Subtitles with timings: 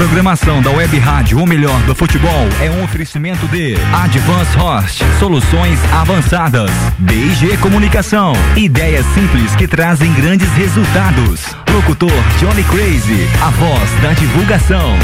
[0.00, 5.78] programação da Web Rádio O Melhor do Futebol é um oferecimento de Advance Host, soluções
[5.92, 11.54] avançadas, BG Comunicação, ideias simples que trazem grandes resultados.
[11.70, 14.96] Locutor Johnny Crazy, a voz da divulgação.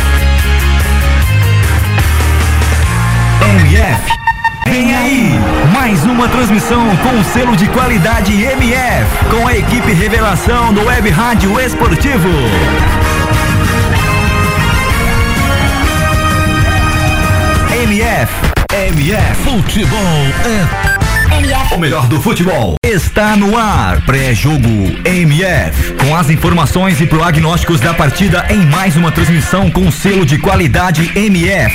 [3.43, 4.17] MF.
[4.67, 5.31] Vem aí,
[5.75, 11.61] mais uma transmissão com selo de qualidade MF, com a equipe Revelação do Web Rádio
[11.61, 13.06] Esportivo.
[17.87, 18.33] MF.
[18.73, 19.43] MF.
[19.45, 19.99] Futebol
[20.45, 21.75] é.
[21.75, 24.05] O melhor do futebol está no ar.
[24.05, 24.69] Pré-jogo
[25.05, 25.93] MF.
[25.93, 31.13] Com as informações e prognósticos da partida em mais uma transmissão com selo de qualidade
[31.17, 31.73] MF.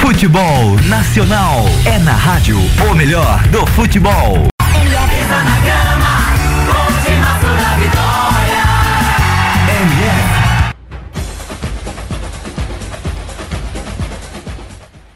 [0.00, 2.58] Futebol Nacional é na rádio
[2.90, 4.48] o melhor do futebol.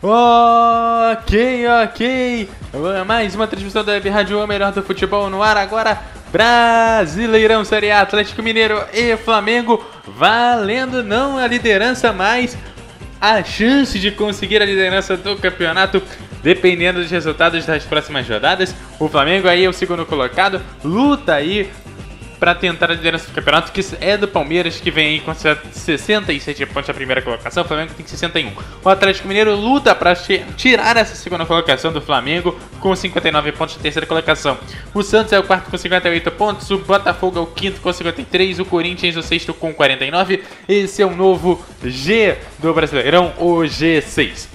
[0.02, 2.48] Ok, ok.
[3.06, 6.00] Mais uma transmissão da Web Rádio O Melhor do Futebol no ar agora.
[6.32, 12.56] Brasileirão Série A, Atlético Mineiro e Flamengo valendo não a liderança, mas
[13.20, 16.02] a chance de conseguir a liderança do campeonato
[16.42, 18.74] dependendo dos resultados das próximas rodadas.
[18.98, 21.70] O Flamengo aí é o segundo colocado, luta aí
[22.40, 26.64] para tentar a liderança do campeonato, que é do Palmeiras, que vem aí com 67
[26.66, 28.52] pontos na primeira colocação, o Flamengo tem 61.
[28.82, 30.14] O Atlético Mineiro luta para
[30.56, 34.56] tirar essa segunda colocação do Flamengo com 59 pontos na terceira colocação.
[34.94, 38.58] O Santos é o quarto com 58 pontos, o Botafogo é o quinto com 53,
[38.58, 40.42] o Corinthians o sexto com 49.
[40.66, 44.48] Esse é o novo G do Brasileirão, o G6.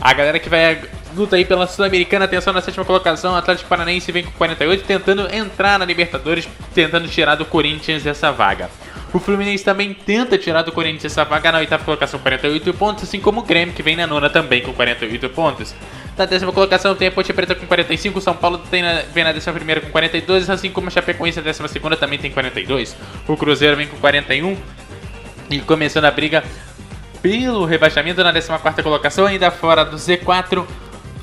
[0.00, 0.80] A galera que vai
[1.16, 5.34] luta aí pela Sul-Americana, atenção na sétima colocação, o Atlético Paranaense vem com 48, tentando
[5.34, 8.68] entrar na Libertadores, tentando tirar do Corinthians essa vaga.
[9.14, 13.18] O Fluminense também tenta tirar do Corinthians essa vaga na oitava colocação, 48 pontos, assim
[13.18, 15.74] como o Grêmio, que vem na nona também com 48 pontos.
[16.18, 19.32] Na décima colocação tem a Ponte Preta com 45, São Paulo tem na, vem na
[19.32, 22.96] décima primeira com 42, assim como a Chapecoense na décima segunda também tem 42.
[23.26, 24.56] O Cruzeiro vem com 41
[25.50, 26.42] e começando a briga
[27.26, 30.64] pelo rebaixamento na 14 colocação, ainda fora do Z4.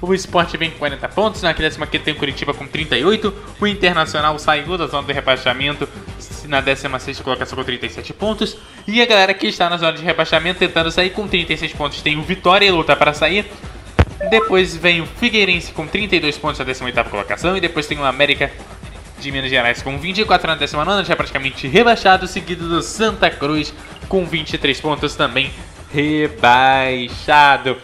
[0.02, 3.34] O Sport vem com 40 pontos, na 15 tem o Curitiba com 38.
[3.58, 5.88] O Internacional saiu da zona de rebaixamento
[6.46, 8.58] na 16 colocação com 37 pontos.
[8.86, 12.18] E a galera que está na zona de rebaixamento tentando sair com 36 pontos tem
[12.18, 13.46] o Vitória e luta para sair.
[14.30, 17.56] Depois vem o Figueirense com 32 pontos na 18 colocação.
[17.56, 18.52] E depois tem o América
[19.22, 22.28] de Minas Gerais com 24 na 19, já praticamente rebaixado.
[22.28, 23.74] Seguido do Santa Cruz
[24.09, 25.50] com 23 pontos também
[25.94, 27.78] rebaixado.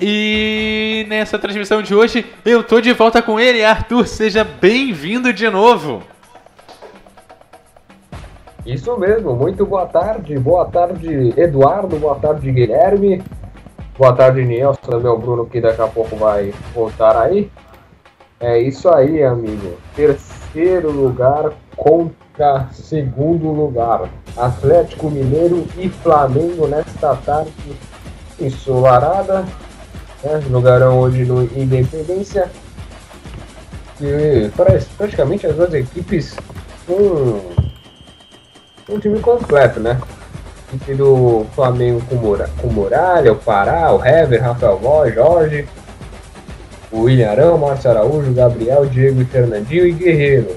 [0.00, 5.50] E nessa transmissão de hoje eu tô de volta com ele, Arthur, seja bem-vindo de
[5.50, 6.02] novo.
[8.64, 13.22] Isso mesmo, muito boa tarde, boa tarde Eduardo, boa tarde Guilherme,
[13.98, 17.50] boa tarde Nelson, meu Bruno que daqui a pouco vai voltar aí.
[18.40, 19.76] É isso aí, amigo.
[19.96, 20.37] Terceiro
[20.90, 24.08] lugar contra segundo lugar.
[24.36, 27.52] Atlético Mineiro e Flamengo nesta tarde
[28.40, 29.44] ensolarada
[30.22, 30.40] né?
[30.48, 32.50] Jogarão hoje no Independência.
[34.00, 34.50] E
[34.96, 36.36] praticamente as duas equipes
[36.86, 37.40] com
[38.88, 40.00] um time completo, né?
[40.96, 45.66] Do Flamengo com, Mura, com Muralha, o Pará, o Hever, Rafael Vó, Jorge,
[46.90, 50.56] o William Arão, Márcio Araújo, Gabriel, Diego e Fernandinho e Guerreiro.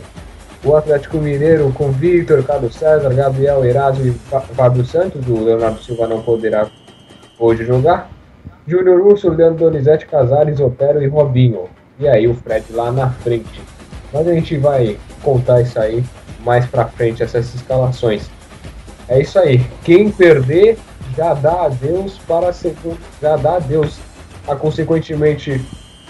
[0.64, 4.12] O Atlético Mineiro com Victor, Carlos César, Gabriel Erasmo e
[4.56, 5.28] Fábio Santos.
[5.28, 6.68] O Leonardo Silva não poderá
[7.40, 8.10] hoje jogar.
[8.68, 11.68] Júnior Urso, Leandro Donizete, Casares, Otero e Robinho.
[12.00, 13.62] E aí o Fred lá na frente.
[14.14, 16.04] Mas a gente vai contar isso aí
[16.44, 18.30] mais pra frente, essas escalações.
[19.08, 19.66] É isso aí.
[19.84, 20.78] Quem perder
[21.18, 24.00] já dá adeus para segundo, já dá adeus
[24.48, 25.60] a consequentemente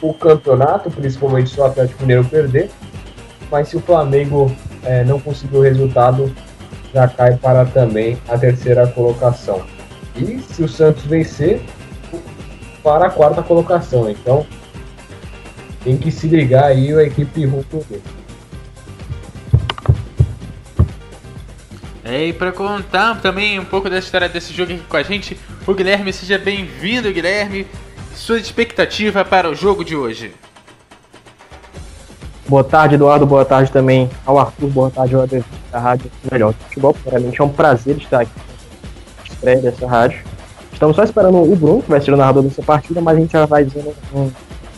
[0.02, 2.70] o campeonato, principalmente se o Atlético Mineiro perder.
[3.50, 4.52] Mas se o Flamengo
[4.84, 6.34] é, não conseguir o resultado,
[6.94, 9.62] já cai para também a terceira colocação.
[10.16, 11.62] E se o Santos vencer,
[12.84, 14.10] para a quarta colocação.
[14.10, 14.46] Então
[15.84, 17.86] tem que se ligar aí a equipe Ruto
[22.04, 25.40] É, e para contar também um pouco dessa história desse jogo aqui com a gente,
[25.66, 27.66] o Guilherme, seja bem-vindo, Guilherme.
[28.22, 30.32] Sua expectativa para o jogo de hoje?
[32.48, 33.26] Boa tarde, Eduardo.
[33.26, 34.70] Boa tarde também ao Arthur.
[34.70, 36.96] Boa tarde ao da Rádio Melhor Futebol.
[37.04, 38.32] Realmente é um prazer estar aqui
[39.26, 40.24] estreia dessa rádio.
[40.72, 43.32] Estamos só esperando o Bruno, que vai ser o narrador dessa partida, mas a gente
[43.32, 44.30] já vai dizendo um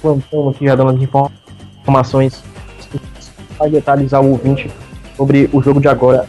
[0.02, 1.02] plantão aqui, já dando as
[1.84, 2.42] informações
[3.58, 4.72] para detalhar o ouvinte
[5.18, 6.26] sobre o jogo de agora.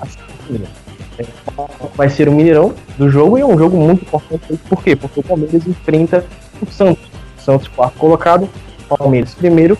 [1.94, 4.58] Vai ser o Mineirão do jogo e é um jogo muito importante.
[4.68, 4.96] Por quê?
[4.96, 6.24] Porque o Palmeiras enfrenta
[6.60, 7.04] o Santos.
[7.38, 8.48] Santos quarto colocado,
[8.88, 9.76] Palmeiras primeiro.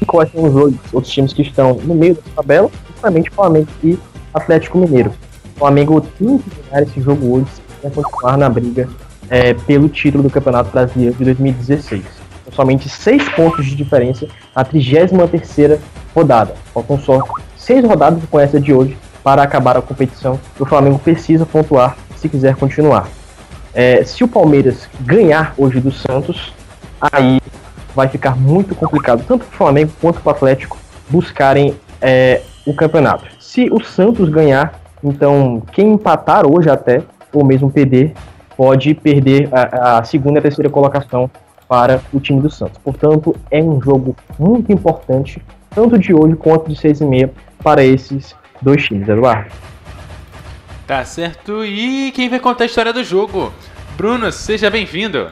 [0.00, 2.70] E quais são os outros times que estão no meio da tabela?
[2.92, 3.98] Justamente Flamengo e
[4.32, 5.12] Atlético Mineiro.
[5.56, 7.46] O Flamengo tem que ganhar esse jogo hoje
[7.80, 8.88] para continuar na briga
[9.28, 12.04] é, pelo título do Campeonato Brasileiro de 2016.
[12.44, 15.80] Com somente seis pontos de diferença na 33
[16.14, 16.54] rodada.
[16.72, 17.22] Faltam só
[17.56, 20.38] seis rodadas com essa de hoje para acabar a competição.
[20.58, 23.08] O Flamengo precisa pontuar se quiser continuar.
[23.74, 26.52] É, se o Palmeiras ganhar hoje do Santos,
[27.00, 27.40] aí
[27.94, 30.78] vai ficar muito complicado, tanto para o Flamengo quanto para o Atlético
[31.08, 33.26] buscarem é, o campeonato.
[33.40, 37.02] Se o Santos ganhar, então quem empatar hoje até,
[37.32, 38.14] ou mesmo perder,
[38.56, 41.30] pode perder a, a segunda e a terceira colocação
[41.68, 42.78] para o time do Santos.
[42.82, 45.40] Portanto, é um jogo muito importante,
[45.72, 47.30] tanto de hoje quanto de seis e meia,
[47.62, 49.50] para esses dois times, Eduardo.
[50.90, 51.64] Tá certo.
[51.64, 53.54] E quem vai contar a história do jogo?
[53.96, 55.30] Bruno, seja bem-vindo.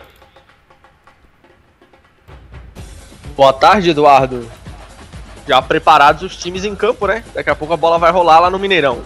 [3.36, 4.48] Boa tarde, Eduardo.
[5.48, 7.24] Já preparados os times em campo, né?
[7.34, 9.02] Daqui a pouco a bola vai rolar lá no Mineirão.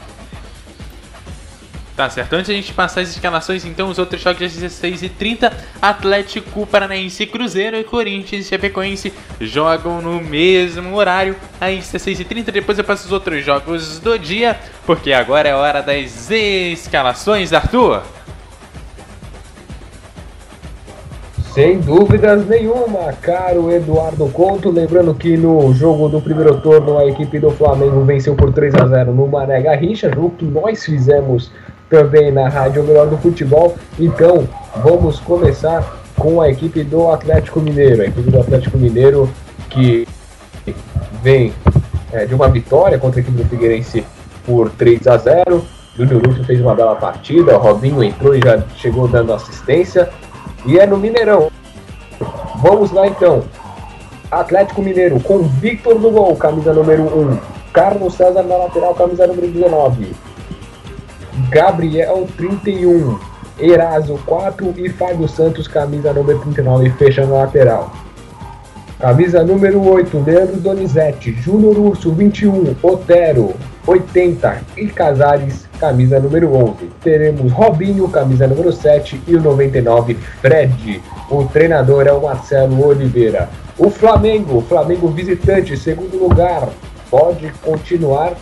[1.94, 2.32] Tá certo.
[2.32, 7.26] Antes de a gente passar as escalações, então, os outros jogos às 16h30, Atlético Paranaense
[7.26, 12.50] Cruzeiro e Corinthians e Chapecoense jogam no mesmo horário, às 16h30.
[12.50, 18.02] Depois eu passo os outros jogos do dia, porque agora é hora das escalações, Arthur.
[21.52, 24.70] Sem dúvidas nenhuma, caro Eduardo Couto.
[24.70, 28.86] Lembrando que no jogo do primeiro turno a equipe do Flamengo venceu por 3 a
[28.86, 31.52] 0 no Mané Garrincha, jogo que nós fizemos
[31.92, 33.76] também na Rádio Melhor do Futebol.
[33.98, 34.48] Então,
[34.82, 35.84] vamos começar
[36.18, 38.00] com a equipe do Atlético Mineiro.
[38.00, 39.28] A equipe do Atlético Mineiro
[39.68, 40.08] que
[41.22, 41.52] vem
[42.10, 44.02] é, de uma vitória contra a equipe do Figueirense
[44.46, 45.62] por 3 a 0.
[45.94, 50.08] Júnior Urso fez uma bela partida, o Robinho entrou e já chegou dando assistência.
[50.64, 51.50] E é no Mineirão.
[52.62, 53.44] Vamos lá então.
[54.30, 57.38] Atlético Mineiro com Victor no gol, camisa número 1.
[57.70, 60.31] Carlos César na lateral, camisa número 19.
[61.50, 63.18] Gabriel 31,
[63.58, 67.92] Eraso 4 e Fábio Santos, camisa número 39, fechando a lateral.
[68.98, 73.54] Camisa número 8, Leandro Donizete, Júnior Urso 21, Otero
[73.86, 76.88] 80 e Casares, camisa número 11.
[77.02, 81.02] Teremos Robinho, camisa número 7 e o 99, Fred.
[81.28, 83.48] O treinador é o Marcelo Oliveira.
[83.76, 86.68] O Flamengo, Flamengo visitante, segundo lugar,
[87.10, 88.34] pode continuar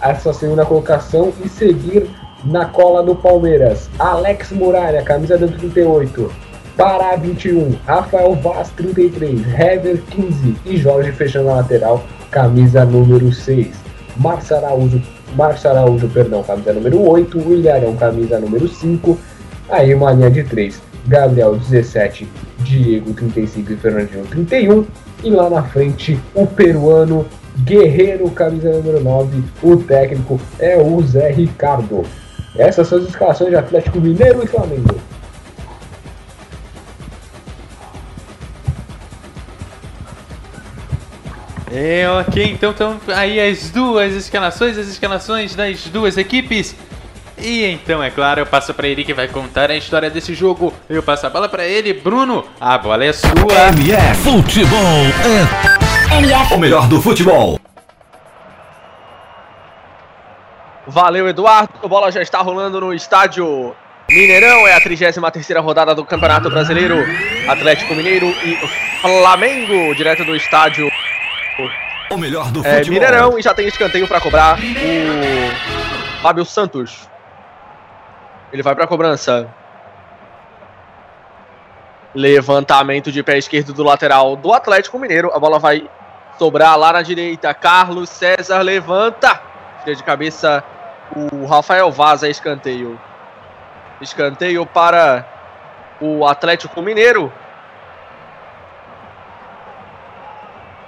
[0.00, 2.08] essa segunda colocação e seguir
[2.44, 3.88] na cola do Palmeiras.
[3.98, 6.30] Alex Muralha, camisa do 38.
[6.76, 13.74] Pará 21, Rafael Vaz 33, Hever 15 e Jorge fechando a lateral, camisa número 6.
[14.16, 15.02] Márcio Araújo,
[15.64, 19.18] Araújo, perdão, camisa número 8, William camisa número 5,
[19.68, 22.28] aí uma linha de 3, Gabriel 17,
[22.60, 24.86] Diego 35 e Fernandinho 31,
[25.24, 27.26] e lá na frente o peruano
[27.64, 29.42] Guerreiro, camisa número 9.
[29.62, 32.04] O técnico é o Zé Ricardo.
[32.58, 35.00] Essas são as escalações de Atlético Mineiro e Flamengo.
[41.70, 46.74] É, ok, então estão aí as duas escalações, as escalações das duas equipes.
[47.40, 50.72] E então, é claro, eu passo para ele que vai contar a história desse jogo.
[50.88, 52.44] Eu passo a bola para ele, Bruno.
[52.60, 53.30] A bola é sua.
[53.76, 54.78] MF Futebol
[56.10, 56.54] é MF.
[56.54, 57.60] O melhor do futebol.
[60.88, 61.74] Valeu, Eduardo.
[61.84, 63.76] A bola já está rolando no estádio
[64.08, 64.66] Mineirão.
[64.66, 66.96] É a 33 rodada do Campeonato Brasileiro.
[67.46, 68.56] Atlético Mineiro e
[69.02, 70.90] Flamengo, direto do estádio.
[72.10, 72.94] O melhor do é, futebol.
[72.94, 77.06] Mineirão e já tem escanteio para cobrar o Fábio Santos.
[78.50, 79.46] Ele vai para a cobrança.
[82.14, 85.30] Levantamento de pé esquerdo do lateral do Atlético Mineiro.
[85.34, 85.86] A bola vai
[86.38, 87.52] sobrar lá na direita.
[87.52, 89.38] Carlos César levanta.
[89.84, 90.64] Tira de cabeça
[91.14, 92.98] o Rafael Vaz é escanteio.
[94.00, 95.26] Escanteio para
[96.00, 97.32] o Atlético Mineiro.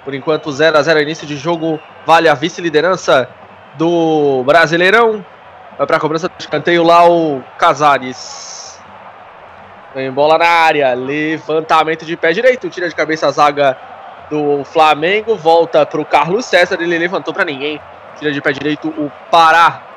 [0.03, 3.29] Por enquanto 0 a 0 início de jogo, vale a vice-liderança
[3.75, 5.23] do Brasileirão.
[5.77, 8.81] Vai para a cobrança do escanteio lá o Casares.
[9.93, 13.77] Vem bola na área, levantamento de pé direito, tira de cabeça a zaga
[14.29, 17.79] do Flamengo, volta para o Carlos César, ele levantou para ninguém.
[18.17, 19.90] Tira de pé direito o Pará.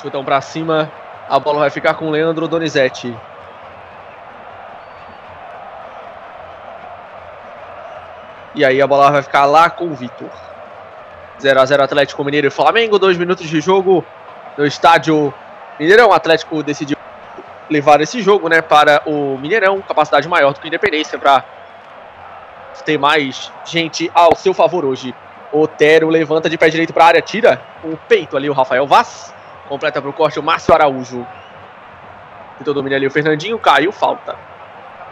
[0.00, 0.90] Chutão para cima.
[1.28, 3.14] A bola vai ficar com o Leandro Donizete.
[8.54, 10.30] E aí a bola vai ficar lá com o Vitor.
[11.40, 14.04] 0x0 Atlético Mineiro e Flamengo, dois minutos de jogo
[14.56, 15.32] no estádio
[15.78, 16.08] Mineirão.
[16.08, 16.96] O Atlético decidiu
[17.68, 21.44] levar esse jogo né, para o Mineirão, capacidade maior do que o Independência, para
[22.84, 25.14] ter mais gente ao seu favor hoje.
[25.52, 29.34] Otero levanta de pé direito para a área, tira o peito ali o Rafael Vaz,
[29.70, 31.24] completa para o corte o Márcio Araújo.
[32.58, 34.36] Tentou dominar ali o Fernandinho, caiu, falta.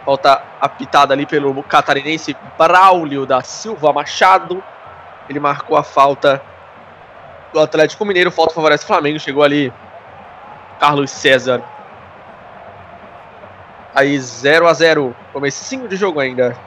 [0.03, 4.61] Falta apitada ali pelo catarinense Braulio da Silva Machado.
[5.29, 6.41] Ele marcou a falta
[7.53, 8.31] do Atlético Mineiro.
[8.31, 9.17] Falta favorece o Flamengo.
[9.17, 9.71] Chegou ali
[10.77, 11.63] Carlos César.
[13.95, 16.57] Aí 0 a 0 Comecinho de jogo ainda.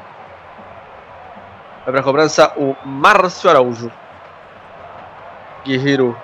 [1.84, 3.92] Vai pra cobrança o Márcio Araújo.
[5.64, 6.18] Guerreiro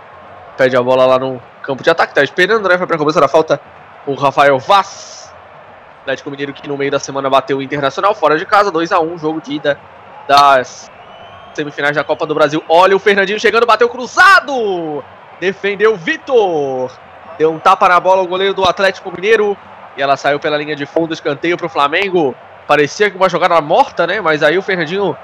[0.56, 2.14] pede a bola lá no campo de ataque.
[2.14, 2.76] Tá esperando, né?
[2.78, 3.60] Vai pra cobrança da falta
[4.06, 5.30] o Rafael Vaz.
[6.00, 8.70] Atlético Mineiro que no meio da semana bateu o Internacional fora de casa.
[8.70, 9.78] 2 a 1 jogo de ida
[10.26, 10.90] das
[11.52, 12.64] semifinais da Copa do Brasil.
[12.68, 15.04] Olha o Fernandinho chegando, bateu cruzado.
[15.38, 16.90] Defendeu Vitor.
[17.36, 19.54] Deu um tapa na bola o goleiro do Atlético Mineiro.
[19.94, 22.34] E ela saiu pela linha de fundo, escanteio para o Flamengo.
[22.66, 24.20] Parecia que uma jogada morta, né?
[24.22, 25.14] Mas aí o Fernandinho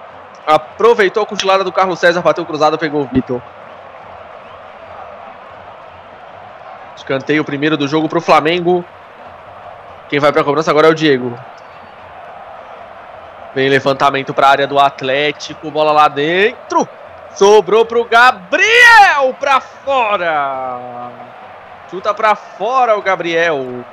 [0.47, 3.41] aproveitou a cochilada do Carlos César, bateu cruzado, pegou o Vitor.
[7.05, 8.83] Escanteio primeiro do jogo para o Flamengo.
[10.09, 11.39] Quem vai para a cobrança agora é o Diego.
[13.55, 16.89] Vem levantamento para a área do Atlético, bola lá dentro.
[17.35, 21.11] Sobrou para o Gabriel para fora.
[21.91, 23.85] Chuta para fora o Gabriel.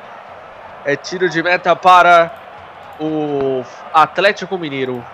[0.86, 2.32] É tiro de meta para
[2.98, 3.62] o
[3.94, 5.06] Atlético Mineiro.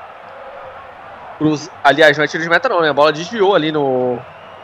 [1.39, 2.91] Cruz, aliás, não é tiro de meta não, né?
[2.91, 4.19] A bola desviou ali no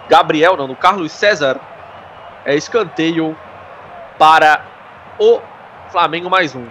[0.08, 1.60] Gabriel, não, no Carlos César.
[2.46, 3.38] É escanteio
[4.18, 4.66] para
[5.18, 5.40] o
[5.90, 6.66] Flamengo mais um.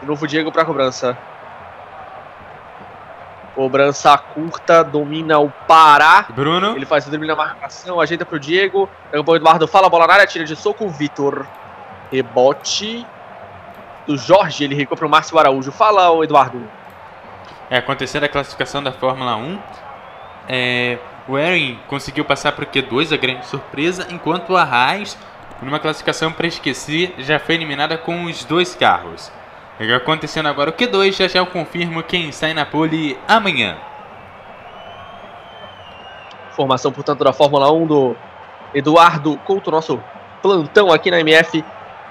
[0.00, 1.16] De novo Diego para cobrança.
[3.54, 6.26] Cobrança curta, domina o Pará.
[6.30, 6.74] Bruno.
[6.74, 8.88] Ele faz o drible na marcação, ajeita pro Diego.
[9.12, 11.46] O Eduardo fala, bola na área, tira de soco o Vitor.
[12.10, 13.06] Rebote
[14.06, 15.70] do Jorge, ele recua pro Márcio Araújo.
[15.70, 16.62] Fala, o Eduardo.
[17.70, 19.58] É, acontecendo a classificação da Fórmula 1.
[20.48, 25.16] É, o Erin conseguiu passar o Q2, a grande surpresa, enquanto a Haas,
[25.62, 29.32] numa classificação para esquecer, já foi eliminada com os dois carros.
[29.96, 33.76] Acontecendo agora o Q2, já já eu confirmo quem sai na pole amanhã.
[36.52, 38.16] Formação, portanto, da Fórmula 1 do
[38.74, 40.00] Eduardo Couto, nosso
[40.42, 41.64] plantão aqui na MF.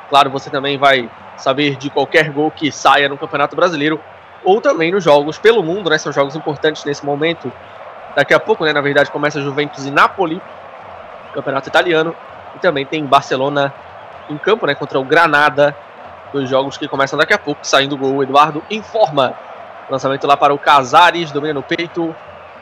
[0.10, 4.00] Claro, você também vai saber de qualquer gol que saia no Campeonato Brasileiro
[4.44, 5.98] ou também nos jogos pelo mundo, né?
[5.98, 7.52] São jogos importantes nesse momento.
[8.16, 8.74] Daqui a pouco, né?
[8.74, 10.42] Na verdade, começa Juventus e Napoli,
[11.34, 12.16] Campeonato Italiano.
[12.56, 13.74] E também tem Barcelona
[14.30, 14.76] em campo, né?
[14.76, 15.76] Contra o Granada.
[16.32, 17.66] Dois jogos que começam daqui a pouco.
[17.66, 19.34] Saindo o gol, Eduardo informa.
[19.90, 22.16] Lançamento lá para o Casares, domina no peito.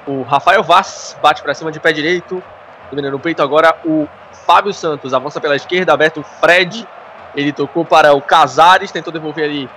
[0.08, 2.41] O Rafael Vaz bate para cima de pé direito.
[2.89, 4.08] Domina no peito agora o
[4.46, 5.13] Fábio Santos.
[5.13, 6.88] Avança pela esquerda, aberto o Fred.
[7.36, 9.70] Ele tocou para o Casares, tentou devolver ali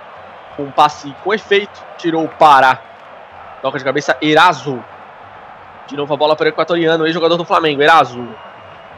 [0.57, 2.79] um passe com efeito, tirou o Pará.
[3.61, 4.83] Toca de cabeça, Eraso.
[5.87, 8.27] De novo a bola para o equatoriano, ex-jogador do Flamengo, Eraso.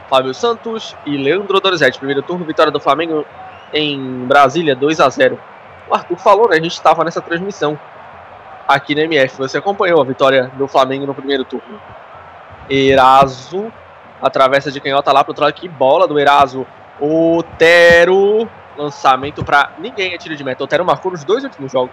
[0.09, 1.97] Fábio Santos e Leandro Dorizete.
[1.97, 3.25] Primeiro turno, vitória do Flamengo
[3.73, 5.37] em Brasília, 2 a 0
[5.89, 6.55] O Arthur falou, né?
[6.55, 7.77] A gente estava nessa transmissão
[8.67, 9.37] aqui na MF.
[9.37, 11.79] Você acompanhou a vitória do Flamengo no primeiro turno.
[12.69, 13.71] Eraso
[14.21, 15.53] atravessa de canhota lá pro outro lado.
[15.53, 16.65] Que bola do Eraso.
[16.99, 20.63] Otero lançamento para ninguém é tiro de meta.
[20.63, 21.91] O Otero marcou nos dois últimos jogos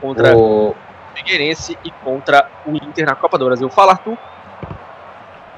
[0.00, 0.74] contra o
[1.16, 3.68] Figueirense e contra o Inter na Copa do Brasil.
[3.70, 4.16] Fala, Arthur.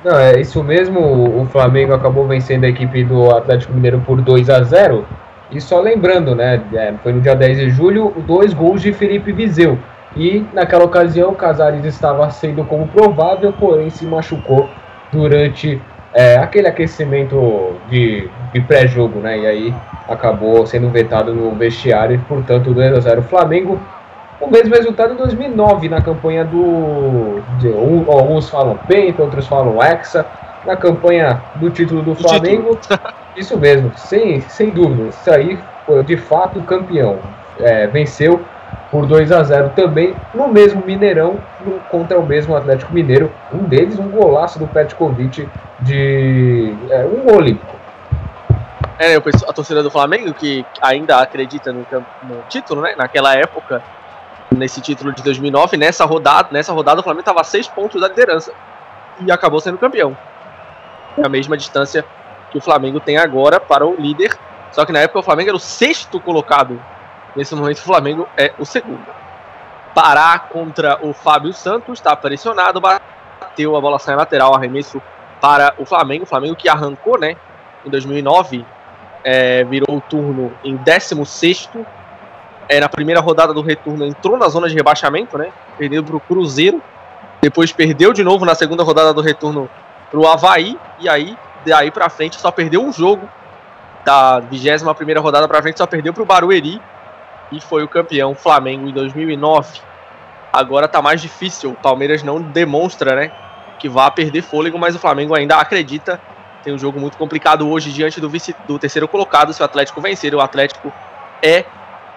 [0.05, 1.01] Não, é isso mesmo.
[1.41, 5.05] O Flamengo acabou vencendo a equipe do Atlético Mineiro por 2 a 0
[5.51, 6.63] E só lembrando, né?
[6.73, 9.79] É, foi no dia 10 de julho, dois gols de Felipe Vizeu.
[10.17, 14.69] E naquela ocasião, o Casares estava sendo como provável, porém se machucou
[15.13, 15.81] durante
[16.15, 19.39] é, aquele aquecimento de, de pré-jogo, né?
[19.39, 19.75] E aí
[20.09, 23.81] acabou sendo vetado no vestiário e, portanto, 2 a 0 Flamengo.
[24.41, 27.41] O mesmo resultado em 2009 na campanha do.
[27.59, 30.25] De, um, alguns falam Penta, outros falam Hexa.
[30.65, 32.79] Na campanha do título do Flamengo.
[33.37, 35.09] Isso mesmo, sem, sem dúvida.
[35.09, 37.19] Isso aí foi de fato campeão.
[37.59, 38.41] É, venceu
[38.91, 43.31] por 2 a 0 também no mesmo Mineirão no, contra o mesmo Atlético Mineiro.
[43.53, 45.49] Um deles, um golaço do Petkovic
[45.81, 47.77] de é, um olímpico.
[48.99, 51.87] É, a torcida do Flamengo, que ainda acredita no,
[52.25, 52.95] no, título, né?
[52.97, 53.81] Naquela época,
[54.55, 58.09] nesse título de 2009, nessa rodada, nessa rodada o Flamengo estava a seis pontos da
[58.09, 58.53] liderança
[59.21, 60.17] e acabou sendo campeão.
[61.17, 62.05] É a mesma distância
[62.51, 64.37] que o Flamengo tem agora para o líder,
[64.73, 66.81] só que na época o Flamengo era o sexto colocado.
[67.37, 69.07] Nesse momento o Flamengo é o segundo.
[69.95, 75.03] Pará contra o Fábio Santos, está pressionado, bateu, a bola sai lateral, arremesso
[75.41, 76.25] para o Flamengo.
[76.25, 77.37] O Flamengo que arrancou, né?
[77.85, 78.65] Em 2009,
[79.25, 81.71] é, virou o turno em 16.
[82.69, 85.51] É, na primeira rodada do retorno entrou na zona de rebaixamento, né?
[85.79, 86.83] Perdeu para o Cruzeiro.
[87.41, 89.71] Depois perdeu de novo na segunda rodada do retorno
[90.11, 90.79] para o Havaí.
[90.99, 93.29] E aí, daí para frente, só perdeu um jogo.
[94.05, 96.81] Da 21 primeira rodada para frente, só perdeu para o Barueri.
[97.51, 99.81] E foi o campeão Flamengo em 2009.
[100.53, 101.71] Agora tá mais difícil.
[101.71, 103.33] O Palmeiras não demonstra, né?
[103.79, 106.21] Que vá perder fôlego, mas o Flamengo ainda acredita.
[106.63, 109.53] Tem um jogo muito complicado hoje diante do, vice, do terceiro colocado.
[109.55, 110.93] Se o Atlético vencer, o Atlético
[111.43, 111.65] é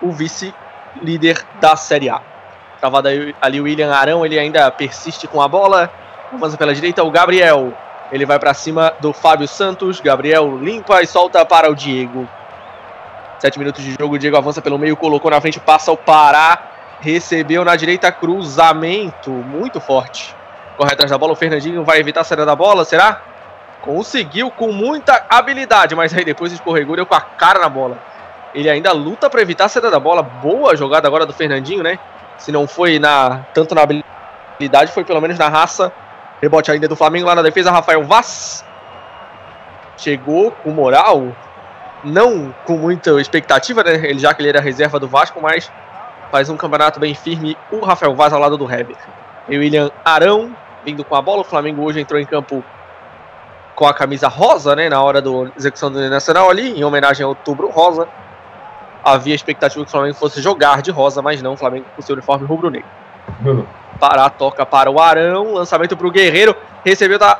[0.01, 2.21] o vice-líder da Série A.
[2.79, 5.91] Travado ali o William Arão, ele ainda persiste com a bola.
[6.33, 7.73] Avança pela direita o Gabriel.
[8.11, 10.01] Ele vai para cima do Fábio Santos.
[10.01, 12.27] Gabriel limpa e solta para o Diego.
[13.37, 16.59] Sete minutos de jogo, o Diego avança pelo meio, colocou na frente, passa o Pará.
[16.99, 20.35] Recebeu na direita, cruzamento muito forte.
[20.77, 23.21] Corre atrás da bola, o Fernandinho vai evitar a saída da bola, será?
[23.81, 27.97] Conseguiu com muita habilidade, mas aí depois escorregou, deu com a cara na bola.
[28.53, 30.21] Ele ainda luta para evitar a saída da bola.
[30.21, 31.97] Boa jogada agora do Fernandinho, né?
[32.37, 35.91] Se não foi na tanto na habilidade, foi pelo menos na raça.
[36.41, 38.65] Rebote ainda do Flamengo lá na defesa, Rafael Vaz.
[39.95, 41.35] Chegou com moral,
[42.03, 43.93] não com muita expectativa, né?
[43.95, 45.71] Ele já que ele era reserva do Vasco, mas
[46.31, 47.55] faz um campeonato bem firme.
[47.71, 48.97] O Rafael Vaz ao lado do Heber.
[49.47, 51.41] E William Arão vindo com a bola.
[51.41, 52.63] O Flamengo hoje entrou em campo
[53.75, 54.89] com a camisa rosa, né?
[54.89, 58.07] Na hora da execução do Nacional ali, em homenagem ao Outubro Rosa
[59.03, 62.13] havia expectativa que o Flamengo fosse jogar de rosa, mas não, o Flamengo com seu
[62.13, 62.87] uniforme rubro-negro.
[63.39, 63.67] Bruno.
[63.99, 67.39] Pará toca para o Arão, lançamento para o Guerreiro, recebeu, tá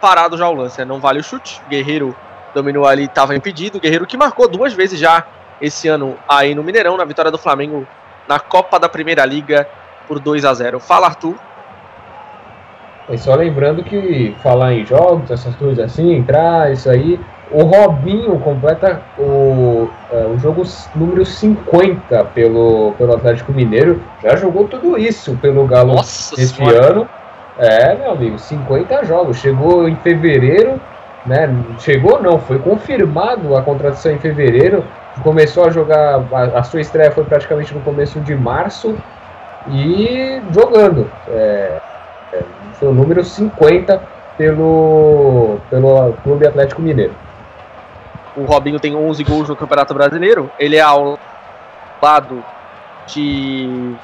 [0.00, 0.84] parado já o lance, né?
[0.84, 1.60] não vale o chute.
[1.68, 2.14] Guerreiro
[2.54, 3.80] dominou ali, estava impedido.
[3.80, 5.24] Guerreiro que marcou duas vezes já
[5.60, 7.86] esse ano aí no Mineirão, na vitória do Flamengo
[8.28, 9.66] na Copa da Primeira Liga
[10.06, 11.34] por 2 a 0 Fala, Arthur.
[13.10, 17.18] E só lembrando que falar em jogos, essas coisas assim, entrar, isso aí,
[17.50, 20.62] o Robinho completa o, é, o jogo
[20.94, 24.02] número 50 pelo, pelo Atlético Mineiro.
[24.22, 26.90] Já jogou tudo isso pelo Galo Nossa esse senhora.
[26.90, 27.08] ano.
[27.58, 29.38] É, meu amigo, 50 jogos.
[29.38, 30.80] Chegou em fevereiro,
[31.26, 31.48] né?
[31.78, 34.84] Chegou não, foi confirmado a contratação em fevereiro.
[35.22, 38.96] Começou a jogar, a, a sua estreia foi praticamente no começo de março
[39.68, 41.10] e jogando.
[41.28, 41.78] É,
[42.32, 42.42] é,
[42.74, 44.00] foi o número 50
[44.36, 47.12] pelo, pelo Clube Atlético Mineiro
[48.38, 50.50] o Robinho tem 11 gols no Campeonato Brasileiro.
[50.58, 51.18] Ele é ao
[52.00, 52.44] lado
[53.06, 53.94] de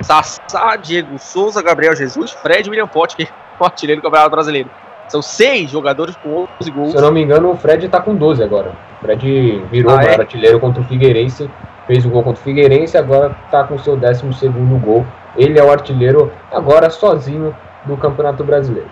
[0.00, 3.26] Sassá, Diego Souza, Gabriel Jesus, Fred e William é
[3.58, 4.68] o artilheiro do Campeonato Brasileiro.
[5.08, 6.90] São seis jogadores com 11 gols.
[6.90, 8.72] Se eu não me engano, o Fred tá com 12 agora.
[8.98, 10.20] O Fred virou ah, é?
[10.20, 11.48] artilheiro contra o Figueirense,
[11.86, 14.48] fez o gol contra o Figueirense, agora tá com seu 12
[14.82, 15.06] gol.
[15.36, 18.90] Ele é o artilheiro agora sozinho do Campeonato Brasileiro.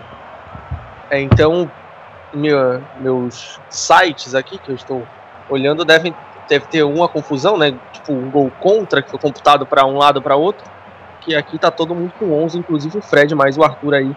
[1.09, 1.69] É, então,
[2.35, 5.07] minha, meus sites aqui que eu estou
[5.49, 6.13] olhando devem
[6.47, 7.75] deve ter uma confusão, né?
[7.91, 10.63] Tipo um gol contra que foi computado para um lado para outro.
[11.21, 14.15] Que aqui tá todo mundo com 11, inclusive o Fred, mas o Arthur aí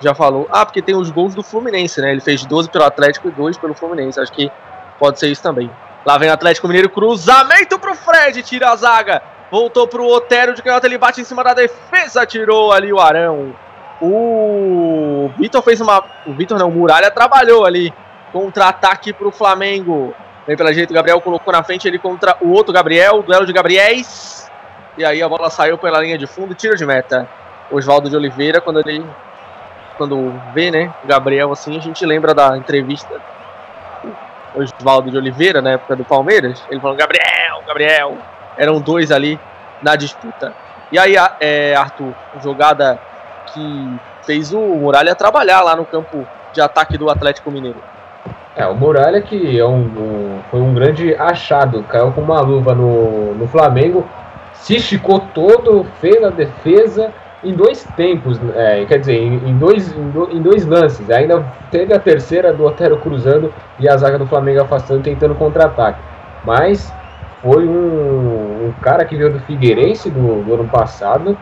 [0.00, 0.46] já falou.
[0.50, 2.12] Ah, porque tem os gols do Fluminense, né?
[2.12, 4.20] Ele fez 12 pelo Atlético e 2 pelo Fluminense.
[4.20, 4.50] Acho que
[4.98, 5.68] pode ser isso também.
[6.06, 9.20] Lá vem o Atlético Mineiro, cruzamento pro Fred, tira a zaga.
[9.50, 13.54] Voltou pro Otero de canhota, ele bate em cima da defesa, tirou ali o Arão.
[14.00, 16.04] O Vitor fez uma.
[16.26, 17.92] O Vitor não, o Muralha trabalhou ali.
[18.32, 20.14] Contra-ataque pro Flamengo.
[20.46, 23.22] Vem pela direita, o Gabriel colocou na frente ele contra o outro Gabriel.
[23.22, 24.50] Duelo de Gabriéis.
[24.96, 27.28] E aí a bola saiu pela linha de fundo, tiro de meta.
[27.70, 29.04] Oswaldo de Oliveira, quando ele.
[29.96, 33.20] Quando vê, né, o Gabriel assim, a gente lembra da entrevista.
[34.54, 36.62] Oswaldo de Oliveira, na época do Palmeiras.
[36.70, 38.18] Ele falou: Gabriel, Gabriel.
[38.56, 39.38] Eram dois ali
[39.82, 40.54] na disputa.
[40.90, 42.98] E aí, é, Arthur, jogada
[43.58, 47.78] que fez o Muralha trabalhar lá no campo de ataque do Atlético Mineiro.
[48.56, 52.74] É, o Muralha que é um, um, foi um grande achado, caiu com uma luva
[52.74, 54.06] no, no Flamengo,
[54.52, 60.10] se esticou todo, fez a defesa em dois tempos, é, quer dizer, em, dois, em,
[60.10, 61.08] do, em, dois lances.
[61.08, 66.00] Ainda teve a terceira do Otero cruzando e a zaga do Flamengo afastando, tentando contra-ataque.
[66.44, 66.92] Mas
[67.40, 71.38] foi um, um, cara que veio do Figueirense do, do ano passado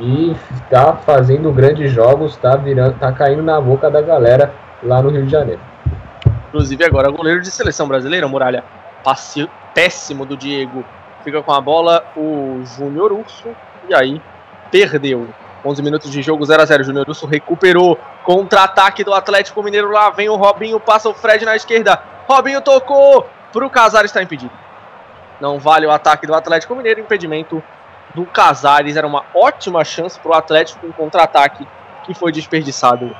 [0.00, 5.10] e está fazendo grandes jogos, está virando, tá caindo na boca da galera lá no
[5.10, 5.60] Rio de Janeiro.
[6.48, 8.64] Inclusive agora goleiro de seleção brasileira, Muralha,
[9.04, 10.84] passe péssimo do Diego,
[11.22, 13.48] fica com a bola o Júnior Urso
[13.88, 14.20] e aí
[14.70, 15.28] perdeu.
[15.62, 19.90] 11 minutos de jogo 0 a 0 Júnior Urso recuperou contra-ataque do Atlético Mineiro.
[19.90, 22.02] Lá vem o Robinho, passa o Fred na esquerda.
[22.26, 24.52] Robinho tocou pro Casar está impedido.
[25.38, 27.62] Não vale o ataque do Atlético Mineiro, impedimento
[28.14, 28.96] do Casares.
[28.96, 31.66] Era uma ótima chance para o Atlético em contra-ataque
[32.04, 33.14] que foi desperdiçado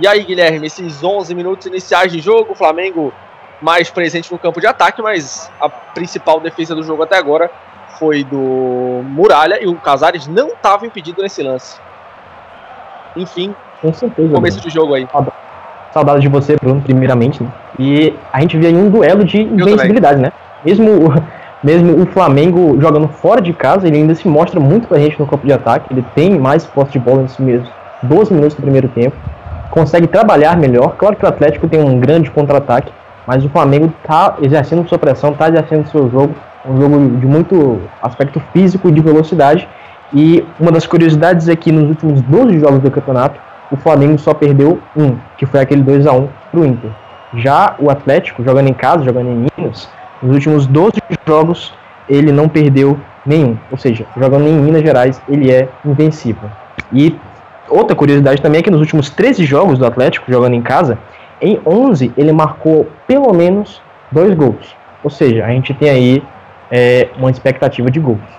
[0.00, 3.12] E aí, Guilherme, esses 11 minutos iniciais de jogo, o Flamengo
[3.60, 7.50] mais presente no campo de ataque, mas a principal defesa do jogo até agora
[7.98, 11.80] foi do Muralha e o Casares não estava impedido nesse lance.
[13.16, 14.32] Enfim, Com certeza.
[14.32, 14.68] começo Bruno.
[14.70, 15.08] de jogo aí.
[15.92, 17.42] Saudade de você, Bruno, primeiramente.
[17.42, 17.50] Né?
[17.78, 20.30] E a gente vê aí um duelo de invencibilidade, né?
[20.64, 24.98] Mesmo, o- mesmo o Flamengo jogando fora de casa, ele ainda se mostra muito pra
[24.98, 25.92] gente no campo de ataque.
[25.92, 27.68] Ele tem mais posse de bola nesses mesmos
[28.02, 29.16] 12 minutos do primeiro tempo.
[29.70, 30.94] Consegue trabalhar melhor.
[30.96, 32.92] Claro que o Atlético tem um grande contra-ataque,
[33.26, 36.34] mas o Flamengo tá exercendo sua pressão, tá exercendo seu jogo.
[36.66, 39.68] Um jogo de muito aspecto físico e de velocidade.
[40.12, 43.38] E uma das curiosidades é que nos últimos 12 jogos do campeonato,
[43.70, 46.90] o Flamengo só perdeu um, que foi aquele 2 a 1 pro Inter.
[47.34, 49.88] Já o Atlético, jogando em casa, jogando em Minas,
[50.22, 50.94] nos últimos 12
[51.26, 51.74] jogos,
[52.08, 53.56] ele não perdeu nenhum.
[53.70, 56.50] Ou seja, jogando em Minas Gerais, ele é invencível.
[56.92, 57.14] E
[57.68, 60.98] outra curiosidade também é que nos últimos 13 jogos do Atlético, jogando em casa,
[61.40, 64.74] em 11 ele marcou pelo menos dois gols.
[65.04, 66.22] Ou seja, a gente tem aí
[66.70, 68.38] é, uma expectativa de gols.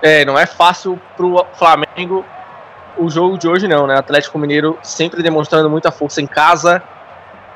[0.00, 2.24] É, não é fácil pro Flamengo
[2.98, 3.96] o jogo de hoje não, né?
[3.98, 6.82] Atlético Mineiro sempre demonstrando muita força em casa.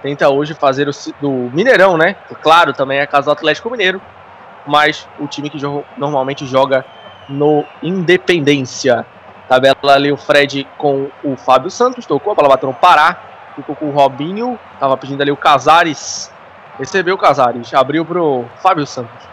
[0.03, 2.17] Tenta hoje fazer o do Mineirão, né?
[2.43, 4.01] Claro, também é a casa do Atlético Mineiro,
[4.67, 6.85] mas o time que jo- normalmente joga
[7.29, 9.05] no Independência.
[9.49, 13.17] Tabela ali o Fred com o Fábio Santos, tocou, a bola bateu no Pará,
[13.55, 16.33] ficou com o Robinho, tava pedindo ali o Casares,
[16.79, 19.25] recebeu o Casares, abriu pro Fábio Santos.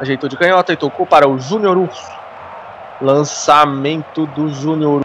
[0.00, 2.10] Ajeitou de canhota e tocou para o Júnior Urso.
[3.00, 5.04] Lançamento do Júnior.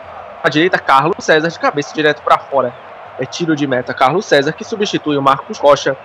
[0.49, 2.73] Direita, Carlos César de cabeça direto para fora.
[3.19, 3.93] É tiro de meta.
[3.93, 5.95] Carlos César que substitui o Marcos Rocha,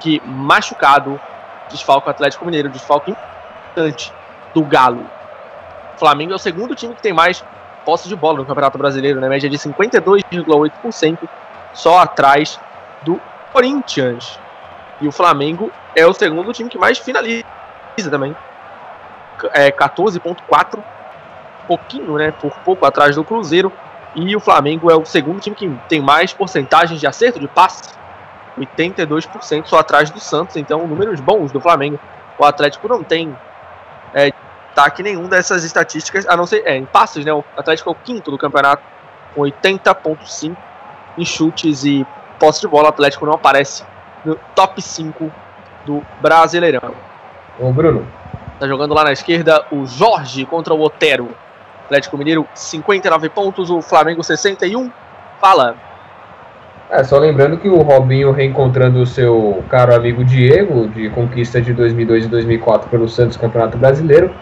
[0.00, 1.20] que machucado
[1.70, 4.12] desfalca o Atlético Mineiro, desfalca importante
[4.54, 5.04] do Galo.
[5.94, 7.44] O Flamengo é o segundo time que tem mais
[7.84, 11.28] posse de bola no Campeonato Brasileiro, na média de 52,8%,
[11.72, 12.58] só atrás
[13.02, 13.20] do
[13.52, 14.38] Corinthians.
[15.00, 17.44] E o Flamengo é o segundo time que mais finaliza
[18.10, 18.34] também.
[19.52, 20.82] É 14,4
[21.66, 23.72] pouquinho, né, por pouco atrás do Cruzeiro.
[24.14, 27.90] E o Flamengo é o segundo time que tem mais porcentagens de acerto de passe,
[28.58, 30.56] 82% só atrás do Santos.
[30.56, 31.98] Então, números bons do Flamengo.
[32.38, 33.36] O Atlético não tem
[34.14, 34.32] é,
[34.66, 37.32] destaque nenhum dessas estatísticas, a não ser é, em passes, né?
[37.32, 38.82] O Atlético é o quinto do campeonato,
[39.34, 40.56] com 80,5
[41.18, 42.06] em chutes e
[42.38, 42.86] posse de bola.
[42.86, 43.84] O Atlético não aparece
[44.24, 45.30] no top 5
[45.84, 46.94] do Brasileirão.
[47.58, 48.06] Ô, Bruno,
[48.58, 51.28] Tá jogando lá na esquerda o Jorge contra o Otero.
[51.86, 54.90] Atlético Mineiro 59 pontos, o Flamengo 61.
[55.40, 55.76] Fala.
[56.90, 61.72] é só lembrando que o Robinho reencontrando o seu caro amigo Diego, de conquista de
[61.72, 64.34] 2002 e 2004 pelo Santos Campeonato Brasileiro,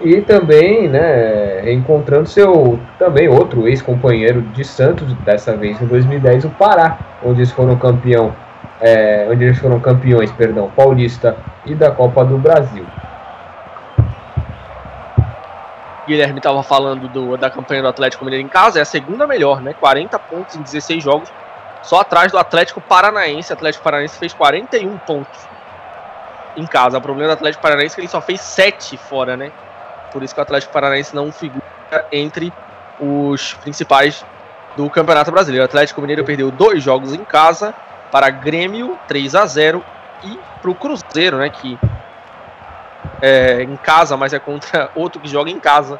[0.00, 6.50] e também, né, reencontrando seu também outro ex-companheiro de Santos, dessa vez em 2010, o
[6.50, 8.32] Pará, onde eles foram campeão,
[8.80, 12.84] é, onde eles foram campeões, perdão, paulista e da Copa do Brasil.
[16.12, 19.60] Guilherme estava falando do- da campanha do Atlético Mineiro em casa, é a segunda melhor,
[19.60, 19.74] né?
[19.74, 21.32] 40 pontos em 16 jogos,
[21.82, 23.50] só atrás do Atlético Paranaense.
[23.52, 25.38] O Atlético Paranaense fez 41 pontos
[26.56, 26.98] em casa.
[26.98, 29.50] O problema do Atlético Paranaense é que ele só fez 7 fora, né?
[30.12, 31.62] Por isso que o Atlético Paranaense não figura
[32.12, 32.52] entre
[33.00, 34.24] os principais
[34.76, 35.64] do Campeonato Brasileiro.
[35.64, 37.74] O Atlético Mineiro perdeu dois jogos em casa
[38.10, 39.82] para Grêmio 3 a 0
[40.22, 41.48] e para o Cruzeiro, né?
[41.48, 41.78] Que
[43.22, 45.98] é, em casa, mas é contra outro que joga em casa.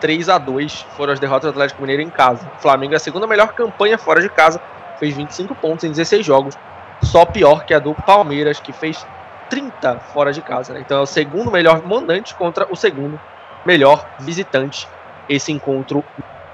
[0.00, 2.50] 3 a 2 foram as derrotas do Atlético Mineiro em casa.
[2.58, 4.60] O Flamengo é a segunda melhor campanha fora de casa,
[4.98, 6.58] fez 25 pontos em 16 jogos,
[7.02, 9.06] só pior que a do Palmeiras, que fez
[9.48, 10.74] 30 fora de casa.
[10.74, 10.80] né?
[10.80, 13.18] Então é o segundo melhor mandante contra o segundo
[13.64, 14.88] melhor visitante.
[15.28, 16.04] Esse encontro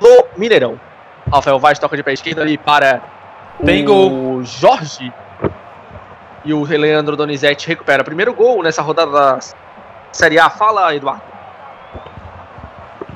[0.00, 0.78] no Mineirão.
[1.32, 3.02] Rafael Vaz toca de pé esquerdo ali para
[3.64, 5.12] Tem o Jorge.
[6.44, 9.38] E o Leandro Donizete recupera o primeiro gol nessa rodada da
[10.12, 10.50] Série A.
[10.50, 11.22] Fala, Eduardo.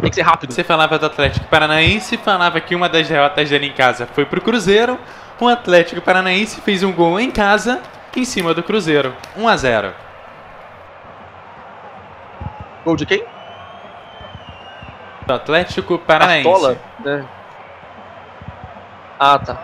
[0.01, 0.53] Tem que ser rápido.
[0.53, 4.41] Você falava do Atlético Paranaense, falava que uma das derrotas dele em casa foi pro
[4.41, 4.99] Cruzeiro.
[5.41, 7.81] O Atlético Paranaense fez um gol em casa
[8.15, 9.15] em cima do Cruzeiro.
[9.37, 9.95] 1 a 0.
[12.85, 13.25] Gol de quem?
[15.27, 16.49] Do Atlético Paranaense.
[16.49, 16.77] Cartola?
[17.01, 17.25] né?
[19.19, 19.57] Ah, tá.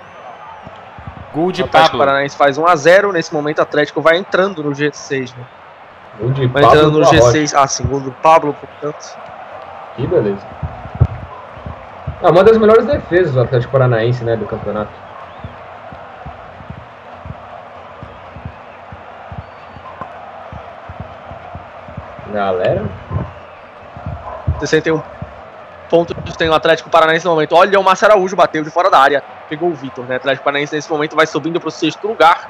[1.35, 1.99] Gol de o Atlético Pablo.
[1.99, 3.13] Paranaense faz 1x0.
[3.13, 5.37] Nesse momento, o Atlético vai entrando no G6.
[5.37, 5.45] Né?
[6.19, 7.39] Gol de Vai Pablo entrando no Barroca.
[7.39, 7.53] G6.
[7.55, 9.17] Ah, sim, gol do Pablo, portanto.
[9.97, 10.47] Que beleza.
[12.23, 14.93] É uma das melhores defesas do Atlético Paranaense, né, do campeonato.
[22.33, 22.85] Galera,
[24.61, 25.03] 61
[25.89, 27.57] pontos tem o Atlético Paranaense no momento.
[27.57, 30.15] Olha, o Márcio Araújo bateu de fora da área, pegou o Vitor, né?
[30.15, 32.49] O Atlético Paranaense nesse momento vai subindo para o sexto lugar,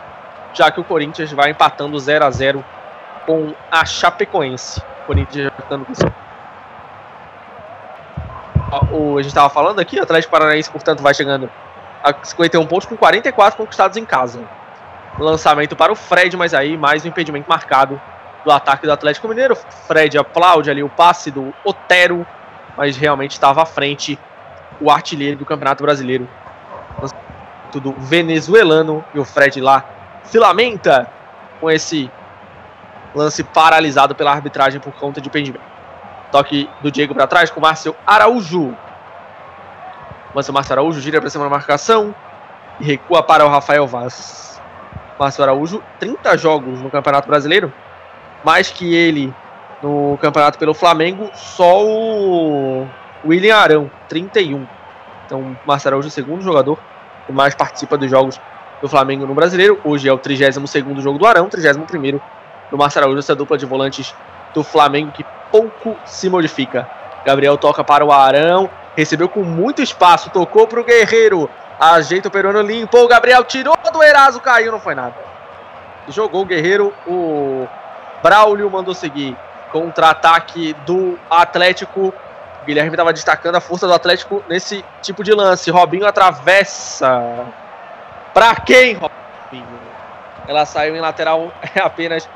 [0.52, 2.64] já que o Corinthians vai empatando 0 a 0
[3.26, 4.80] com a Chapecoense.
[5.02, 5.92] O Corinthians ficando com
[8.92, 11.50] o, a gente estava falando aqui, o Atlético Paranaense, portanto, vai chegando
[12.02, 14.40] a 51 pontos com 44 conquistados em casa.
[15.18, 18.00] Lançamento para o Fred, mas aí mais um impedimento marcado
[18.44, 19.56] do ataque do Atlético Mineiro.
[19.56, 22.26] Fred aplaude ali o passe do Otero,
[22.76, 24.18] mas realmente estava à frente
[24.80, 26.28] o artilheiro do Campeonato Brasileiro.
[27.72, 29.84] Tudo venezuelano e o Fred lá
[30.24, 31.08] se lamenta
[31.60, 32.10] com esse
[33.14, 35.64] lance paralisado pela arbitragem por conta de impedimento.
[36.30, 38.76] Toque do Diego para trás com o Márcio Araújo.
[40.34, 42.14] Márcio Araújo gira para cima da marcação
[42.78, 44.60] e recua para o Rafael Vaz.
[45.18, 47.72] Márcio Araújo, 30 jogos no Campeonato Brasileiro,
[48.44, 49.34] mais que ele
[49.82, 52.86] no campeonato pelo Flamengo, só o
[53.24, 54.66] William Arão, 31.
[55.26, 56.78] Então, Márcio Araújo, o segundo jogador
[57.26, 58.40] que mais participa dos jogos
[58.80, 59.80] do Flamengo no Brasileiro.
[59.84, 62.20] Hoje é o 32 jogo do Arão, 31
[62.70, 64.14] do Márcio Araújo, essa dupla de volantes
[64.54, 66.88] do Flamengo que pouco se modifica.
[67.24, 72.30] Gabriel toca para o Arão, recebeu com muito espaço, tocou para o Guerreiro, ajeita o
[72.30, 75.14] peruano, limpou o Gabriel, tirou do Eraso, caiu, não foi nada.
[76.08, 77.66] Jogou o Guerreiro, o
[78.22, 79.36] Braulio mandou seguir.
[79.72, 82.12] Contra-ataque do Atlético.
[82.62, 85.70] O Guilherme estava destacando a força do Atlético nesse tipo de lance.
[85.70, 87.46] Robinho atravessa.
[88.34, 89.80] Para quem, Robinho?
[90.48, 92.28] Ela saiu em lateral, é apenas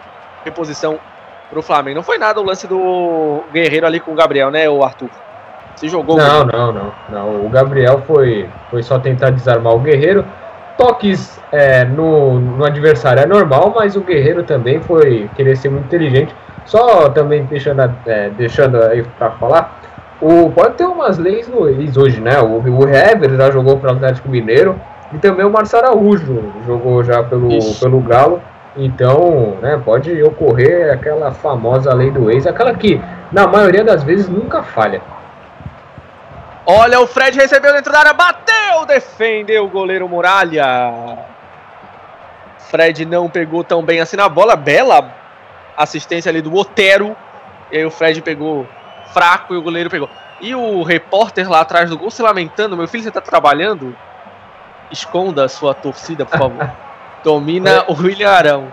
[0.45, 0.99] reposição
[1.51, 1.97] para o Flamengo.
[1.97, 5.11] Não foi nada o lance do Guerreiro ali com o Gabriel, né, o Arthur?
[5.77, 6.17] Se jogou.
[6.17, 7.47] Não, não, não, não.
[7.47, 10.25] O Gabriel foi, foi só tentar desarmar o Guerreiro.
[10.77, 15.87] Toques é, no, no adversário é normal, mas o Guerreiro também foi querer ser muito
[15.87, 16.35] inteligente.
[16.65, 19.81] Só também deixando, é, deixando aí para falar,
[20.21, 22.41] o, pode ter umas leis no ex hoje, né?
[22.41, 24.81] O, o Hever já jogou para o Atlético Mineiro
[25.13, 27.49] e também o Marcelo Araújo jogou já pelo,
[27.81, 28.41] pelo Galo.
[28.77, 34.29] Então, né, pode ocorrer aquela famosa lei do ex, aquela que na maioria das vezes
[34.29, 35.01] nunca falha.
[36.67, 41.19] Olha, o Fred recebeu dentro da área, bateu, defendeu o goleiro Muralha.
[42.59, 45.15] Fred não pegou tão bem assim na bola, bela
[45.77, 47.15] assistência ali do Otero.
[47.71, 48.67] E aí o Fred pegou
[49.13, 50.09] fraco e o goleiro pegou.
[50.41, 53.97] E o repórter lá atrás do gol se lamentando, meu filho, você tá trabalhando?
[54.91, 56.71] Esconda a sua torcida, por favor.
[57.25, 57.85] Domina é.
[57.89, 58.73] o William Arão.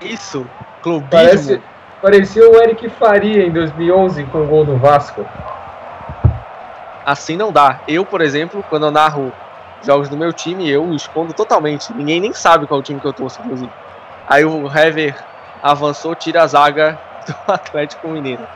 [0.00, 0.46] Isso?
[0.82, 1.10] Clubismo.
[1.10, 1.62] Parece,
[2.02, 5.26] parecia o Eric Faria em 2011 com o gol do Vasco.
[7.04, 7.80] Assim não dá.
[7.88, 9.32] Eu, por exemplo, quando eu narro
[9.82, 11.92] jogos do meu time, eu escondo totalmente.
[11.92, 13.72] Ninguém nem sabe qual time que eu torço, inclusive.
[14.28, 15.16] Aí o Hever
[15.62, 18.46] avançou, tira a zaga do Atlético Mineiro.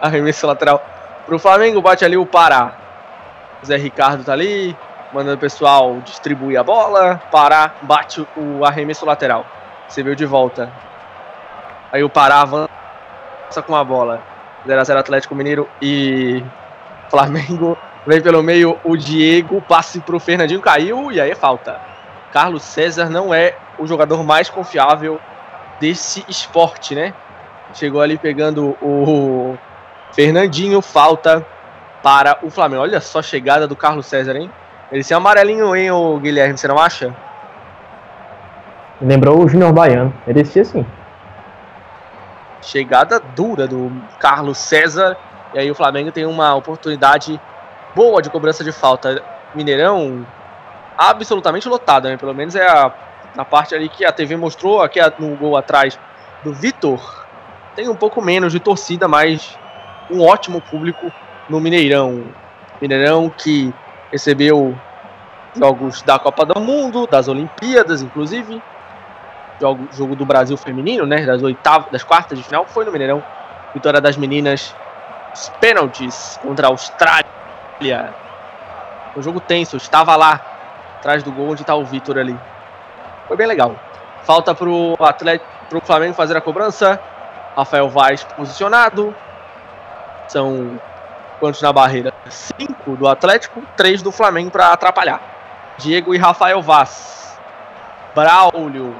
[0.00, 0.84] Arremesso lateral
[1.24, 2.72] pro Flamengo, bate ali o Pará.
[3.64, 4.76] Zé Ricardo tá ali,
[5.12, 7.20] mandando o pessoal distribuir a bola.
[7.30, 9.44] Pará bate o arremesso lateral.
[9.88, 10.72] Você de volta.
[11.92, 14.22] Aí o Pará avança com a bola.
[14.66, 16.42] 0x0 Atlético Mineiro e
[17.10, 17.76] Flamengo.
[18.06, 21.80] Vem pelo meio o Diego, passe pro Fernandinho, caiu e aí é falta.
[22.32, 25.20] Carlos César não é o jogador mais confiável
[25.78, 27.12] desse esporte, né?
[27.74, 29.56] Chegou ali pegando o
[30.12, 31.46] Fernandinho, falta
[32.02, 32.82] para o Flamengo.
[32.82, 34.50] Olha só a chegada do Carlos César, hein?
[34.92, 37.16] Ele se amarelinho, hein, o Guilherme, você não acha?
[39.00, 40.12] Lembrou o Júnior Baiano.
[40.26, 40.86] Ele se assim.
[42.60, 45.16] Chegada dura do Carlos César.
[45.54, 47.40] E aí o Flamengo tem uma oportunidade
[47.96, 49.22] boa de cobrança de falta.
[49.54, 50.26] Mineirão
[50.96, 52.18] absolutamente lotado, né?
[52.18, 52.92] Pelo menos é a,
[53.36, 55.98] a parte ali que a TV mostrou, aqui no gol atrás
[56.44, 57.26] do Vitor.
[57.74, 59.58] Tem um pouco menos de torcida, mas
[60.10, 61.10] um ótimo público
[61.48, 62.24] no Mineirão.
[62.80, 63.72] Mineirão que
[64.12, 64.78] recebeu
[65.56, 68.62] jogos da Copa do Mundo, das Olimpíadas, inclusive.
[69.60, 71.24] Jogo, jogo do Brasil feminino, né?
[71.24, 73.22] Das oitavas, das quartas de final, foi no Mineirão.
[73.72, 74.74] Vitória das meninas,
[75.34, 78.14] os pênaltis contra a Austrália.
[79.16, 80.40] Um jogo tenso, estava lá,
[80.98, 82.38] atrás do gol onde está o Vitor ali.
[83.26, 83.74] Foi bem legal.
[84.24, 87.00] Falta pro Atlético, pro Flamengo fazer a cobrança.
[87.56, 89.14] Rafael Vaz posicionado.
[90.28, 90.80] São
[91.42, 92.14] quantos na barreira?
[92.30, 95.74] Cinco do Atlético, três do Flamengo para atrapalhar.
[95.76, 97.36] Diego e Rafael Vaz.
[98.14, 98.94] Braulio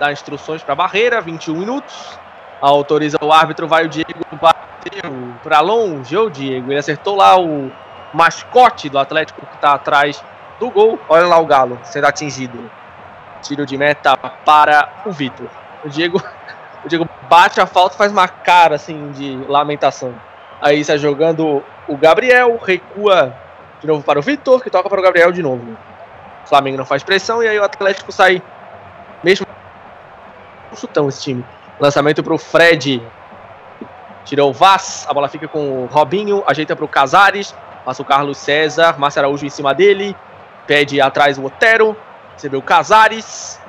[0.00, 2.18] dá instruções para a barreira, 21 minutos.
[2.58, 6.16] Autoriza o árbitro, vai o Diego, bateu para longe.
[6.16, 7.70] O Diego, ele acertou lá o
[8.14, 10.24] mascote do Atlético que está atrás
[10.58, 10.98] do gol.
[11.06, 12.70] Olha lá o Galo sendo atingido.
[13.42, 15.48] Tiro de meta para o Vitor.
[15.84, 16.16] O Diego,
[16.82, 20.14] o Diego bate a falta, faz uma cara assim de lamentação
[20.64, 23.36] Aí está jogando o Gabriel, recua
[23.82, 25.76] de novo para o Vitor, que toca para o Gabriel de novo.
[26.42, 28.42] O Flamengo não faz pressão e aí o Atlético sai
[29.22, 29.46] mesmo
[30.72, 31.44] um chutão esse time.
[31.78, 33.02] Lançamento para o Fred.
[34.24, 38.04] Tirou o Vaz, a bola fica com o Robinho, ajeita para o Casares, passa o
[38.06, 40.16] Carlos César, Márcio Araújo em cima dele,
[40.66, 41.94] pede atrás o Otero,
[42.32, 43.60] recebeu o Casares,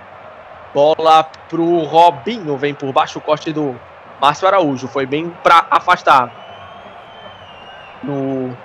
[0.74, 3.78] bola pro Robinho, vem por baixo o corte do
[4.22, 6.45] Márcio Araújo, foi bem para afastar.
[8.06, 8.56] No,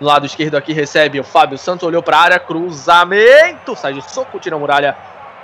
[0.00, 4.38] lado esquerdo aqui recebe o Fábio Santos, olhou para a área, cruzamento, sai de soco,
[4.38, 4.96] tira a muralha,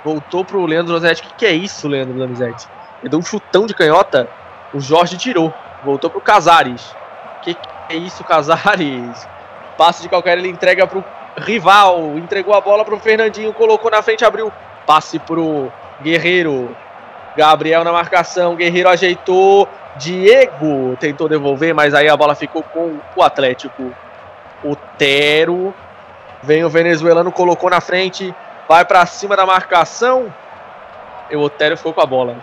[0.03, 1.21] voltou pro Leandro Donizete.
[1.21, 2.67] O que, que é isso, Leandro Donizete?
[3.01, 4.27] Ele deu um chutão de canhota,
[4.73, 6.95] o Jorge tirou, voltou pro Casares.
[7.37, 9.27] O que, que é isso, Casares?
[9.77, 11.05] Passe de qualquer, ele entrega pro
[11.37, 14.51] rival, entregou a bola pro Fernandinho, colocou na frente, abriu.
[14.87, 16.75] Passe pro Guerreiro.
[17.37, 23.21] Gabriel na marcação, Guerreiro ajeitou, Diego tentou devolver, mas aí a bola ficou com o
[23.21, 23.93] Atlético.
[24.63, 25.73] O Tero.
[26.41, 28.33] Vem o venezuelano, colocou na frente.
[28.67, 30.33] Vai para cima da marcação.
[31.29, 32.37] E o Otero ficou com a bola.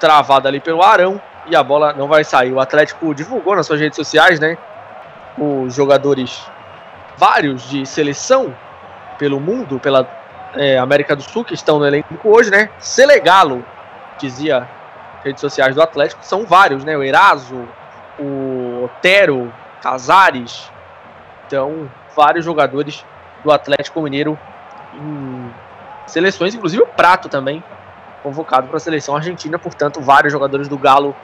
[0.00, 1.20] Travada ali pelo Arão.
[1.46, 2.52] E a bola não vai sair.
[2.52, 4.58] O Atlético divulgou nas suas redes sociais, né?
[5.38, 6.44] Os jogadores,
[7.16, 8.54] vários de seleção
[9.18, 10.08] pelo mundo, pela
[10.54, 12.70] é, América do Sul, que estão no elenco hoje, né?
[12.78, 13.64] Selegalo,
[14.18, 14.68] dizia
[15.24, 16.96] redes sociais do Atlético, são vários, né?
[16.96, 17.68] O Eraso,
[18.18, 19.52] o Otero,
[19.82, 20.70] Casares.
[21.46, 23.04] Então, vários jogadores
[23.42, 24.38] do Atlético Mineiro
[24.94, 25.50] em
[26.06, 27.62] seleções, inclusive o Prato também,
[28.22, 29.58] convocado para a seleção argentina.
[29.58, 31.14] Portanto, vários jogadores do Galo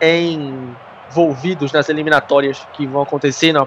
[0.00, 3.66] envolvidos nas eliminatórias que vão acontecer na,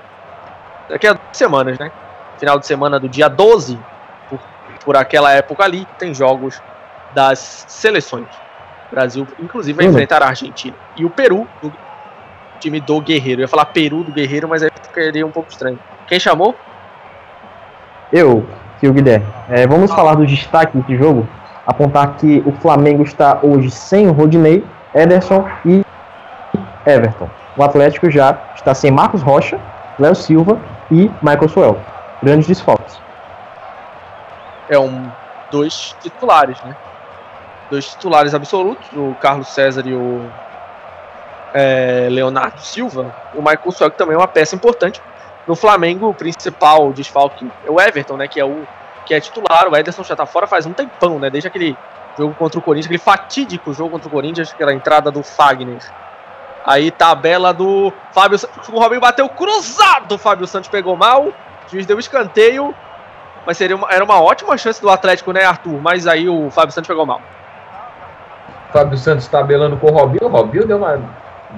[0.90, 1.92] daqui a semanas, né?
[2.38, 3.80] Final de semana do dia 12,
[4.30, 4.40] por,
[4.86, 6.62] por aquela época ali, tem jogos
[7.14, 8.28] das seleções.
[8.92, 9.92] O Brasil, inclusive, vai uhum.
[9.92, 10.76] enfrentar a Argentina.
[10.98, 11.72] E o Peru, do
[12.60, 13.42] time do Guerreiro.
[13.42, 15.80] Eu ia falar Peru do Guerreiro, mas aí ficaria um pouco estranho.
[16.08, 16.56] Quem chamou?
[18.12, 18.46] Eu,
[18.80, 19.26] Fio Guilherme.
[19.50, 19.96] É, vamos ah.
[19.96, 21.28] falar do destaque desse jogo.
[21.66, 25.86] Apontar que o Flamengo está hoje sem o Rodinei, Ederson e
[26.86, 27.30] Everton.
[27.56, 29.60] O Atlético já está sem Marcos Rocha,
[30.00, 31.80] Léo Silva e Michael Suel.
[32.24, 33.00] Grandes desfalques.
[34.68, 35.10] É um
[35.52, 36.76] dois titulares, né?
[37.70, 40.30] Dois titulares absolutos, o Carlos César e o
[41.54, 45.02] é, Leonardo Silva, o Michael Suel também é uma peça importante.
[45.48, 48.68] No Flamengo, o principal desfalque é o Everton, né, que é o
[49.06, 49.68] que é titular.
[49.68, 51.76] O Ederson já tá fora faz um tempão, né, desde aquele
[52.18, 55.82] jogo contra o Corinthians, aquele fatídico jogo contra o Corinthians, aquela entrada do Fagner.
[56.66, 58.38] Aí tabela do Fábio
[58.72, 61.34] o Robinho bateu cruzado, o Fábio Santos pegou mal, o
[61.72, 62.76] juiz deu escanteio,
[63.46, 65.82] mas seria uma, era uma ótima chance do Atlético, né, Arthur?
[65.82, 67.22] Mas aí o Fábio Santos pegou mal.
[68.72, 70.26] Fábio Santos tabelando com o Robinho.
[70.26, 71.00] O Robinho deu, uma,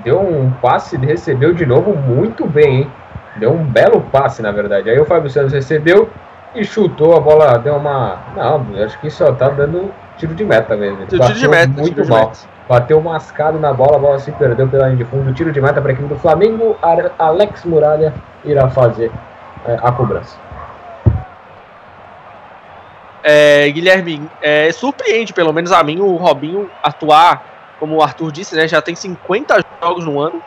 [0.04, 2.92] deu um passe, recebeu de novo muito bem, hein?
[3.38, 4.90] Deu um belo passe, na verdade.
[4.90, 6.10] Aí o Fábio Santos recebeu
[6.54, 8.20] e chutou a bola, deu uma.
[8.36, 11.06] Não, acho que só tá dando tiro de meta mesmo.
[11.06, 12.28] tiro de meta, muito mal.
[12.28, 12.52] Meta.
[12.68, 15.34] Bateu mascado na bola, a bola se perdeu pela linha de fundo.
[15.34, 16.78] Tiro de meta para a equipe do Flamengo.
[17.20, 18.14] Alex Muralha
[18.46, 19.12] irá fazer
[19.66, 20.38] é, a cobrança.
[23.24, 28.56] É, Guilherme, é, surpreende, pelo menos a mim, o Robinho atuar, como o Arthur disse,
[28.56, 28.68] né?
[28.68, 30.42] Já tem 50 jogos no ano.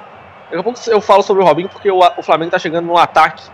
[0.45, 2.97] Daqui a pouco eu falo sobre o Robinho, porque o, o Flamengo tá chegando no
[2.97, 3.45] ataque.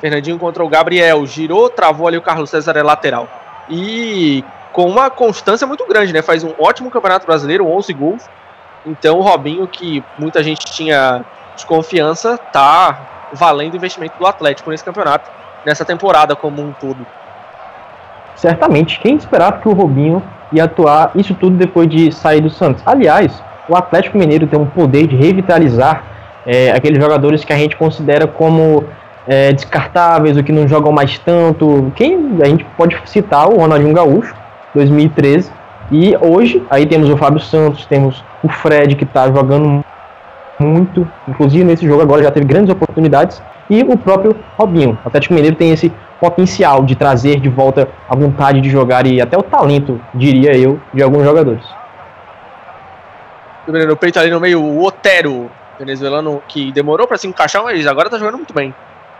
[0.00, 3.28] Fernandinho contra o Gabriel, girou, travou ali o Carlos César é lateral.
[3.68, 6.20] E com uma constância muito grande, né?
[6.20, 8.28] Faz um ótimo campeonato brasileiro, 11 gols.
[8.84, 14.84] Então o Robinho, que muita gente tinha desconfiança, tá valendo o investimento do Atlético nesse
[14.84, 15.30] campeonato,
[15.64, 17.06] nessa temporada como um todo
[18.36, 20.22] certamente quem esperava que o Robinho
[20.52, 22.82] ia atuar isso tudo depois de sair do Santos.
[22.86, 26.04] Aliás, o Atlético Mineiro tem um poder de revitalizar
[26.46, 28.84] é, aqueles jogadores que a gente considera como
[29.26, 31.92] é, descartáveis, ou que não jogam mais tanto.
[31.96, 34.34] Quem a gente pode citar o Ronaldinho Gaúcho,
[34.74, 35.50] 2013,
[35.90, 39.84] e hoje aí temos o Fábio Santos, temos o Fred que está jogando
[40.58, 44.96] muito, inclusive nesse jogo agora já teve grandes oportunidades, e o próprio Robinho.
[45.04, 49.20] O Atlético Mineiro tem esse potencial de trazer de volta a vontade de jogar e
[49.20, 51.64] até o talento, diria eu, de alguns jogadores.
[53.66, 58.08] No peito ali no meio, o Otero, venezuelano, que demorou para se encaixar, mas agora
[58.08, 58.74] tá jogando muito bem.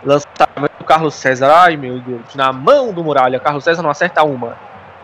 [0.04, 4.22] Lançamento do Carlos César, ai meu Deus, na mão do Muralha, Carlos César não acerta
[4.22, 4.56] uma.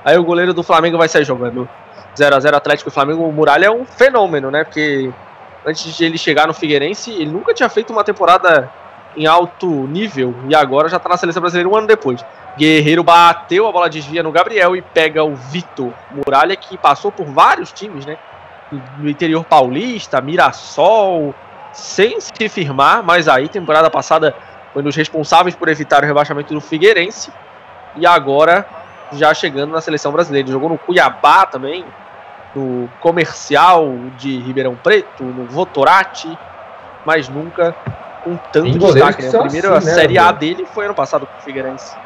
[0.05, 1.69] Aí o goleiro do Flamengo vai sair jogando.
[2.17, 4.65] 0 a 0 Atlético e Flamengo, o Muralha é um fenômeno, né?
[4.65, 5.11] Porque
[5.67, 8.71] antes de ele chegar no Figueirense, ele nunca tinha feito uma temporada
[9.17, 12.25] em alto nível e agora já tá na seleção brasileira um ano depois.
[12.57, 17.27] Guerreiro bateu, a bola desvia no Gabriel e pega o Vitor Muralha, que passou por
[17.27, 18.19] vários times, né?
[18.99, 21.35] No interior paulista, Mirassol,
[21.73, 24.35] sem se firmar, mas aí, temporada passada,
[24.73, 27.33] foi nos responsáveis por evitar o rebaixamento do Figueirense.
[27.97, 28.67] E agora,
[29.13, 30.49] já chegando na seleção brasileira.
[30.49, 31.85] Jogou no Cuiabá também,
[32.55, 36.39] no Comercial de Ribeirão Preto, no Votorati,
[37.05, 37.75] mas nunca
[38.25, 39.23] com tanto destaque.
[39.23, 39.29] Né?
[39.29, 41.97] A primeira assim, né, Série A dele foi ano passado com o Figueirense.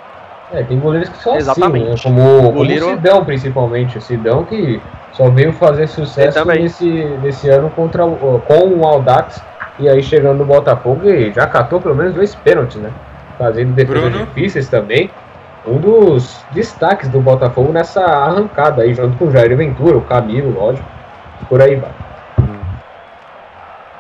[0.52, 1.92] É, tem goleiros que são Exatamente.
[1.92, 2.16] assim, né?
[2.16, 2.84] como, Goleiro...
[2.84, 3.98] como o Sidão, principalmente.
[3.98, 4.80] O Sidão que
[5.12, 6.88] só veio fazer sucesso nesse,
[7.22, 9.42] nesse ano contra, com o Aldax
[9.78, 12.90] e aí chegando no Botafogo e já catou pelo menos dois pênaltis, né?
[13.36, 15.10] Fazendo defesas difíceis também.
[15.66, 20.54] Um dos destaques do Botafogo nessa arrancada aí, junto com o Jair Ventura, o Camilo,
[20.54, 20.86] lógico.
[21.48, 21.90] Por aí vai.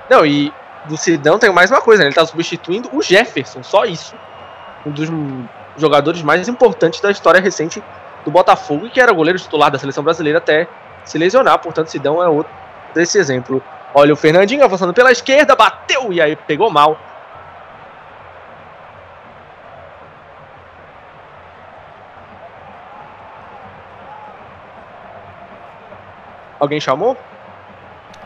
[0.08, 0.52] Não, e
[0.88, 2.08] do Sidão tem mais uma coisa, né?
[2.08, 4.14] Ele tá substituindo o Jefferson, só isso.
[4.84, 5.08] Um dos
[5.76, 7.82] jogadores mais importantes da história recente
[8.24, 10.68] do Botafogo, que era goleiro titular da seleção brasileira até
[11.04, 12.52] se lesionar, portanto, Sidão é outro
[12.94, 13.62] desse exemplo.
[13.94, 16.98] Olha o Fernandinho avançando pela esquerda, bateu e aí pegou mal.
[26.58, 27.16] Alguém chamou?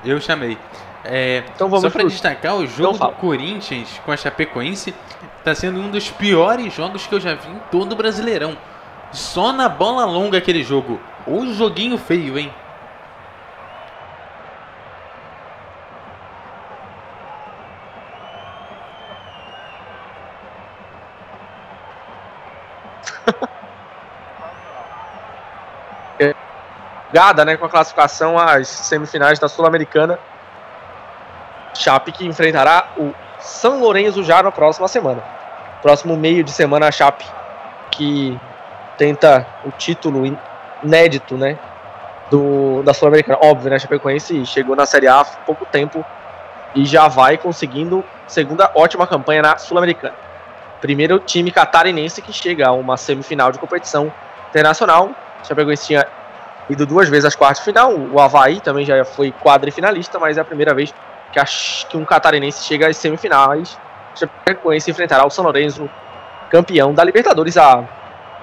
[0.05, 0.57] Eu chamei.
[1.05, 4.95] É, então vamos só para destacar, o jogo do Corinthians com a Chapecoense
[5.39, 8.57] está sendo um dos piores jogos que eu já vi em todo o Brasileirão.
[9.13, 11.01] Só na bola longa aquele jogo.
[11.27, 12.53] O joguinho feio, hein?
[27.13, 30.19] Gada, né, com a classificação às semifinais da Sul-Americana.
[31.81, 35.23] Chape que enfrentará o São Lourenço já na próxima semana.
[35.81, 37.25] Próximo meio de semana a Chape
[37.91, 38.39] que
[38.99, 40.39] tenta o título
[40.83, 41.59] inédito, né,
[42.31, 43.39] do da Sul-Americana.
[43.43, 46.05] Óbvio, né, a Chapecoense chegou na Série A há pouco tempo
[46.75, 50.15] e já vai conseguindo segunda ótima campanha na Sul-Americana.
[50.83, 54.13] Primeiro time catarinense que chega a uma semifinal de competição
[54.51, 55.11] internacional.
[55.45, 56.07] Chapecoense tinha
[56.69, 57.93] ido duas vezes às quartas de final.
[57.95, 60.95] O Havaí também já foi quadrifinalista, mas é a primeira vez
[61.33, 63.79] que, a, que um catarinense chega às semifinais.
[64.15, 65.89] Chapecoense enfrentará o São Lourenço,
[66.51, 67.85] campeão da Libertadores há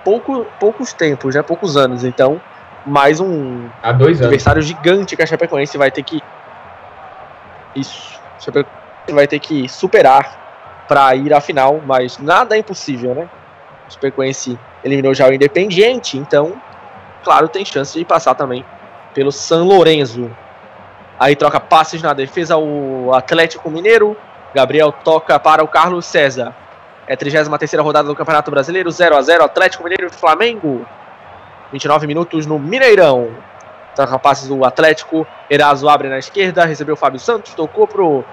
[0.03, 2.03] pouco, poucos tempos, né, poucos anos.
[2.03, 2.41] Então,
[2.85, 4.67] mais um há dois adversário anos.
[4.67, 6.21] gigante que a Chapecoense vai ter que
[7.75, 13.29] isso, Chapecoense vai ter que superar para ir à final, mas nada é impossível, né?
[13.87, 16.53] O Chapecoense eliminou já o Independiente, então,
[17.23, 18.65] claro, tem chance de passar também
[19.13, 20.31] pelo San Lorenzo.
[21.19, 24.15] Aí troca passes na defesa o Atlético Mineiro.
[24.53, 26.55] Gabriel toca para o Carlos César.
[27.07, 30.85] É a 33 rodada do Campeonato Brasileiro, 0 a 0 Atlético Mineiro e Flamengo.
[31.71, 33.31] 29 minutos no Mineirão.
[33.95, 35.25] Troca passes do Atlético.
[35.49, 38.23] Eraso abre na esquerda, recebeu o Fábio Santos, tocou pro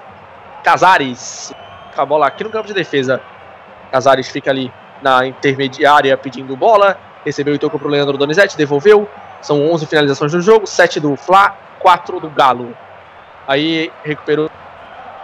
[0.63, 1.53] Casares
[1.95, 3.21] a bola aqui no campo de defesa.
[3.91, 4.71] Casares fica ali
[5.01, 6.97] na intermediária pedindo bola.
[7.23, 9.09] Recebeu e tocou para o Leandro Donizete, devolveu.
[9.41, 12.75] São 11 finalizações no jogo, 7 do Fla, 4 do Galo.
[13.47, 14.49] Aí recuperou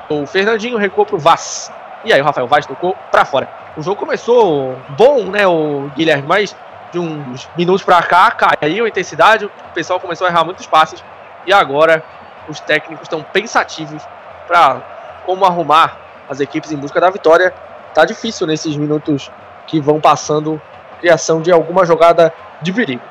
[0.10, 1.72] o Fernandinho, recuou para o Vaz.
[2.04, 3.50] E aí o Rafael Vaz tocou para fora.
[3.78, 6.56] O jogo começou bom, né, o Guilherme, mas
[6.92, 11.02] de uns minutos para cá caiu a intensidade, o pessoal começou a errar muitos passes
[11.46, 12.04] e agora
[12.50, 14.04] os técnicos estão pensativos
[14.46, 14.82] para
[15.26, 15.98] como arrumar
[16.30, 17.54] as equipes em busca da vitória.
[17.94, 19.32] Tá difícil nesses minutos
[19.68, 20.62] que vão passando
[21.00, 23.11] criação de alguma jogada de perigo.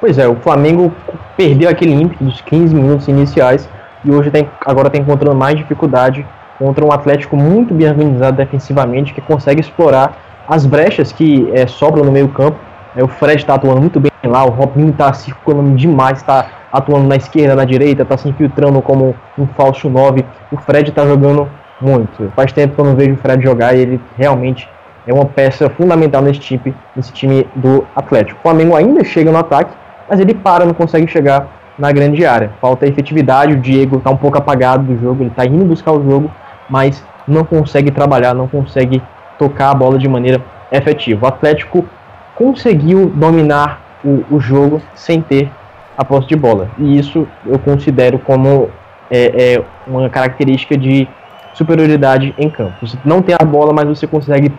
[0.00, 0.90] Pois é, o Flamengo
[1.36, 3.68] perdeu aquele ímpeto dos 15 minutos iniciais
[4.02, 6.26] e hoje tem, agora está encontrando mais dificuldade
[6.58, 10.16] contra um Atlético muito bem organizado defensivamente que consegue explorar
[10.48, 12.56] as brechas que é, sobram no meio campo.
[12.96, 17.06] É, o Fred está atuando muito bem lá, o Robinho está circulando demais, está atuando
[17.06, 20.24] na esquerda, na direita, está se infiltrando como um falso 9.
[20.50, 21.46] O Fred está jogando
[21.78, 22.32] muito.
[22.34, 24.66] Faz tempo que eu não vejo o Fred jogar e ele realmente
[25.06, 28.38] é uma peça fundamental nesse time, nesse time do Atlético.
[28.38, 29.72] O Flamengo ainda chega no ataque,
[30.10, 31.46] mas ele para, não consegue chegar
[31.78, 32.50] na grande área.
[32.60, 36.02] Falta efetividade, o Diego está um pouco apagado do jogo, ele está indo buscar o
[36.02, 36.28] jogo,
[36.68, 39.00] mas não consegue trabalhar, não consegue
[39.38, 40.42] tocar a bola de maneira
[40.72, 41.26] efetiva.
[41.26, 41.86] O Atlético
[42.34, 45.48] conseguiu dominar o, o jogo sem ter
[45.96, 46.68] a posse de bola.
[46.76, 48.68] E isso eu considero como
[49.10, 51.08] é, é uma característica de
[51.54, 52.74] superioridade em campo.
[52.82, 54.52] Você não tem a bola, mas você consegue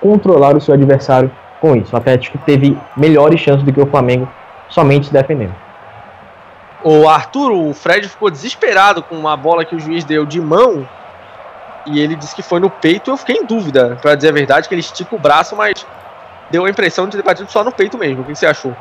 [0.00, 1.30] controlar o seu adversário
[1.60, 1.94] com isso.
[1.94, 4.28] O Atlético teve melhores chances do que o Flamengo
[4.70, 5.54] somente se defendendo.
[6.82, 10.88] O Arthur, o Fred ficou desesperado com uma bola que o juiz deu de mão
[11.84, 13.10] e ele disse que foi no peito.
[13.10, 15.86] Eu fiquei em dúvida, para dizer a verdade, que ele estica o braço, mas
[16.50, 18.22] deu a impressão de ter batido só no peito mesmo.
[18.22, 18.74] O que você achou?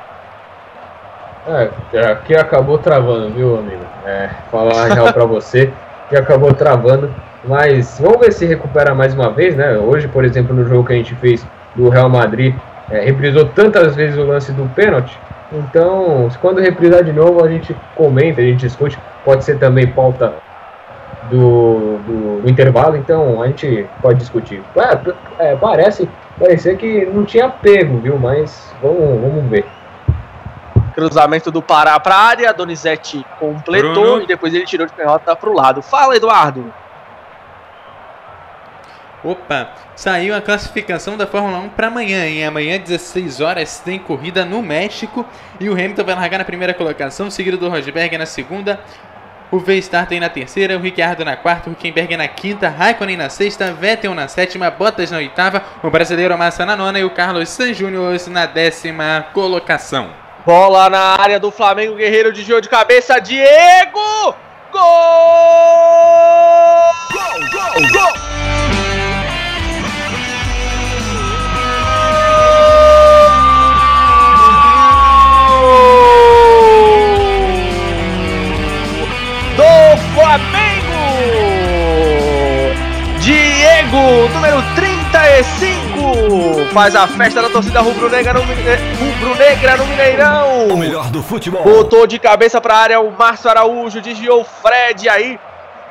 [1.47, 3.83] É, aqui acabou travando, viu, amigo?
[4.05, 5.71] É, falar real pra você.
[6.11, 7.13] e acabou travando.
[7.43, 9.77] Mas vamos ver se recupera mais uma vez, né?
[9.77, 12.53] Hoje, por exemplo, no jogo que a gente fez do Real Madrid,
[12.91, 15.17] é, reprisou tantas vezes o lance do pênalti.
[15.51, 18.97] Então, quando reprisar de novo, a gente comenta, a gente discute.
[19.25, 20.33] Pode ser também pauta
[21.29, 24.61] do, do, do intervalo, então a gente pode discutir.
[25.39, 28.17] É, é, parece parecer que não tinha pego, viu?
[28.17, 29.65] Mas vamos, vamos ver.
[30.93, 34.21] Cruzamento do Pará para a área, Donizete completou Bruno.
[34.23, 35.81] e depois ele tirou de canhota para o lado.
[35.81, 36.73] Fala, Eduardo!
[39.23, 42.25] Opa, saiu a classificação da Fórmula 1 para amanhã.
[42.25, 45.25] Em amanhã, 16 horas, tem corrida no México.
[45.59, 48.79] E o Hamilton vai largar na primeira colocação, seguido do Rosberg na segunda.
[49.51, 53.73] O Verstappen na terceira, o Ricciardo na quarta, o Huckenberg na quinta, Raikkonen na sexta,
[53.73, 57.73] Vettel na sétima, Bottas na oitava, o brasileiro Massa na nona e o Carlos San
[57.73, 60.11] Júnior na décima colocação.
[60.45, 64.35] Bola na área do Flamengo, Guerreiro de Gio de cabeça, Diego!
[64.71, 64.83] Gol!
[67.11, 68.68] Gol, gol, gol!
[80.13, 81.49] Flamengo!
[83.19, 90.67] Diego, número 35, faz a festa da torcida rubro-negra no, rubro-negra no Mineirão.
[90.69, 91.63] O melhor do futebol.
[91.63, 95.39] Botou de cabeça para a área o Márcio Araújo, desviou o Fred aí.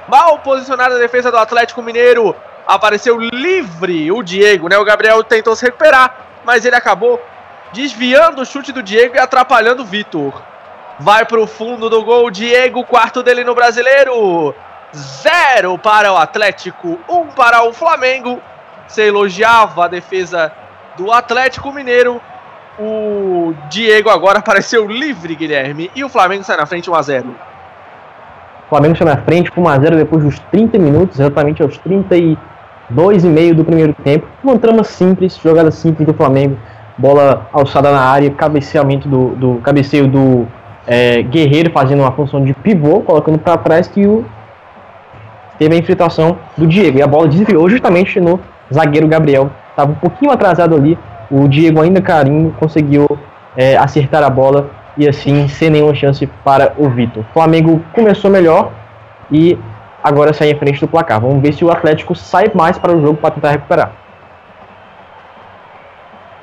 [0.09, 2.35] Mal posicionada a defesa do Atlético Mineiro.
[2.67, 4.79] Apareceu livre o Diego, né?
[4.79, 6.15] O Gabriel tentou se recuperar,
[6.45, 7.21] mas ele acabou
[7.73, 10.43] desviando o chute do Diego e atrapalhando o Vitor.
[11.01, 14.53] Vai para o fundo do gol, Diego, quarto dele no brasileiro.
[14.93, 18.41] Zero para o Atlético, um para o Flamengo.
[18.87, 20.51] Você elogiava a defesa
[20.97, 22.21] do Atlético Mineiro.
[22.81, 25.89] O Diego agora apareceu livre, Guilherme.
[25.95, 27.29] E o Flamengo sai na frente 1 a 0
[28.67, 31.79] O Flamengo sai na frente com 1 a 0 depois dos 30 minutos, exatamente aos
[31.79, 34.27] 32 e meio do primeiro tempo.
[34.43, 36.59] Uma trama simples, jogada simples do Flamengo.
[36.97, 40.49] Bola alçada na área, cabeceamento do, do cabeceio do
[40.89, 44.25] é, Guerreiro fazendo uma função de pivô, colocando para trás que o
[45.59, 46.99] teve a infiltração do Diego.
[46.99, 48.41] E a bola desviou justamente no
[48.73, 49.51] zagueiro Gabriel.
[49.71, 50.99] Estava um pouquinho atrasado ali.
[51.31, 53.07] O Diego, ainda carinho, conseguiu
[53.55, 57.23] é, acertar a bola e assim, sem nenhuma chance para o Vitor.
[57.35, 58.73] Flamengo começou melhor
[59.31, 59.59] e
[60.03, 61.21] agora sai em frente do placar.
[61.21, 63.93] Vamos ver se o Atlético sai mais para o jogo para tentar recuperar.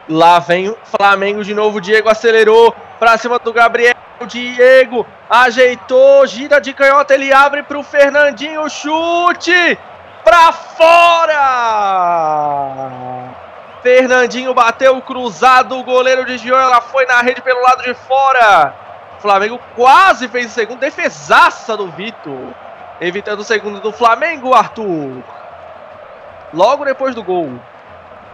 [0.08, 1.82] Lá vem o Flamengo de novo.
[1.82, 3.96] Diego acelerou para cima do Gabriel.
[4.20, 9.78] O Diego ajeitou, gira de canhota, ele abre para o Fernandinho, chute
[10.24, 11.42] para fora.
[13.84, 18.74] Fernandinho bateu cruzado, o goleiro desviou, ela foi na rede pelo lado de fora.
[19.20, 22.54] Flamengo quase fez o segundo, defesaça do Vitor,
[23.02, 25.24] evitando o segundo do Flamengo, Arthur.
[26.54, 27.60] Logo depois do gol.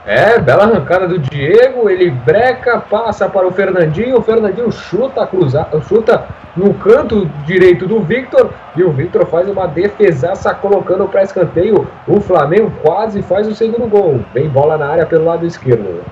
[0.06, 5.80] É, bela arrancada do Diego, ele breca, passa para o Fernandinho, o Fernandinho chuta cruzada,
[5.82, 6.28] chuta
[6.58, 11.88] no canto direito do Victor e o Victor faz uma defesaça colocando para escanteio.
[12.08, 14.26] O Flamengo quase faz o segundo gol.
[14.34, 16.04] Vem bola na área pelo lado esquerdo.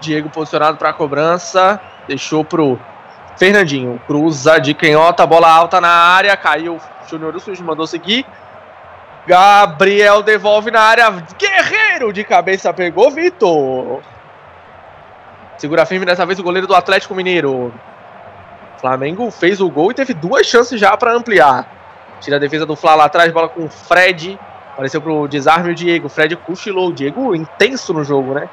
[0.00, 2.78] Diego posicionado para a cobrança, deixou pro
[3.36, 6.78] Fernandinho, cruza de canhota, bola alta na área, caiu.
[7.08, 8.24] Júnior Russo mandou seguir.
[9.26, 11.10] Gabriel devolve na área.
[11.38, 14.00] Guerreiro de cabeça pegou Vitor.
[15.58, 17.72] Segura firme dessa vez o goleiro do Atlético Mineiro.
[18.78, 21.66] Flamengo fez o gol e teve duas chances já para ampliar.
[22.20, 24.38] Tira a defesa do Fla lá atrás, bola com o Fred.
[24.72, 26.08] Apareceu pro desarme o Diego.
[26.08, 26.90] Fred cochilou.
[26.90, 28.48] O Diego intenso no jogo, né?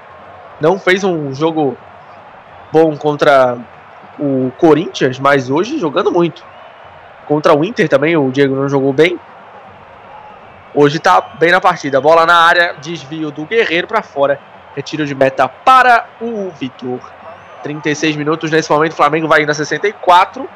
[0.60, 1.78] Não fez um jogo
[2.72, 3.58] bom contra
[4.18, 6.44] o Corinthians, mas hoje jogando muito.
[7.28, 9.20] Contra o Inter também o Diego não jogou bem.
[10.76, 12.02] Hoje tá bem na partida.
[12.02, 14.40] Bola na área, desvio do Guerreiro para fora.
[14.76, 17.00] Retiro de meta para o Vitor.
[17.62, 18.94] 36 minutos nesse momento.
[18.94, 20.50] O Flamengo vai indo a 64.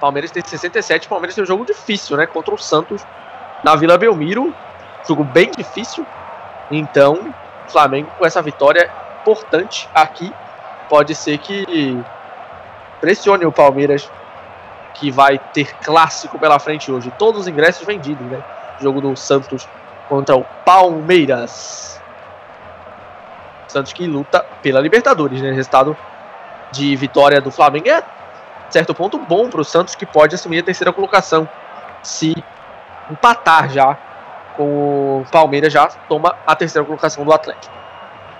[0.00, 1.08] Palmeiras tem 67.
[1.08, 2.26] Palmeiras tem um jogo difícil, né?
[2.26, 3.04] Contra o Santos
[3.64, 4.54] na Vila Belmiro.
[5.06, 6.06] Jogo bem difícil.
[6.70, 7.34] Então,
[7.66, 8.88] Flamengo com essa vitória
[9.20, 10.32] importante aqui.
[10.88, 12.00] Pode ser que
[13.00, 14.08] pressione o Palmeiras,
[14.94, 17.12] que vai ter clássico pela frente hoje.
[17.18, 18.40] Todos os ingressos vendidos, né?
[18.80, 19.68] Jogo do Santos
[20.08, 22.00] contra o Palmeiras.
[23.68, 25.52] Santos que luta pela Libertadores, né?
[25.52, 25.96] Resultado
[26.72, 28.02] de vitória do Flamengo é
[28.68, 31.48] certo ponto bom para o Santos que pode assumir a terceira colocação
[32.02, 32.34] se
[33.10, 33.98] empatar já
[34.56, 37.74] com o Palmeiras já toma a terceira colocação do Atlético.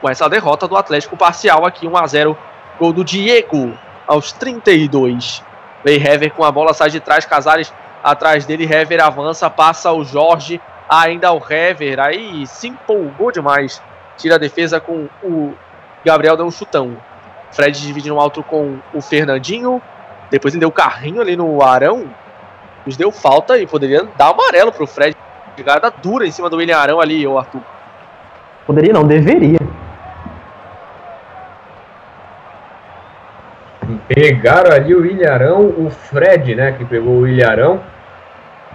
[0.01, 2.39] Com essa derrota do Atlético parcial aqui 1 a 0
[2.79, 3.77] gol do Diego
[4.07, 5.43] aos 32.
[5.85, 7.73] Hever com a bola sai de trás, Casares
[8.03, 13.83] Atrás dele, Hever avança, passa o Jorge, ainda o Hever, aí se empolgou demais.
[14.17, 15.55] Tira a defesa com o
[16.05, 16.97] Gabriel, deu um chutão.
[17.53, 19.83] Fred divide no alto com o Fernandinho,
[20.31, 22.05] depois ele deu carrinho ali no Arão,
[22.87, 25.17] nos deu falta e poderia dar amarelo pro Fred.
[25.59, 27.61] Jogada dura em cima do William Arão ali, o Arthur.
[28.67, 29.59] Poderia não, deveria.
[34.21, 37.81] Pegaram ali o Ilharão, o Fred, né, que pegou o Ilharão.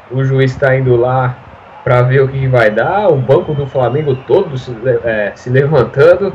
[0.10, 1.38] O juiz está indo lá
[1.84, 3.10] para ver o que vai dar.
[3.10, 6.34] O banco do Flamengo todo se, é, se levantando.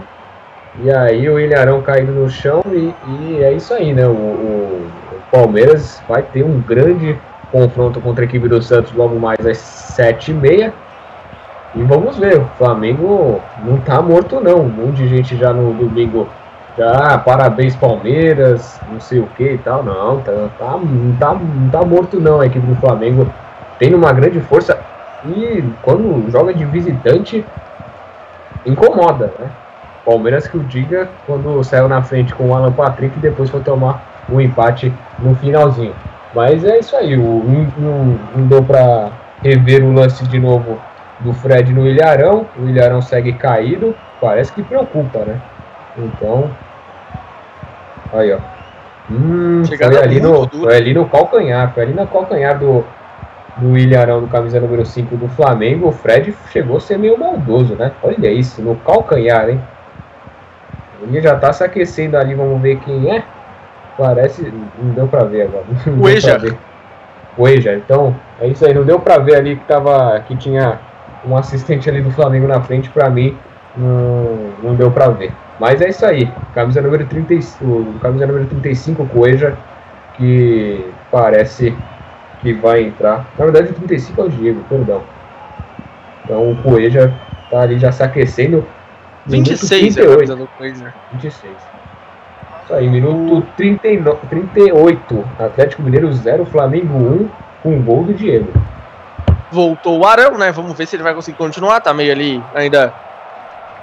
[0.81, 4.07] E aí o Ilharão caindo no chão e, e é isso aí, né?
[4.07, 7.19] O, o, o, Palmeiras vai ter um grande
[7.51, 10.73] confronto contra a equipe do Santos logo mais às sete e meia.
[11.75, 14.61] E vamos ver, o Flamengo não tá morto não.
[14.61, 16.29] Um monte de gente já no domingo
[16.77, 19.83] já, parabéns Palmeiras, não sei o que e tal.
[19.83, 20.79] Não, tá, tá,
[21.19, 21.41] tá,
[21.73, 23.33] tá morto não a equipe do Flamengo.
[23.79, 24.79] Tem uma grande força
[25.25, 27.45] e quando joga de visitante,
[28.65, 29.51] incomoda, né?
[30.05, 33.61] Palmeiras que o diga quando saiu na frente com o Alan Patrick e depois foi
[33.61, 35.95] tomar um empate no finalzinho.
[36.35, 37.43] Mas é isso aí, o,
[37.77, 39.11] não, não deu para
[39.43, 40.79] rever o lance de novo
[41.21, 42.47] do Fred no Ilharão.
[42.59, 45.41] O Ilharão segue caído, parece que preocupa, né?
[46.05, 46.51] Então.
[48.13, 48.39] Aí, ó.
[49.11, 52.85] Hum, foi ali, no, foi ali no calcanhar, foi ali no calcanhar do,
[53.57, 55.89] do Ilharão, do camisa número 5 do Flamengo.
[55.89, 57.93] O Fred chegou a ser meio maldoso, né?
[58.03, 59.61] Olha isso, no calcanhar, hein?
[61.03, 63.25] Ele já tá se aquecendo ali, vamos ver quem é.
[63.99, 64.53] Parece.
[64.79, 65.65] Não deu pra ver agora.
[66.01, 66.39] O Eja.
[67.37, 70.21] O Eja, então, é isso aí, não deu pra ver ali que tava.
[70.21, 70.79] que tinha
[71.25, 73.37] um assistente ali do Flamengo na frente, pra mim,
[73.77, 75.33] não, não deu pra ver.
[75.59, 76.31] Mas é isso aí.
[76.55, 79.57] Camisa número 35, camisa número 35, Coeja,
[80.17, 81.77] que parece
[82.41, 83.27] que vai entrar.
[83.39, 85.03] Na verdade, o 35 é o Diego, perdão.
[86.25, 87.13] Então o Coeja
[87.51, 88.67] tá ali já se aquecendo.
[89.27, 90.37] 26 é 38.
[90.37, 90.95] do Coeja.
[91.13, 91.53] 26.
[92.65, 95.25] Isso aí, minuto 39, 38.
[95.39, 97.29] Atlético Mineiro 0, Flamengo 1,
[97.63, 98.51] com um gol do Diego.
[99.53, 100.53] Voltou o Arão, né?
[100.53, 101.81] Vamos ver se ele vai conseguir continuar.
[101.81, 102.95] Tá meio ali ainda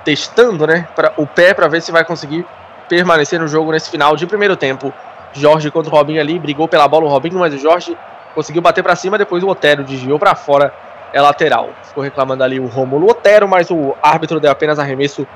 [0.07, 2.45] testando, né, para o pé para ver se vai conseguir
[2.87, 4.93] permanecer no jogo nesse final de primeiro tempo.
[5.33, 7.97] Jorge contra o Robinho ali, brigou pela bola o Robinho, mas o Jorge
[8.33, 10.73] conseguiu bater para cima, depois o Otero desviou para fora,
[11.11, 11.71] é lateral.
[11.83, 15.27] Ficou reclamando ali o Rômulo Otero, mas o árbitro deu apenas arremesso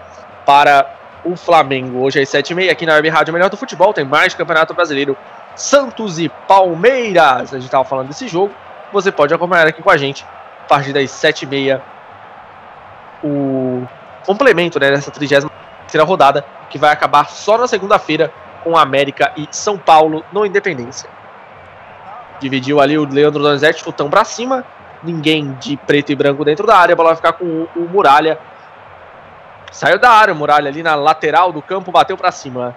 [0.45, 0.89] para
[1.25, 2.01] o Flamengo.
[2.01, 5.17] Hoje às 7h30 aqui na Web Rádio Melhor do Futebol, tem mais Campeonato Brasileiro.
[5.53, 7.53] Santos e Palmeiras.
[7.53, 8.53] A gente estava falando desse jogo.
[8.93, 10.25] Você pode acompanhar aqui com a gente
[10.63, 11.81] a partir das 7h30
[13.21, 13.85] o
[14.25, 15.45] complemento né, dessa 33
[15.99, 21.09] rodada, que vai acabar só na segunda-feira com América e São Paulo no Independência.
[22.39, 24.63] Dividiu ali o Leandro Donizete, chutão para cima,
[25.03, 27.89] ninguém de preto e branco dentro da área, a bola vai ficar com o, o
[27.89, 28.39] Muralha.
[29.71, 32.75] Saiu da área, o Muralha ali na lateral do campo, bateu para cima.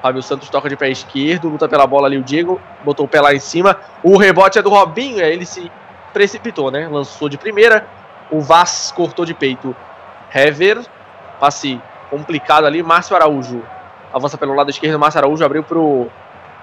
[0.00, 3.20] Fábio Santos toca de pé esquerdo, luta pela bola ali o Diego, botou o pé
[3.20, 3.78] lá em cima.
[4.02, 5.70] O rebote é do Robinho, aí ele se
[6.12, 6.86] precipitou, né?
[6.88, 7.86] Lançou de primeira,
[8.30, 9.74] o Vaz cortou de peito.
[10.34, 10.80] Hever,
[11.38, 11.80] passe
[12.10, 13.62] complicado ali, Márcio Araújo
[14.14, 16.08] avança pelo lado esquerdo, Márcio Araújo abriu pro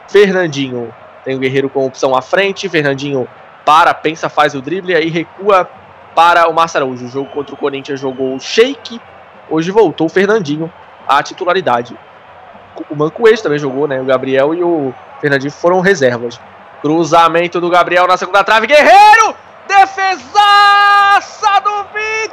[0.07, 0.93] Fernandinho.
[1.25, 3.27] Tem o Guerreiro com opção à frente, Fernandinho
[3.65, 5.69] para, pensa, faz o drible, aí recua
[6.15, 7.05] para o Márcio Araújo.
[7.05, 9.01] O jogo contra o Corinthians jogou o Sheik,
[9.49, 10.71] hoje voltou o Fernandinho
[11.05, 11.95] à titularidade.
[12.89, 13.99] O Mancoês também jogou, né?
[14.01, 16.39] O Gabriel e o Fernandinho foram reservas.
[16.81, 19.35] Cruzamento do Gabriel na segunda trave, Guerreiro!
[19.71, 21.85] Defesaça do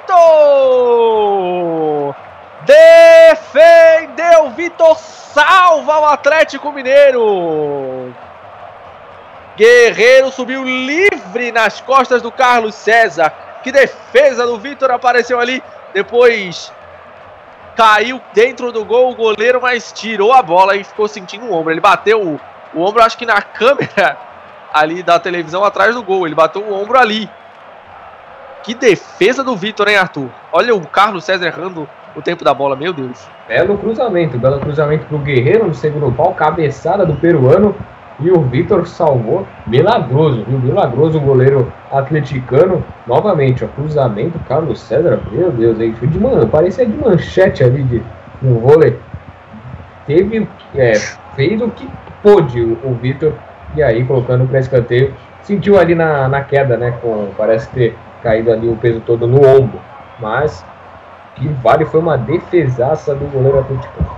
[0.03, 2.17] Vitor!
[2.67, 8.13] Defendeu Vitor, salva o Atlético Mineiro!
[9.57, 13.33] Guerreiro subiu livre nas costas do Carlos César.
[13.63, 15.63] Que defesa do Vitor apareceu ali.
[15.95, 16.73] Depois
[17.77, 21.73] caiu dentro do gol o goleiro, mas tirou a bola e ficou sentindo o ombro.
[21.73, 22.41] Ele bateu o,
[22.75, 24.27] o ombro, acho que na câmera
[24.73, 26.27] ali da televisão atrás do gol.
[26.27, 27.29] Ele bateu o ombro ali.
[28.63, 30.29] Que defesa do Vitor, hein, Arthur?
[30.53, 33.27] Olha o Carlos César errando o tempo da bola, meu Deus.
[33.47, 37.75] Belo cruzamento, belo cruzamento pro Guerreiro no segundo pau, cabeçada do peruano.
[38.21, 40.59] E o Vitor salvou, milagroso, viu?
[40.59, 42.85] Milagroso o goleiro atleticano.
[43.07, 46.49] Novamente, ó, cruzamento, Carlos César, meu Deus, aí foi de man...
[46.49, 48.03] parecia de manchete ali de,
[48.43, 48.99] no vôlei.
[50.05, 50.95] Teve, é,
[51.37, 51.89] fez o que
[52.21, 53.33] pôde o, o Vitor
[53.75, 56.93] e aí, colocando para escanteio, sentiu ali na, na queda, né?
[57.03, 59.81] Com, parece ter caído ali o peso todo no ombro.
[60.19, 60.65] Mas
[61.35, 64.09] que vale foi uma defesaça do goleiro atleticano.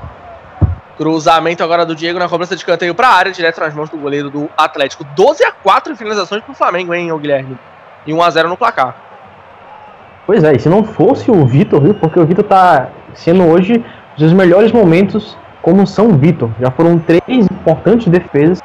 [0.97, 3.97] Cruzamento agora do Diego na cobrança de canteio para a área, direto nas mãos do
[3.97, 5.05] goleiro do Atlético.
[5.05, 7.59] 12 a 4 em finalizações para o Flamengo, hein, Guilherme?
[8.07, 8.97] E 1 a 0 no placar.
[10.27, 11.95] Pois é, e se não fosse o Vitor, viu?
[11.95, 13.85] Porque o Vitor tá sendo hoje
[14.19, 16.51] os melhores momentos como São Vitor.
[16.61, 18.61] Já foram três importantes defesas.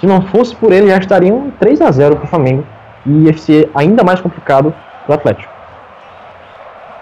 [0.00, 2.66] Se não fosse por ele, já estariam 3 a 0 para o Flamengo.
[3.04, 4.74] E ia ser ainda mais complicado
[5.04, 5.52] para o Atlético.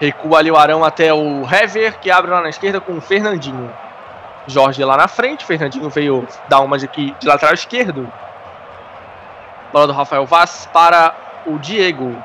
[0.00, 3.70] Recua ali o Arão até o Hever, que abre lá na esquerda com o Fernandinho.
[4.46, 8.10] Jorge lá na frente, Fernandinho veio dar uma de, aqui, de lateral esquerdo.
[9.72, 11.14] Bola do Rafael Vaz para
[11.46, 12.16] o Diego.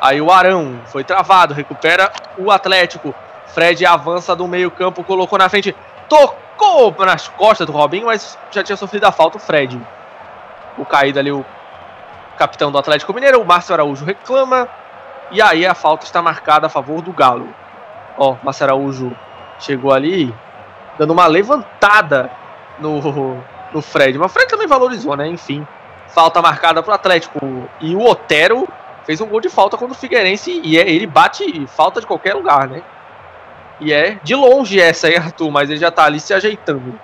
[0.00, 3.14] Aí o Arão foi travado, recupera o Atlético.
[3.46, 5.74] Fred avança do meio-campo, colocou na frente,
[6.08, 9.80] tocou nas costas do Robinho, mas já tinha sofrido a falta o Fred.
[10.76, 11.44] O caído ali, o
[12.36, 14.68] capitão do Atlético Mineiro, o Márcio Araújo reclama.
[15.30, 17.48] E aí a falta está marcada a favor do Galo.
[18.18, 19.16] Ó, Márcio Araújo
[19.58, 20.34] chegou ali,
[20.98, 22.30] dando uma levantada
[22.78, 23.42] no,
[23.72, 24.18] no Fred.
[24.18, 25.26] Mas o Fred também valorizou, né?
[25.28, 25.66] Enfim,
[26.08, 27.38] falta marcada para o Atlético.
[27.80, 28.68] E o Otero
[29.04, 32.34] fez um gol de falta contra o Figueirense e é, ele bate falta de qualquer
[32.34, 32.82] lugar, né?
[33.80, 36.94] E é de longe essa aí, Arthur, mas ele já tá ali se ajeitando.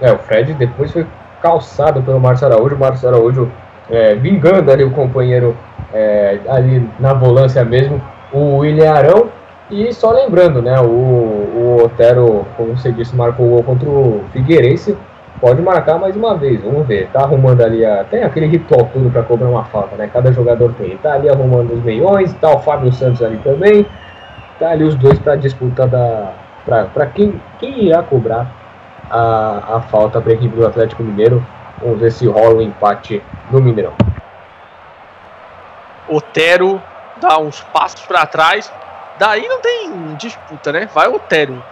[0.00, 1.06] É, o Fred depois foi
[1.42, 2.74] calçado pelo Márcio Araújo.
[2.76, 3.50] O Márcio Araújo
[3.90, 5.56] é, vingando ali o companheiro
[5.92, 8.00] é, ali na volância mesmo,
[8.32, 9.28] o William Arão.
[9.70, 14.24] E só lembrando, né, o, o Otero, como você disse, marcou o gol contra o
[14.32, 14.96] Figueirense.
[15.40, 17.08] Pode marcar mais uma vez, vamos ver.
[17.12, 20.08] Tá arrumando ali, a, tem aquele ritual tudo para cobrar uma falta, né?
[20.12, 20.96] Cada jogador tem.
[20.96, 23.86] Tá ali arrumando os meiões, tá o Fábio Santos ali também.
[24.58, 26.32] Tá ali os dois para disputa da.
[26.92, 28.46] para quem, quem irá cobrar
[29.10, 31.44] a, a falta para a equipe do Atlético Mineiro.
[31.80, 33.94] Vamos ver se rola o um empate no Mineirão.
[36.08, 36.82] Otero
[37.20, 38.72] dá uns passos para trás.
[39.18, 40.88] Daí não tem disputa, né?
[40.92, 41.62] Vai Otero.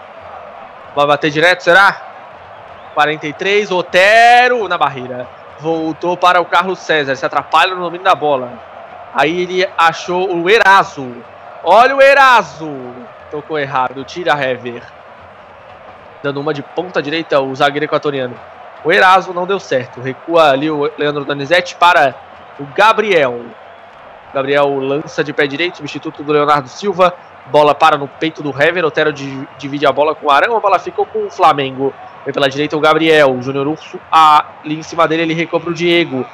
[0.95, 1.97] Vai bater direto, será?
[2.95, 5.27] 43, Otero na barreira.
[5.59, 7.17] Voltou para o Carlos César.
[7.17, 8.53] Se atrapalha no domínio da bola.
[9.15, 11.11] Aí ele achou o Eraso.
[11.69, 12.71] Olha o Eraso.
[13.29, 14.05] Tocou errado.
[14.05, 14.85] Tira a Hever.
[16.23, 18.39] Dando uma de ponta direita o zagueiro equatoriano.
[18.85, 20.01] O Eraso não deu certo.
[20.01, 22.15] Recua ali o Leandro Donizete para
[22.61, 23.47] o Gabriel.
[24.33, 27.13] Gabriel lança de pé direito, substituto do Leonardo Silva.
[27.47, 28.85] Bola para no peito do Hever.
[28.85, 30.57] Otero divide a bola com o Arão.
[30.57, 31.93] A bola ficou com o Flamengo.
[32.25, 33.33] Vem pela direita o Gabriel.
[33.35, 35.23] O Júnior Urso ali em cima dele.
[35.23, 36.25] Ele recua para o Diego.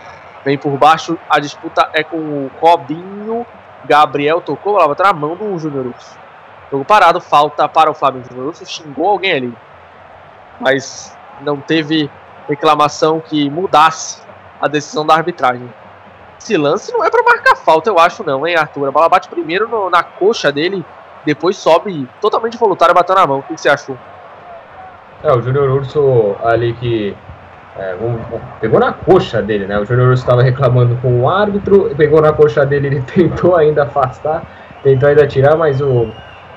[0.45, 1.19] Vem por baixo.
[1.27, 3.47] A disputa é com o Robinho.
[3.85, 4.79] Gabriel tocou.
[4.79, 6.19] Ela vai na mão do Júnior Urso.
[6.71, 7.21] Jogo parado.
[7.21, 8.29] Falta para o Flamengo.
[8.29, 9.55] Júnior Urso xingou alguém ali.
[10.61, 12.11] Mas não teve
[12.49, 14.23] reclamação que mudasse
[14.61, 15.69] a decisão da arbitragem.
[16.39, 18.89] Esse lance não é para marcar falta, eu acho, não, hein, Arthur?
[18.89, 20.85] A bola bate primeiro no, na coxa dele,
[21.25, 23.39] depois sobe totalmente voluntário, bateu na mão.
[23.39, 23.97] O que você achou?
[25.23, 27.17] É, o Júnior Urso ali que.
[27.79, 28.19] É, um,
[28.61, 29.79] pegou na coxa dele, né?
[29.79, 34.43] O Júnior estava reclamando com o árbitro, pegou na coxa dele, ele tentou ainda afastar,
[34.83, 36.11] tentou ainda tirar, mas o,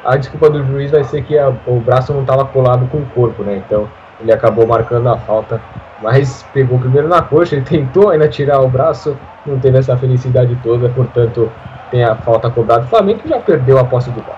[0.04, 3.06] a desculpa do juiz vai ser que a, o braço não estava colado com o
[3.08, 3.62] corpo, né?
[3.66, 3.88] Então
[4.20, 5.62] ele acabou marcando a falta,
[6.02, 10.58] mas pegou primeiro na coxa, ele tentou ainda tirar o braço, não teve essa felicidade
[10.62, 11.50] toda, portanto
[11.92, 12.84] tem a falta cobrada.
[12.84, 14.36] O Flamengo já perdeu a posse do gol.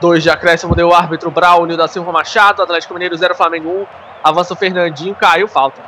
[0.00, 4.09] Dois de acréscimo deu o árbitro Braulio da Silva Machado, Atlético Mineiro 0, Flamengo 1.
[4.22, 5.80] Avança o Fernandinho, caiu, falta.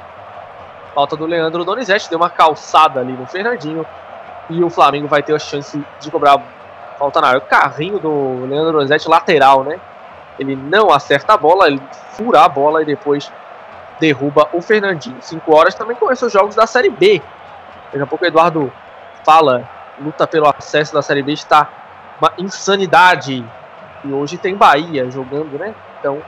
[0.94, 3.86] Falta do Leandro Donizete, deu uma calçada ali no Fernandinho.
[4.50, 6.40] E o Flamengo vai ter a chance de cobrar
[6.98, 7.38] falta na área.
[7.38, 9.78] O carrinho do Leandro Donizete, lateral, né?
[10.38, 11.80] Ele não acerta a bola, ele
[12.12, 13.30] fura a bola e depois
[14.00, 15.16] derruba o Fernandinho.
[15.20, 17.22] 5 horas também começam os jogos da Série B.
[17.86, 18.72] Daqui a pouco o Eduardo
[19.24, 19.68] fala,
[20.00, 21.68] luta pelo acesso da Série B, está
[22.20, 23.44] uma insanidade.
[24.04, 25.74] E hoje tem Bahia jogando, né?
[26.00, 26.20] Então,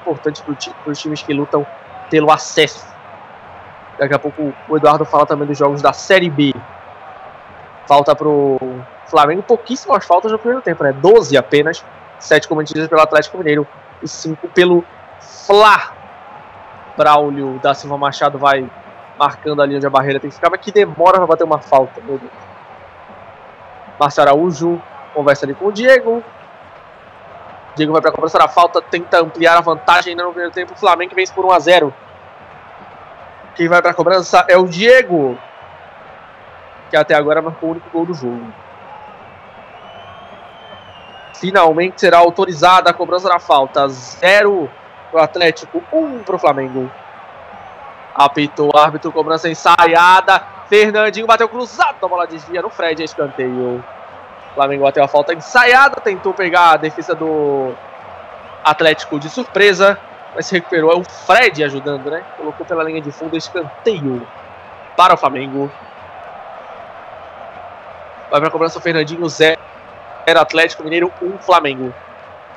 [0.00, 1.66] importante para os times que lutam
[2.10, 2.86] pelo acesso.
[3.98, 6.54] Daqui a pouco o Eduardo fala também dos jogos da Série B.
[7.86, 8.58] Falta pro
[9.06, 10.92] Flamengo pouquíssimas faltas no primeiro tempo, né?
[10.92, 11.84] 12 apenas.
[12.18, 13.66] 7 cometidas pelo Atlético Mineiro
[14.02, 14.84] e 5 pelo
[15.20, 15.92] Fla.
[16.96, 18.68] Braulio da Silva Machado vai
[19.18, 22.00] marcando ali onde a barreira tem que ficar, mas que demora para bater uma falta,
[22.00, 22.32] meu Deus.
[23.98, 24.82] Márcio Araújo
[25.12, 26.22] conversa ali com o Diego.
[27.74, 30.72] Diego vai para a cobrança da falta, tenta ampliar a vantagem ainda no primeiro tempo.
[30.74, 31.94] O Flamengo vence por 1 a 0.
[33.54, 35.38] Quem vai para a cobrança é o Diego,
[36.88, 38.52] que até agora marcou o único gol do jogo.
[41.34, 43.88] Finalmente será autorizada a cobrança da falta.
[43.88, 44.70] 0
[45.10, 46.90] para o Atlético, 1 um para o Flamengo.
[48.14, 50.42] Apitou o árbitro, cobrança ensaiada.
[50.68, 53.82] Fernandinho bateu cruzado, a bola desvia no Fred, escanteio.
[54.50, 57.72] O Flamengo bateu a falta ensaiada, tentou pegar a defesa do
[58.64, 59.98] Atlético de surpresa.
[60.34, 60.92] mas se recuperou.
[60.92, 62.22] É o Fred ajudando, né?
[62.36, 64.26] Colocou pela linha de fundo escanteio
[64.96, 65.70] para o Flamengo.
[68.30, 69.58] Vai para a cobrança o Fernandinho, 0
[70.26, 71.92] Atlético Mineiro, 1 um Flamengo.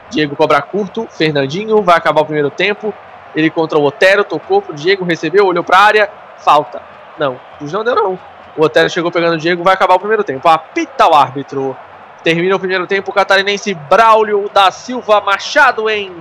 [0.09, 2.93] Diego cobra curto, Fernandinho vai acabar o primeiro tempo.
[3.35, 6.81] Ele contra o Otero, tocou pro Diego, recebeu, olhou para a área, falta.
[7.17, 8.19] Não, não deu não.
[8.55, 10.47] O Otero chegou pegando o Diego, vai acabar o primeiro tempo.
[10.47, 11.75] Apita o árbitro.
[12.23, 16.15] Termina o primeiro tempo, o catarinense Braulio da Silva Machado em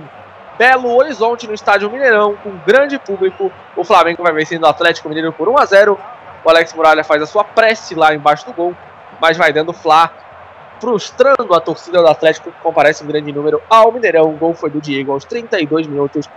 [0.57, 3.51] Belo Horizonte, no estádio Mineirão, com grande público.
[3.75, 5.99] O Flamengo vai vencendo o Atlético Mineiro por 1 a 0
[6.43, 8.75] O Alex Muralha faz a sua prece lá embaixo do gol,
[9.21, 10.11] mas vai dando flá,
[10.81, 14.29] frustrando a torcida do Atlético, que comparece um grande número ao Mineirão.
[14.29, 16.29] O gol foi do Diego aos 32 minutos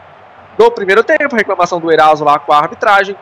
[0.57, 1.35] do primeiro tempo.
[1.35, 3.17] Reclamação do Eraso lá com a arbitragem,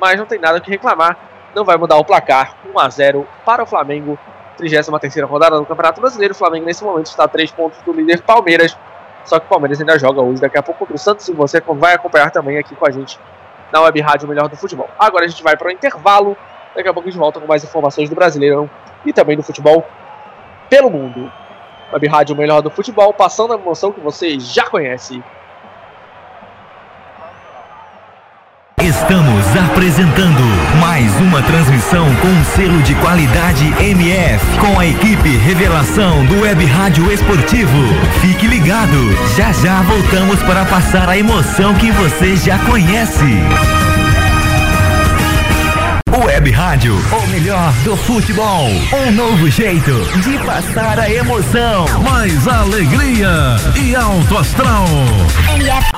[0.00, 1.16] mas não tem nada que reclamar.
[1.58, 2.54] Não vai mudar o placar.
[2.72, 4.16] 1 a 0 para o Flamengo
[4.56, 6.32] 33 rodada do Campeonato Brasileiro.
[6.32, 8.78] O Flamengo, nesse momento, está a 3 pontos do líder Palmeiras.
[9.24, 11.26] Só que o Palmeiras ainda joga hoje, daqui a pouco contra o Santos.
[11.26, 13.18] E você vai acompanhar também aqui com a gente
[13.72, 14.88] na Web Rádio Melhor do Futebol.
[14.96, 16.36] Agora a gente vai para o intervalo.
[16.76, 18.70] Daqui a pouco a gente volta com mais informações do Brasileirão
[19.04, 19.84] e também do futebol
[20.70, 21.28] pelo mundo.
[21.92, 25.20] Web Rádio Melhor do Futebol, passando a emoção que você já conhece.
[28.82, 30.40] Estamos apresentando
[30.80, 37.10] mais uma transmissão com selo de qualidade MF com a equipe Revelação do Web Rádio
[37.12, 37.76] Esportivo.
[38.20, 38.96] Fique ligado,
[39.36, 43.42] já já voltamos para passar a emoção que você já conhece.
[46.24, 48.68] Web Rádio, o melhor do futebol.
[48.92, 51.84] Um novo jeito de passar a emoção.
[52.02, 54.86] Mais alegria e alto astral.
[55.56, 55.97] MF.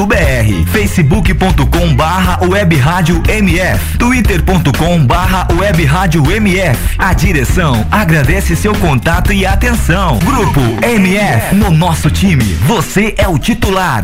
[0.65, 9.31] facebook.com barra web rádio MF twitter.com barra web rádio MF A direção agradece seu contato
[9.31, 10.17] e atenção.
[10.19, 11.55] Grupo MF.
[11.55, 14.03] No nosso time, você é o titular.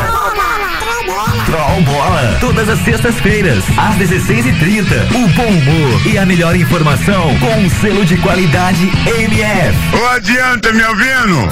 [1.45, 2.37] Troll Bola.
[2.39, 5.15] Todas as sextas-feiras, às 16h30.
[5.15, 9.77] O bom humor e a melhor informação com um selo de qualidade MF.
[9.91, 11.49] Não adianta, me ouvindo?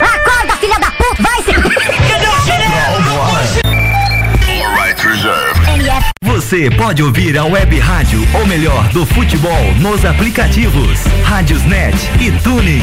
[0.00, 1.52] Acorda, filha da puta, vai se.
[1.52, 3.40] Troll Bola.
[6.22, 12.82] Você pode ouvir a web rádio, ou melhor, do futebol, nos aplicativos Rádiosnet e Tuning.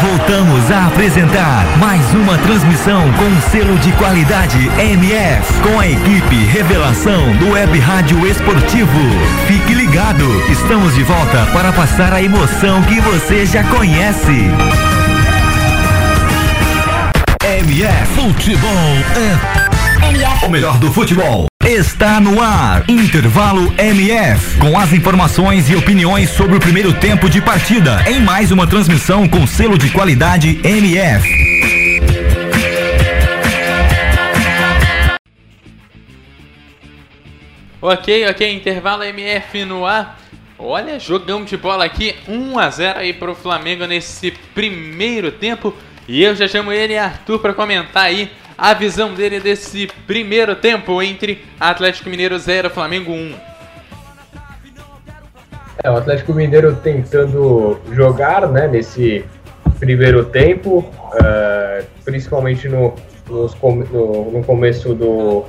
[0.00, 7.36] Voltamos a apresentar mais uma transmissão com selo de qualidade MF, com a equipe Revelação
[7.36, 8.98] do Web Rádio Esportivo.
[9.46, 14.50] Fique ligado, estamos de volta para passar a emoção que você já conhece.
[17.44, 18.68] MF Futebol
[19.16, 21.51] é o melhor do futebol.
[21.64, 22.84] Está no ar.
[22.90, 24.58] Intervalo MF.
[24.58, 28.02] Com as informações e opiniões sobre o primeiro tempo de partida.
[28.10, 31.24] Em mais uma transmissão com selo de qualidade MF.
[37.80, 40.18] Ok, ok, intervalo MF no ar.
[40.58, 45.72] Olha, jogão de bola aqui, 1 a 0 aí pro Flamengo nesse primeiro tempo.
[46.08, 48.32] E eu já chamo ele, Arthur, para comentar aí
[48.62, 53.34] a visão dele desse primeiro tempo entre Atlético Mineiro 0 Flamengo 1.
[55.82, 59.24] É, o Atlético Mineiro tentando jogar né, nesse
[59.80, 62.94] primeiro tempo, eh, principalmente no,
[63.28, 65.44] nos no, no começo do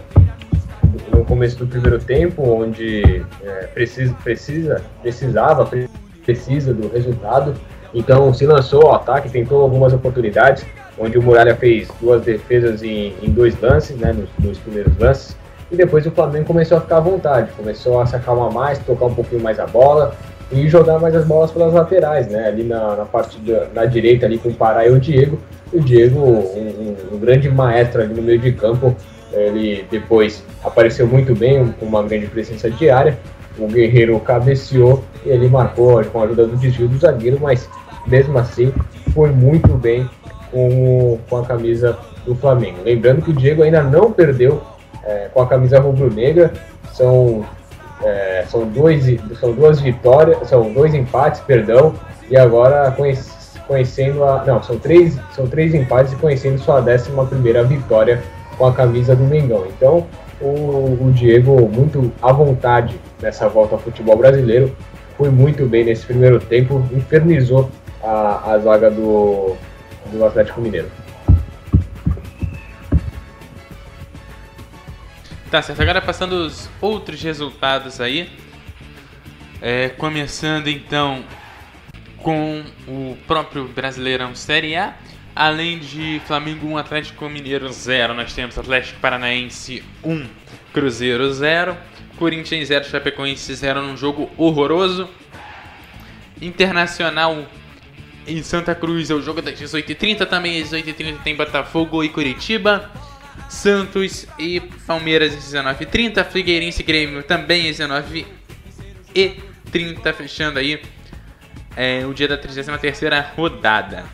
[1.12, 5.88] no começo do primeiro tempo, onde eh, precisa, precisa, precisava, pre-
[6.26, 7.54] precisa do resultado.
[7.94, 10.66] Então se lançou ao ataque, tentou algumas oportunidades,
[10.98, 15.36] onde o Muralha fez duas defesas em, em dois lances, né, nos, nos primeiros lances.
[15.72, 19.06] E depois o Flamengo começou a ficar à vontade, começou a se acalmar mais, tocar
[19.06, 20.16] um pouquinho mais a bola
[20.52, 22.48] e jogar mais as bolas pelas laterais, né?
[22.48, 25.40] Ali na, na parte da, na direita ali com o Pará e o Diego.
[25.72, 28.96] O Diego, um, um- um grande maestro ali no meio de campo,
[29.32, 33.18] ele depois apareceu muito bem, com uma grande presença diária.
[33.58, 37.68] O Guerreiro cabeceou e ele marcou com a ajuda do desvio do zagueiro, mas
[38.06, 38.72] mesmo assim
[39.12, 40.08] foi muito bem
[40.54, 42.78] com, com a camisa do Flamengo.
[42.86, 44.62] Lembrando que o Diego ainda não perdeu
[45.04, 46.54] é, com a camisa rubro-negra,
[46.94, 47.44] são,
[48.04, 49.04] é, são, dois,
[49.40, 51.94] são duas vitórias, são dois empates, perdão,
[52.30, 54.46] e agora conhece- conhecendo a.
[54.46, 58.22] Não, são três, são três empates e conhecendo sua décima primeira vitória
[58.58, 59.66] com a camisa do Mengão.
[59.68, 60.06] Então
[60.40, 64.76] o, o Diego muito à vontade nessa volta ao futebol brasileiro,
[65.18, 67.70] foi muito bem nesse primeiro tempo, infernizou
[68.04, 69.56] a, a zaga do,
[70.12, 70.92] do Atlético Mineiro.
[75.50, 78.30] Tá certo, agora passando os outros resultados aí.
[79.62, 81.24] É, começando então
[82.18, 84.96] com o próprio Brasileirão Série A.
[85.36, 90.28] Além de Flamengo 1, Atlético Mineiro 0, nós temos Atlético Paranaense 1,
[90.72, 91.76] Cruzeiro 0,
[92.18, 95.10] Corinthians 0, Chapecoense 0 num jogo horroroso.
[96.42, 97.46] Internacional
[98.28, 102.92] em Santa Cruz é o jogo das 18h30 também, às 18h30 tem Botafogo e Curitiba.
[103.50, 110.82] Santos e Palmeiras às 19h30, Figueirense e Grêmio também às 19h30, fechando aí
[111.76, 114.06] é, o dia da 33ª rodada.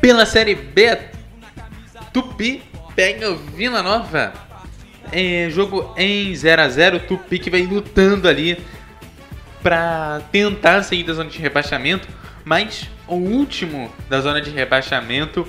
[0.00, 0.98] Pela Série B,
[2.12, 2.62] Tupi
[2.94, 4.32] pega o Vila Nova.
[5.12, 8.56] É, jogo em 0 a 0 Tupi que vem lutando ali
[9.62, 12.08] para tentar sair da zona de rebaixamento,
[12.44, 15.46] mas o último da zona de rebaixamento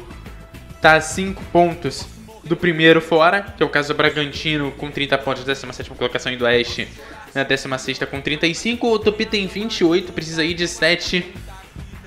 [0.81, 2.07] tá a 5 pontos
[2.43, 6.43] do primeiro fora, que é o caso do Bragantino com 30 pontos, 17 colocação indo
[6.43, 6.87] Oeste,
[7.33, 8.87] na 16 com 35.
[8.87, 11.33] O Tupi tem 28, precisa ir de 7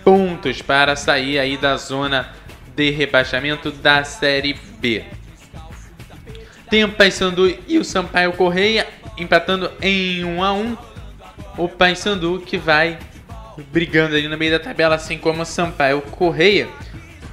[0.02, 2.32] pontos para sair aí da zona
[2.74, 5.04] de rebaixamento da Série B.
[6.68, 10.76] Tem o Paysandu e o Sampaio Correia empatando em 1 a 1.
[11.56, 12.98] O Paysandu que vai
[13.70, 16.68] brigando ali no meio da tabela, assim como o Sampaio Correia.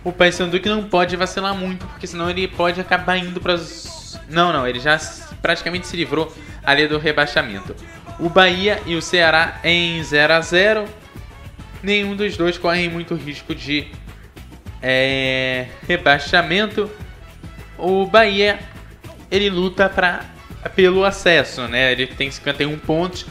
[0.04, 3.56] O Paysandu que não pode vacilar muito, porque senão ele pode acabar indo para
[4.30, 5.00] Não, não, ele já
[5.42, 7.76] praticamente se livrou ali do rebaixamento.
[8.20, 10.86] O Bahia e o Ceará em 0 a 0
[11.84, 13.88] Nenhum dos dois corre muito risco de
[14.82, 16.90] é, rebaixamento.
[17.78, 18.60] O Bahia
[19.32, 20.26] ele luta pra,
[20.76, 21.92] pelo acesso, né?
[21.92, 23.26] Ele tem 51 pontos.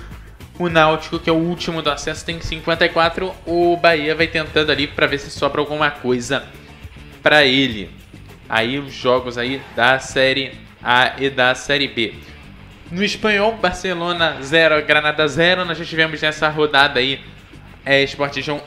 [0.60, 3.34] O Náutico, que é o último do acesso, tem 54.
[3.46, 6.44] O Bahia vai tentando ali pra ver se sobra alguma coisa
[7.22, 7.88] pra ele.
[8.46, 10.52] Aí os jogos aí da série
[10.82, 12.12] A e da série B.
[12.90, 15.64] No espanhol, Barcelona 0, Granada 0.
[15.64, 17.22] Nós já tivemos nessa rodada aí
[17.82, 18.60] é, Sport João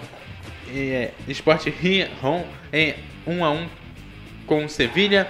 [0.74, 2.96] é, Sport Rijon em
[3.28, 3.68] 1 a 1
[4.48, 5.28] com o Sevilha.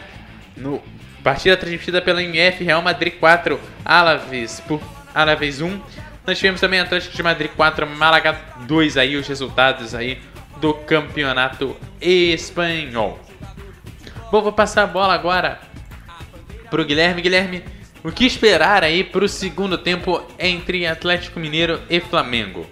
[0.55, 0.82] No
[1.22, 4.82] partida transmitida pela MF Real Madrid 4, Alaves por
[5.14, 6.12] Alaves 1.
[6.26, 10.20] Nós tivemos também Atlético de Madrid 4, Málaga 2 aí os resultados aí
[10.62, 13.20] do campeonato espanhol.
[14.32, 15.60] Bom, vou passar a bola agora
[16.70, 17.22] pro Guilherme.
[17.22, 17.64] Guilherme,
[18.04, 22.66] o que esperar aí pro segundo tempo entre Atlético Mineiro e Flamengo?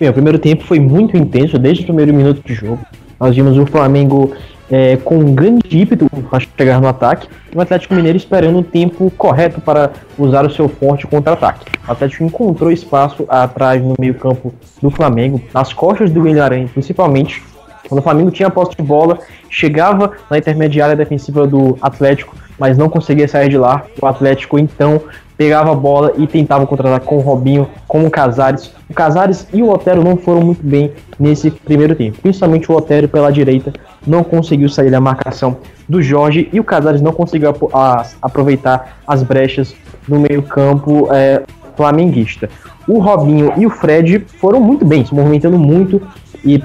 [0.00, 2.84] Bem, o primeiro tempo foi muito intenso desde o primeiro minuto de jogo.
[3.20, 4.34] Nós vimos o Flamengo
[4.70, 8.62] é, com um grande ímpeto para chegar no ataque, e o Atlético Mineiro esperando o
[8.62, 11.66] tempo correto para usar o seu forte contra-ataque.
[11.86, 14.52] O Atlético encontrou espaço atrás no meio-campo
[14.82, 17.42] do Flamengo, nas costas do Guilherme principalmente.
[17.88, 22.76] Quando o Flamengo tinha a posse de bola, chegava na intermediária defensiva do Atlético, mas
[22.76, 23.84] não conseguia sair de lá.
[24.00, 25.00] O Atlético então
[25.38, 28.72] pegava a bola e tentava contra-atacar com o Robinho, com o Casares.
[28.90, 32.18] O Casares e o Otero não foram muito bem nesse primeiro tempo.
[32.20, 33.72] Principalmente o Otero pela direita
[34.04, 35.58] não conseguiu sair da marcação
[35.88, 37.54] do Jorge e o Casares não conseguiu
[38.20, 39.74] aproveitar as brechas
[40.08, 41.44] no meio-campo é,
[41.76, 42.50] flamenguista.
[42.88, 46.02] O Robinho e o Fred foram muito bem, se movimentando muito
[46.44, 46.60] e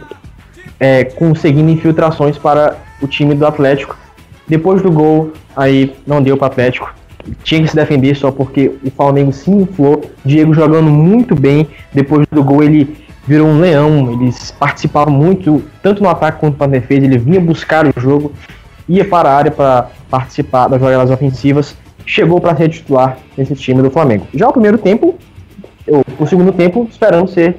[0.80, 3.96] é, conseguindo infiltrações para o time do Atlético.
[4.48, 7.03] Depois do gol, aí não deu para o Atlético
[7.44, 10.02] tinha que se defender só porque o Flamengo se inflou.
[10.26, 11.68] Diego jogando muito bem.
[11.94, 12.98] Depois do gol, ele
[13.28, 14.14] virou um leão.
[14.14, 17.06] Eles participavam muito, tanto no ataque quanto na defesa.
[17.06, 18.32] Ele vinha buscar o jogo,
[18.88, 21.76] ia para a área para participar das jogadas ofensivas.
[22.06, 24.28] Chegou para ser titular nesse time do Flamengo.
[24.34, 25.16] Já o primeiro tempo,
[26.20, 27.56] o segundo tempo, esperando ser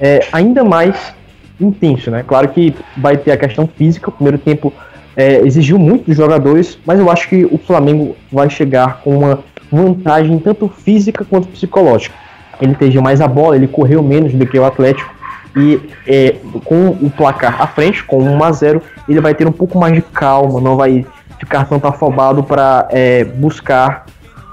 [0.00, 1.12] é, ainda mais
[1.60, 2.24] intenso, né?
[2.26, 4.08] Claro que vai ter a questão física.
[4.10, 4.72] O primeiro tempo
[5.18, 9.40] é, exigiu muito dos jogadores, mas eu acho que o Flamengo vai chegar com uma
[9.70, 12.14] vantagem tanto física quanto psicológica.
[12.60, 15.12] Ele teve mais a bola, ele correu menos do que o Atlético
[15.56, 19.52] e é, com o placar à frente, com 1 a 0, ele vai ter um
[19.52, 21.04] pouco mais de calma, não vai
[21.40, 24.06] ficar tanto afobado para é, buscar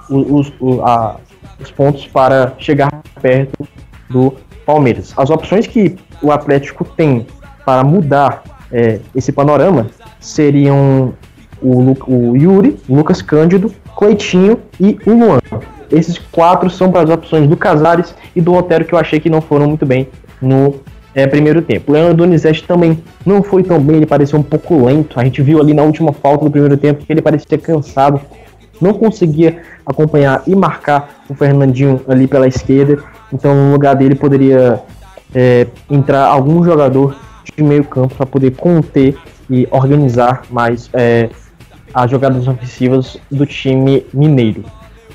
[0.09, 1.17] os, os, a,
[1.59, 2.89] os pontos para chegar
[3.21, 3.67] perto
[4.09, 4.33] do
[4.65, 5.13] Palmeiras.
[5.15, 7.27] As opções que o Atlético tem
[7.63, 8.41] para mudar
[8.71, 9.85] é, esse panorama
[10.25, 11.13] seriam
[11.61, 15.39] o, Lu, o Yuri, Lucas Cândido, Cleitinho e o Luan.
[15.91, 19.29] Esses quatro são para as opções do Casares e do Otero que eu achei que
[19.29, 20.09] não foram muito bem
[20.41, 20.75] no
[21.13, 21.91] é, primeiro tempo.
[21.91, 25.19] Leandro Donizete também não foi tão bem, ele pareceu um pouco lento.
[25.19, 28.19] A gente viu ali na última falta do primeiro tempo que ele parecia cansado,
[28.81, 33.01] não conseguia acompanhar e marcar o Fernandinho ali pela esquerda.
[33.31, 34.81] Então, no lugar dele poderia
[35.33, 37.15] é, entrar algum jogador
[37.55, 39.15] de meio campo para poder conter
[39.49, 41.29] e organizar mais é,
[41.93, 44.63] as jogadas ofensivas do time mineiro.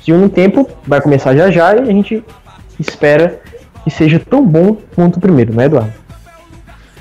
[0.03, 2.25] Segundo tempo vai começar já já e a gente
[2.79, 3.41] espera
[3.85, 5.93] que seja tão bom quanto o primeiro, não é, Eduardo?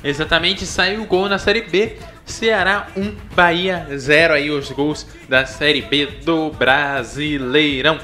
[0.03, 1.97] Exatamente, saiu o gol na Série B.
[2.25, 7.97] Ceará 1, Bahia 0 aí os gols da Série B do Brasileirão.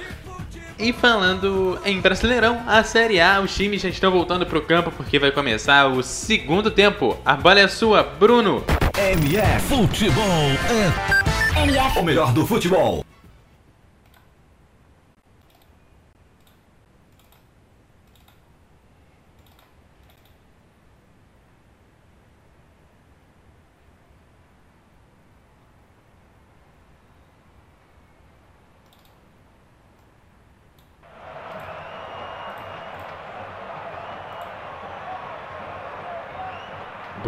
[0.78, 4.92] E falando em Brasileirão, a Série A, os times já estão voltando para o campo
[4.92, 7.18] porque vai começar o segundo tempo.
[7.26, 8.62] A bola é sua, Bruno.
[8.98, 12.00] MF Futebol é MF.
[12.00, 13.06] o melhor do futebol.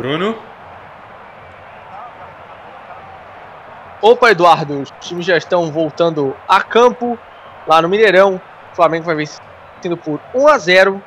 [0.08, 0.38] Bruno.
[4.02, 7.20] Opa, Eduardo, os times já estão voltando a campo
[7.68, 8.40] lá no Mineirão.
[8.72, 11.04] O Flamengo vai vencendo por 1 a 0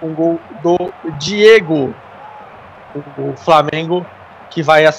[0.00, 0.78] um gol do
[1.18, 1.94] Diego.
[3.18, 4.06] O Flamengo
[4.48, 4.90] que vai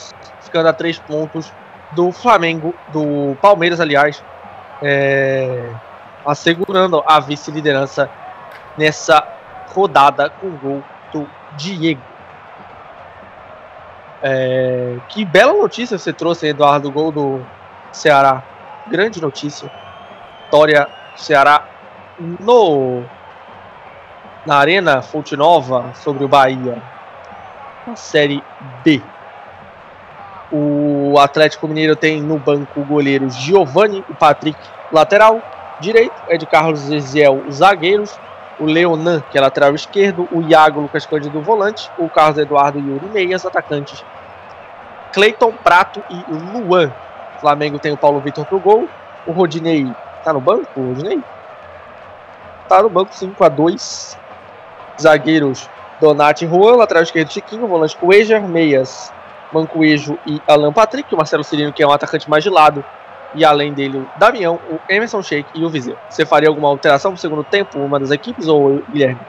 [0.42, 1.52] ficando a três pontos
[1.94, 4.24] do Flamengo, do Palmeiras, aliás,
[4.80, 5.72] é,
[6.24, 8.08] assegurando a vice-liderança
[8.78, 9.28] nessa
[9.74, 11.28] rodada com o gol do
[11.58, 12.09] Diego.
[14.22, 17.46] É, que bela notícia você trouxe, Eduardo, do gol do
[17.92, 18.44] Ceará.
[18.88, 19.72] Grande notícia.
[20.46, 21.64] Vitória do Ceará
[22.20, 23.04] no
[24.46, 26.82] na Arena Fonte Nova sobre o Bahia.
[27.86, 28.44] Na Série
[28.84, 29.02] B.
[30.52, 34.60] O Atlético Mineiro tem no banco o goleiro Giovanni, o Patrick,
[34.92, 35.42] lateral
[35.80, 38.20] direito, Ed Carlos Zeziel, zagueiros,
[38.60, 43.08] o Leonan, que é lateral esquerdo, o Iago Lucas Cândido, volante, o Carlos Eduardo Yuri
[43.08, 44.04] Meias, atacantes,
[45.14, 46.92] Cleiton Prato e Luan.
[47.40, 48.88] Flamengo tem o Paulo Vitor pro gol,
[49.26, 49.90] o Rodinei
[50.24, 51.22] tá no banco, o Rodinei?
[52.68, 54.18] Tá no banco 5 a 2
[55.02, 55.70] Zagueiros
[56.00, 59.12] Donati e Juan, lateral esquerdo Chiquinho, volante Cueja, meias
[59.52, 62.84] Mancoejo e Alan Patrick, o Marcelo Cirino, que é um atacante mais de lado,
[63.36, 65.96] e além dele o Damião, o Emerson Sheik e o Viseu.
[66.10, 69.20] Você faria alguma alteração no segundo tempo, uma das equipes, ou Guilherme?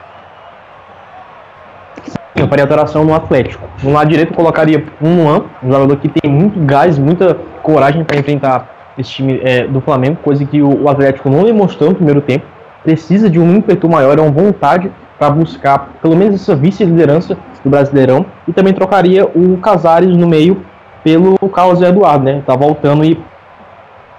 [2.35, 3.67] Eu faria alteração no Atlético.
[3.83, 8.03] No lado direito eu colocaria um Luan, um jogador que tem muito gás, muita coragem
[8.03, 11.95] para enfrentar esse time é, do Flamengo, coisa que o, o Atlético não demonstrou no
[11.95, 12.45] primeiro tempo.
[12.83, 17.69] Precisa de um ímpeto maior, é uma vontade para buscar pelo menos essa vice-liderança do
[17.69, 20.65] Brasileirão e também trocaria o Casares no meio
[21.03, 22.41] pelo Carlos Eduardo, né?
[22.45, 23.19] Tá voltando e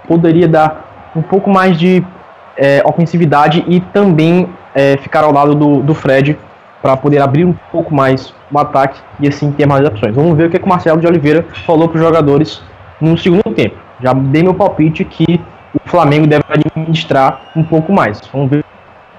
[0.07, 2.03] poderia dar um pouco mais de
[2.57, 6.37] é, ofensividade e também é, ficar ao lado do, do Fred
[6.81, 10.13] para poder abrir um pouco mais o ataque e assim ter mais opções.
[10.13, 12.61] Vamos ver o que, que o Marcelo de Oliveira falou para os jogadores
[12.99, 13.77] no segundo tempo.
[14.01, 15.39] Já dei meu palpite que
[15.73, 18.21] o Flamengo deve administrar um pouco mais.
[18.31, 18.65] Vamos ver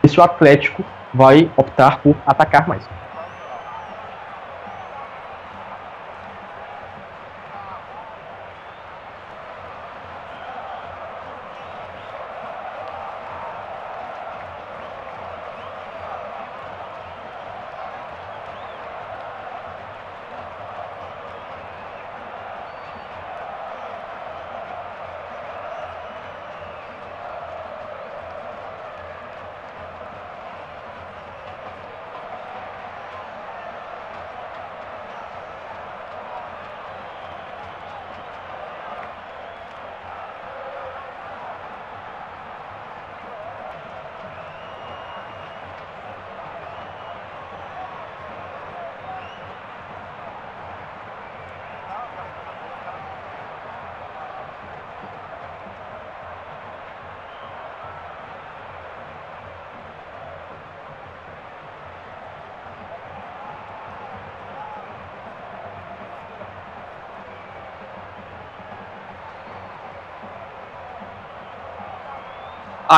[0.07, 2.83] se o Atlético vai optar por atacar mais.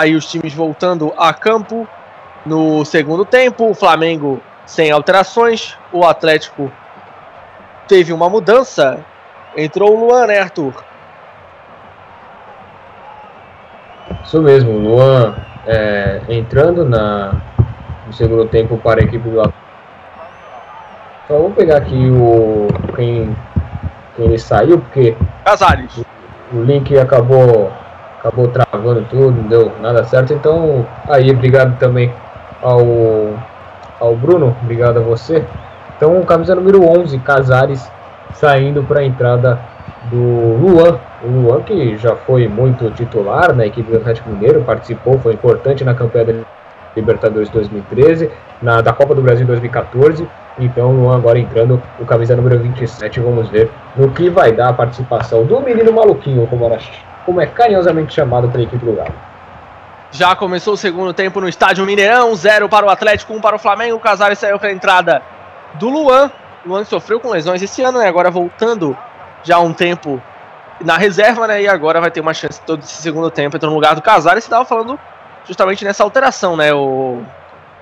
[0.06, 1.84] Aí os times voltando a campo
[2.44, 3.68] no segundo tempo.
[3.68, 5.76] O Flamengo sem alterações.
[5.92, 6.70] O Atlético
[7.88, 9.00] teve uma mudança.
[9.56, 10.72] Entrou o Luan, né, Arthur?
[14.22, 15.34] Isso mesmo, o Luan
[15.66, 17.32] é, entrando na,
[18.06, 19.66] no segundo tempo para a equipe do Atlético.
[21.26, 23.36] Só vou pegar aqui o quem,
[24.14, 26.00] quem ele saiu, porque Casares.
[26.52, 27.72] o link acabou
[28.26, 30.32] acabou travando tudo, não deu nada certo.
[30.32, 32.12] Então, aí, obrigado também
[32.60, 32.80] ao,
[34.00, 35.44] ao Bruno, obrigado a você.
[35.96, 37.90] Então, camisa número 11, Casares,
[38.34, 39.58] saindo para a entrada
[40.10, 40.98] do Luan.
[41.22, 45.84] O Luan, que já foi muito titular na equipe do Atlético Mineiro, participou, foi importante
[45.84, 46.34] na campanha da
[46.94, 48.30] Libertadores 2013,
[48.60, 50.26] na da Copa do Brasil 2014.
[50.58, 53.20] Então, Luan agora entrando, o camisa número 27.
[53.20, 56.78] Vamos ver no que vai dar a participação do menino maluquinho, como era
[57.26, 59.12] como é carinhosamente chamado pela equipe do Galo.
[60.12, 63.56] Já começou o segundo tempo no estádio Mineirão, 0 para o Atlético, 1 um para
[63.56, 63.96] o Flamengo.
[63.96, 65.20] O Casares saiu para a entrada
[65.74, 66.30] do Luan.
[66.64, 68.08] Luan sofreu com lesões esse ano, né?
[68.08, 68.96] Agora voltando
[69.42, 70.22] já há um tempo
[70.80, 71.62] na reserva, né?
[71.62, 73.56] E agora vai ter uma chance todo esse segundo tempo.
[73.56, 74.44] Entrou no lugar do Casares.
[74.44, 74.98] Você estava falando
[75.44, 76.72] justamente nessa alteração, né?
[76.72, 77.22] O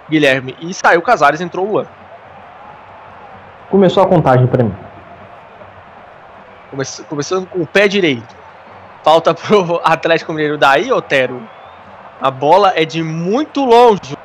[0.09, 0.57] Guilherme.
[0.61, 1.87] E saiu o Casares, entrou o Luan.
[3.71, 4.75] Começou a contagem para mim.
[7.09, 8.44] Começando com o pé direito.
[9.05, 11.47] Falta pro Atlético Mineiro daí, Otero.
[12.19, 14.17] A bola é de muito longe.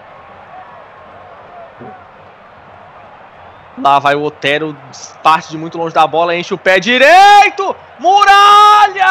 [3.78, 4.76] Lá vai o Otero,
[5.22, 7.76] parte de muito longe da bola, enche o pé direito.
[8.00, 9.06] Muralha!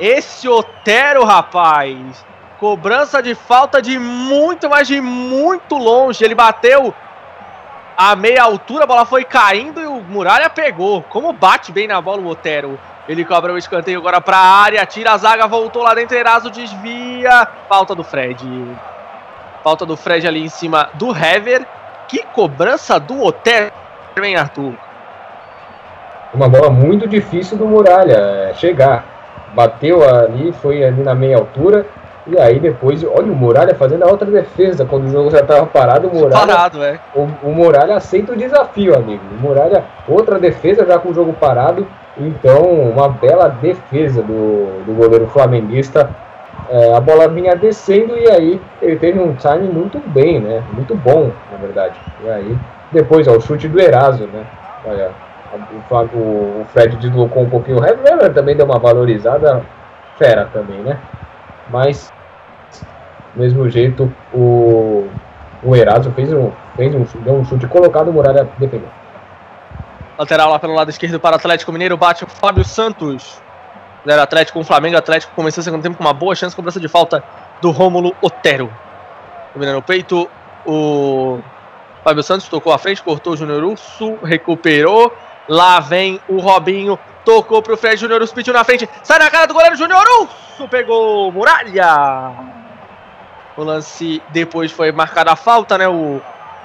[0.00, 2.26] Esse Otero, rapaz.
[2.58, 6.24] Cobrança de falta de muito, mas de muito longe.
[6.24, 6.92] Ele bateu
[7.98, 11.02] a meia altura, a bola foi caindo e o Muralha pegou.
[11.02, 12.78] Como bate bem na bola o Otero.
[13.08, 16.48] Ele cobra o escanteio agora para a área, tira a zaga, voltou lá dentro, Eraso
[16.48, 17.48] desvia.
[17.68, 18.46] Falta do Fred.
[19.64, 21.66] Falta do Fred ali em cima do Hever.
[22.06, 23.72] Que cobrança do Otero,
[24.22, 24.74] hein, Arthur?
[26.32, 29.04] Uma bola muito difícil do Muralha é, chegar.
[29.54, 31.84] Bateu ali, foi ali na meia altura
[32.28, 35.64] e aí depois, olha o Muralha fazendo a outra defesa, quando o jogo já estava
[35.64, 36.46] parado, o Muralha.
[36.46, 37.00] Parado, é.
[37.14, 39.22] O, o Muralha aceita o desafio, amigo.
[39.32, 41.86] O Muralha, outra defesa já com o jogo parado.
[42.18, 46.10] Então, uma bela defesa do, do goleiro flamenguista.
[46.68, 50.62] É, a bola vinha descendo e aí ele teve um time muito bem, né?
[50.72, 51.98] Muito bom, na verdade.
[52.22, 52.58] E aí,
[52.92, 54.44] depois, ó, o chute do Eraso, né?
[54.84, 55.12] Olha,
[55.90, 59.62] o, o Fred deslocou um pouquinho o Hever, também deu uma valorizada
[60.18, 60.98] fera também, né?
[61.70, 62.12] Mas
[63.34, 65.08] do mesmo jeito, o,
[65.62, 68.88] o Eraso fez um, fez um, deu um chute colocado, o Muralha defendeu.
[70.18, 73.40] Lateral lá pelo lado esquerdo para o Atlético Mineiro, bate o Fábio Santos.
[74.06, 76.80] Zero Atlético com o Flamengo, Atlético começou o segundo tempo com uma boa chance, cobrança
[76.80, 77.22] de falta
[77.60, 78.72] do Rômulo Otero.
[79.52, 80.28] Dominando no peito,
[80.64, 81.38] o
[82.02, 85.12] Fábio Santos tocou à frente, cortou o Júnior Urso, recuperou.
[85.48, 89.30] Lá vem o Robinho, tocou para o Fred Júnior Urso, pediu na frente, sai na
[89.30, 92.57] cara do goleiro Júnior Urso, pegou Muralha.
[93.58, 95.88] O lance depois foi marcada a falta, né?
[95.88, 96.20] O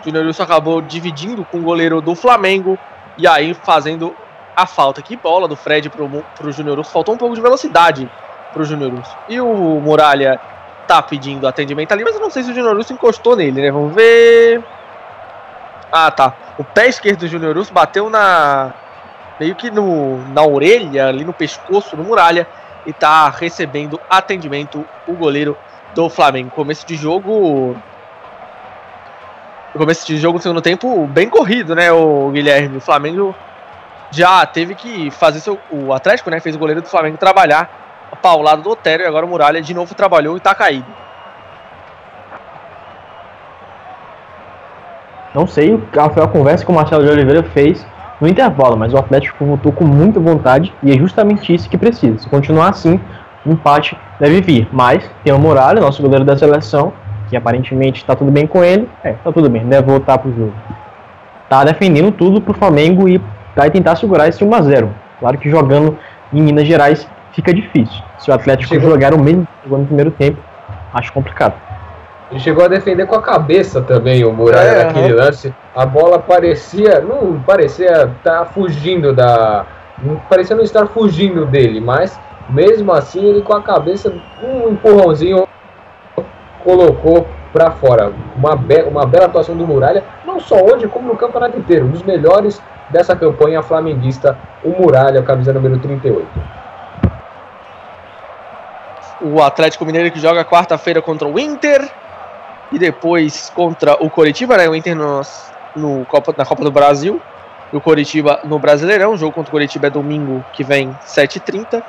[0.06, 2.78] Júnior Urso acabou dividindo com o goleiro do Flamengo
[3.18, 4.16] e aí fazendo
[4.56, 5.02] a falta.
[5.02, 6.92] Que bola do Fred pro, pro Júnior Urso.
[6.92, 8.08] Faltou um pouco de velocidade
[8.54, 9.18] pro Júnior Urso.
[9.28, 10.40] E o Muralha
[10.88, 13.72] tá pedindo atendimento ali, mas eu não sei se o Júnior Urso encostou nele, né?
[13.72, 14.64] Vamos ver.
[15.92, 16.36] Ah, tá.
[16.60, 18.72] O pé esquerdo do Júnior Urso bateu na.
[19.40, 22.48] meio que no, na orelha, ali no pescoço do Muralha.
[22.86, 25.58] E tá recebendo atendimento o goleiro
[25.94, 26.52] do Flamengo.
[26.52, 27.76] Começo de jogo.
[29.74, 32.78] Começo de jogo segundo tempo bem corrido, né, o Guilherme?
[32.78, 33.36] O Flamengo
[34.12, 35.60] já teve que fazer seu.
[35.72, 36.40] O Atlético, né?
[36.40, 37.84] Fez o goleiro do Flamengo trabalhar
[38.22, 40.86] paulado do Otério e agora o Muralha de novo trabalhou e tá caído.
[45.34, 45.82] Não sei
[46.14, 47.86] foi a conversa que o Marcelo de Oliveira fez
[48.22, 52.20] no intervalo, mas o Atlético voltou com muita vontade e é justamente isso que precisa.
[52.20, 53.02] Se continuar assim,
[53.46, 54.68] o empate deve vir.
[54.72, 56.94] Mas tem o Muralha, nosso goleiro da seleção,
[57.30, 58.88] que aparentemente está tudo bem com ele.
[59.04, 60.54] É, tá tudo bem, deve voltar pro jogo.
[61.50, 63.22] Tá defendendo tudo pro Flamengo e
[63.56, 64.90] vai tentar segurar esse 1 a 0
[65.20, 65.98] Claro que jogando
[66.32, 68.02] em Minas Gerais fica difícil.
[68.18, 68.90] Se o Atlético chegou...
[68.90, 70.40] jogar o mesmo no primeiro tempo,
[70.94, 71.54] acho complicado.
[72.32, 75.20] Ele chegou a defender com a cabeça também o Muralha é, naquele uhum.
[75.20, 75.54] lance.
[75.76, 79.66] A bola parecia, não parecia estar tá fugindo da,
[80.02, 85.48] não parecia não estar fugindo dele, mas mesmo assim ele com a cabeça um empurrãozinho
[86.64, 88.12] colocou para fora.
[88.36, 91.92] Uma, be uma bela atuação do Muralha, não só hoje como no campeonato inteiro, um
[91.92, 96.28] dos melhores dessa campanha flamenguista, o Muralha, camisa número 38
[99.24, 101.90] o Atlético Mineiro que joga quarta-feira contra o Inter
[102.72, 104.68] e depois contra o Coritiba, né?
[104.68, 105.22] O Inter no,
[105.76, 107.22] no Copa, na Copa do Brasil
[107.72, 109.14] e o Coritiba no Brasileirão.
[109.14, 111.82] O jogo contra o Coritiba é domingo que vem, 7h30.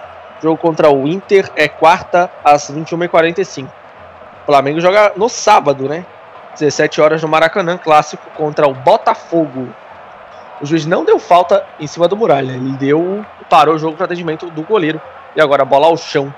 [0.44, 3.66] Jogo contra o Inter é quarta às 21h45.
[3.66, 6.04] O Flamengo joga no sábado, né?
[6.52, 9.70] 17 horas no Maracanã, clássico contra o Botafogo.
[10.60, 14.04] O juiz não deu falta em cima do Muralha, ele deu parou o jogo para
[14.04, 15.00] atendimento do goleiro
[15.34, 16.32] e agora a bola ao chão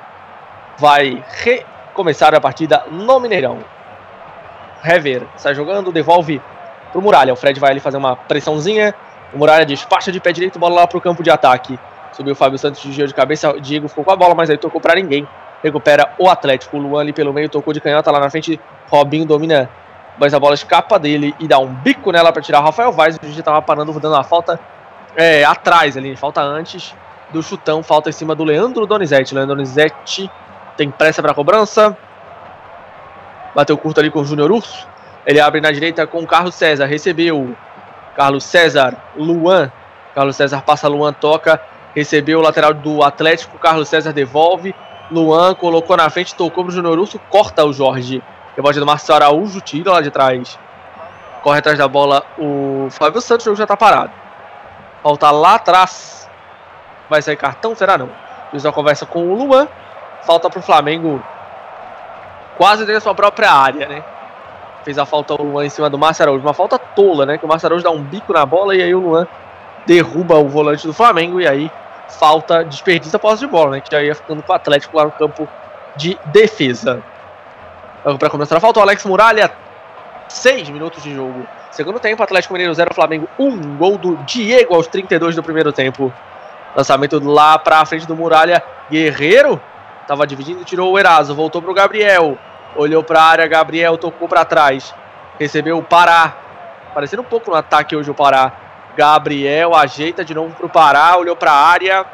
[0.78, 3.58] vai recomeçar a partida no Mineirão.
[4.84, 6.40] Hever sai jogando, devolve
[6.92, 7.32] pro Muralha.
[7.32, 8.94] O Fred vai ali fazer uma pressãozinha.
[9.34, 11.76] O Muralha despacha de pé direito, bola lá pro campo de ataque.
[12.16, 13.60] Subiu o Fábio Santos de giro de cabeça.
[13.60, 15.28] Diego ficou com a bola, mas aí tocou para ninguém.
[15.62, 16.78] Recupera o Atlético.
[16.78, 18.58] O Luan ali pelo meio tocou de canhota lá na frente.
[18.88, 19.68] Robinho domina,
[20.18, 23.18] mas a bola escapa dele e dá um bico nela para tirar o Rafael Vaz.
[23.22, 24.58] O gente tava parando, dando uma falta
[25.14, 26.16] é, atrás ali.
[26.16, 26.94] Falta antes
[27.30, 27.82] do chutão.
[27.82, 29.34] Falta em cima do Leandro Donizete.
[29.34, 30.30] Leandro Donizete
[30.74, 31.94] tem pressa para cobrança.
[33.54, 34.88] Bateu curto ali com o Júnior Urso.
[35.26, 36.86] Ele abre na direita com o Carlos César.
[36.86, 37.54] Recebeu.
[38.14, 39.70] Carlos César, Luan.
[40.14, 41.60] Carlos César passa, Luan toca.
[41.96, 43.58] Recebeu o lateral do Atlético.
[43.58, 44.74] Carlos César devolve.
[45.10, 47.18] Luan colocou na frente, tocou pro Júnior Urso.
[47.30, 48.22] Corta o Jorge.
[48.54, 49.62] Rebote do Marcelo Araújo.
[49.62, 50.58] Tira lá de trás.
[51.42, 53.46] Corre atrás da bola o Fábio Santos.
[53.46, 54.12] O jogo já tá parado.
[55.02, 56.28] Falta lá atrás.
[57.08, 57.74] Vai sair cartão?
[57.74, 58.10] Será não?
[58.50, 59.66] Fiz uma conversa com o Luan.
[60.26, 61.22] Falta pro Flamengo
[62.58, 64.04] quase dentro da sua própria área, né?
[64.84, 66.44] Fez a falta o Luan em cima do Márcio Araújo.
[66.44, 67.38] Uma falta tola, né?
[67.38, 69.26] Que o Márcio Araújo dá um bico na bola e aí o Luan
[69.86, 71.70] derruba o volante do Flamengo e aí
[72.08, 73.80] falta, desperdiça a posse de bola, né?
[73.80, 75.48] Que já ia ficando com o Atlético lá no campo
[75.96, 77.02] de defesa.
[78.18, 79.52] Para começar a falta, o Alex Muralha,
[80.28, 81.46] 6 minutos de jogo.
[81.70, 83.46] Segundo tempo, Atlético Mineiro 0, Flamengo 1.
[83.46, 86.12] Um gol do Diego aos 32 do primeiro tempo.
[86.74, 88.62] Lançamento lá para frente do Muralha.
[88.90, 89.60] Guerreiro
[90.06, 92.38] Tava dividindo, tirou o Eraso, voltou pro Gabriel.
[92.76, 94.94] Olhou pra área, Gabriel tocou para trás.
[95.38, 96.36] Recebeu o Pará.
[96.94, 98.52] Parecendo um pouco no ataque hoje o Pará.
[98.96, 102.04] Gabriel ajeita de novo pro Pará, olhou pra área.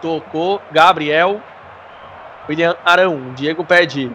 [0.00, 1.40] Tocou, Gabriel.
[2.48, 4.10] William Arão, Diego pede.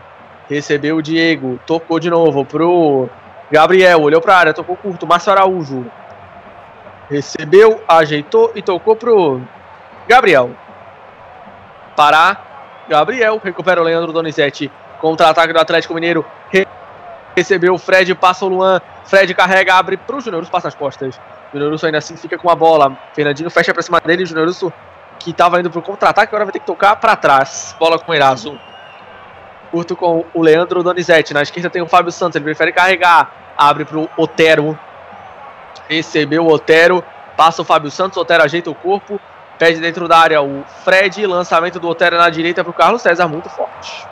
[0.50, 3.10] Recebeu o Diego, tocou de novo pro
[3.52, 5.86] Gabriel, olhou pra área, tocou curto, Márcio Araújo.
[7.10, 9.42] Recebeu, ajeitou e tocou pro
[10.08, 10.52] Gabriel.
[11.96, 12.38] Pará,
[12.88, 14.72] Gabriel recupera o Leandro Donizete.
[15.00, 16.26] Contra-ataque do Atlético Mineiro.
[17.36, 18.82] Recebeu o Fred, passa o Luan.
[19.06, 21.20] Fred carrega, abre para o Júnior passa as costas.
[21.54, 22.98] Júnior ainda assim fica com a bola.
[23.14, 24.26] Fernandinho fecha para cima dele.
[24.26, 24.50] Júnior
[25.20, 27.76] que estava indo para o contra-ataque, agora vai ter que tocar para trás.
[27.78, 28.58] Bola com o Eraso.
[29.70, 31.34] Curto com o Leandro Donizete.
[31.34, 33.54] Na esquerda tem o Fábio Santos, ele prefere carregar.
[33.58, 34.80] Abre para o Otero.
[35.88, 37.04] Recebeu o Otero.
[37.36, 39.20] Passa o Fábio Santos, Otero ajeita o corpo.
[39.58, 41.26] Pede dentro da área o Fred.
[41.26, 44.08] Lançamento do Otero na direita para o Carlos César, muito forte.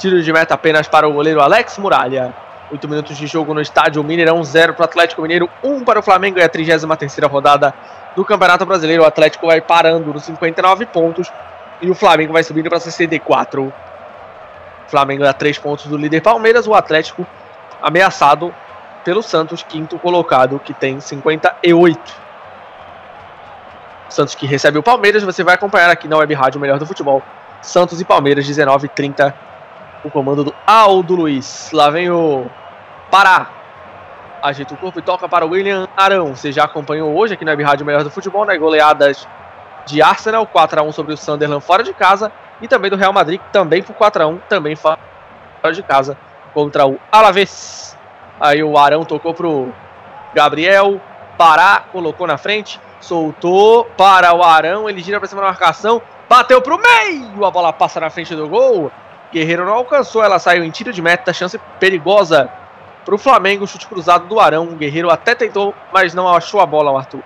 [0.00, 2.34] Tiro de meta apenas para o goleiro Alex Muralha.
[2.72, 6.02] 8 minutos de jogo no estádio Mineirão, 0 para o Atlético Mineiro, 1 para o
[6.02, 7.74] Flamengo e a 33 rodada
[8.16, 9.02] do Campeonato Brasileiro.
[9.02, 11.30] O Atlético vai parando nos 59 pontos
[11.82, 13.70] e o Flamengo vai subindo para 64.
[14.88, 17.26] Flamengo a 3 pontos do líder Palmeiras, o Atlético
[17.82, 18.54] ameaçado
[19.04, 22.00] pelo Santos, quinto colocado, que tem 58.
[24.08, 26.86] Santos que recebe o Palmeiras, você vai acompanhar aqui na Web Rádio o Melhor do
[26.86, 27.22] Futebol.
[27.60, 29.49] Santos e Palmeiras, 19 h 30
[30.04, 31.70] o comando do Aldo Luiz.
[31.72, 32.46] Lá vem o
[33.10, 33.48] Pará.
[34.42, 36.34] Ajeita o corpo e toca para o William Arão.
[36.34, 38.56] Você já acompanhou hoje aqui na Web Rádio Melhor do Futebol, né?
[38.56, 39.28] Goleadas
[39.84, 42.32] de Arsenal, 4x1 sobre o Sunderland fora de casa.
[42.62, 44.98] E também do Real Madrid, também por 4x1, também fora
[45.72, 46.16] de casa,
[46.52, 47.96] contra o Alavés.
[48.38, 49.72] Aí o Arão tocou pro
[50.34, 51.00] Gabriel.
[51.36, 52.80] Pará, colocou na frente.
[53.00, 54.88] Soltou para o Arão.
[54.88, 56.00] Ele gira para cima da marcação.
[56.28, 57.44] Bateu pro meio.
[57.44, 58.90] A bola passa na frente do gol.
[59.32, 60.22] Guerreiro não alcançou.
[60.22, 61.32] Ela saiu em tiro de meta.
[61.32, 62.50] Chance perigosa
[63.04, 63.66] pro Flamengo.
[63.66, 64.64] Chute cruzado do Arão.
[64.64, 67.22] O Guerreiro até tentou, mas não achou a bola, o Arthur.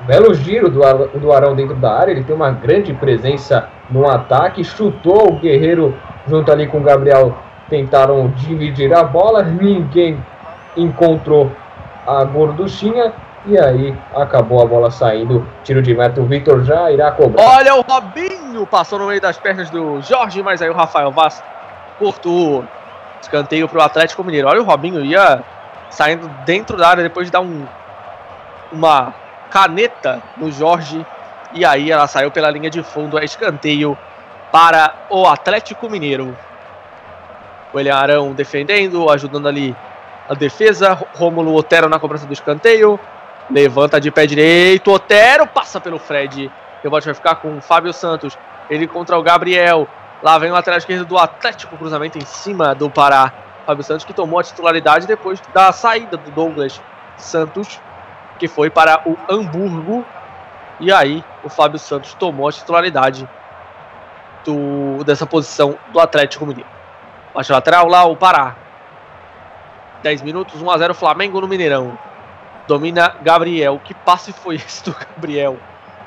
[0.00, 5.28] Belo giro do Arão dentro da área, ele tem uma grande presença no ataque, chutou
[5.28, 5.96] o Guerreiro
[6.26, 7.36] junto ali com o Gabriel,
[7.70, 10.18] tentaram dividir a bola, ninguém
[10.76, 11.52] encontrou
[12.04, 13.12] a gorduchinha
[13.44, 17.42] e aí acabou a bola saindo, tiro de meta, o Vitor já irá cobrar.
[17.42, 18.66] Olha o Robinho!
[18.66, 21.42] Passou no meio das pernas do Jorge, mas aí o Rafael Vaz
[21.98, 22.64] cortou.
[23.20, 24.48] Escanteio pro Atlético Mineiro.
[24.48, 25.42] Olha o Robinho ia
[25.90, 27.64] saindo dentro da área depois de dar um,
[28.72, 29.14] uma
[29.50, 31.04] caneta no Jorge.
[31.52, 33.18] E aí ela saiu pela linha de fundo.
[33.18, 33.96] É escanteio
[34.50, 36.36] para o Atlético Mineiro.
[37.72, 39.74] O William Arão defendendo, ajudando ali
[40.28, 40.98] a defesa.
[41.14, 42.98] Rômulo Otero na cobrança do escanteio.
[43.50, 44.92] Levanta de pé direito.
[44.92, 46.46] Otero passa pelo Fred.
[46.46, 48.36] O rebote vai ficar com o Fábio Santos.
[48.70, 49.88] Ele contra o Gabriel.
[50.22, 51.76] Lá vem o lateral esquerdo do Atlético.
[51.76, 53.32] Cruzamento em cima do Pará.
[53.66, 56.80] Fábio Santos que tomou a titularidade depois da saída do Douglas
[57.16, 57.80] Santos,
[58.38, 60.04] que foi para o Hamburgo.
[60.80, 63.28] E aí o Fábio Santos tomou a titularidade
[64.44, 66.68] do, dessa posição do Atlético Mineiro.
[67.32, 68.56] Baixa lateral lá o Pará.
[70.02, 71.96] 10 minutos, 1 a 0 Flamengo no Mineirão.
[72.72, 73.78] Domina Gabriel.
[73.84, 75.58] Que passe foi esse do Gabriel?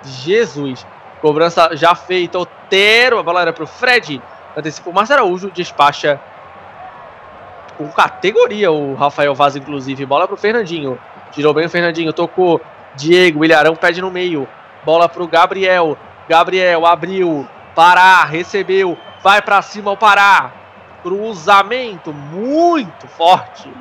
[0.03, 0.85] Jesus.
[1.21, 2.39] Cobrança já feita.
[2.39, 3.19] Otero.
[3.19, 4.19] A bola era pro Fred.
[4.57, 5.51] Antecipa o Márcio Araújo.
[5.51, 6.19] Despacha
[7.77, 10.07] com categoria o Rafael Vaz, inclusive.
[10.07, 10.97] Bola pro Fernandinho.
[11.31, 12.11] Tirou bem o Fernandinho.
[12.11, 12.59] Tocou.
[12.95, 13.45] Diego.
[13.45, 14.47] Ilharão pede no meio.
[14.83, 15.95] Bola pro Gabriel.
[16.27, 17.47] Gabriel abriu.
[17.75, 18.23] Pará.
[18.23, 18.97] Recebeu.
[19.21, 20.51] Vai para cima o Pará.
[21.03, 23.71] Cruzamento muito forte.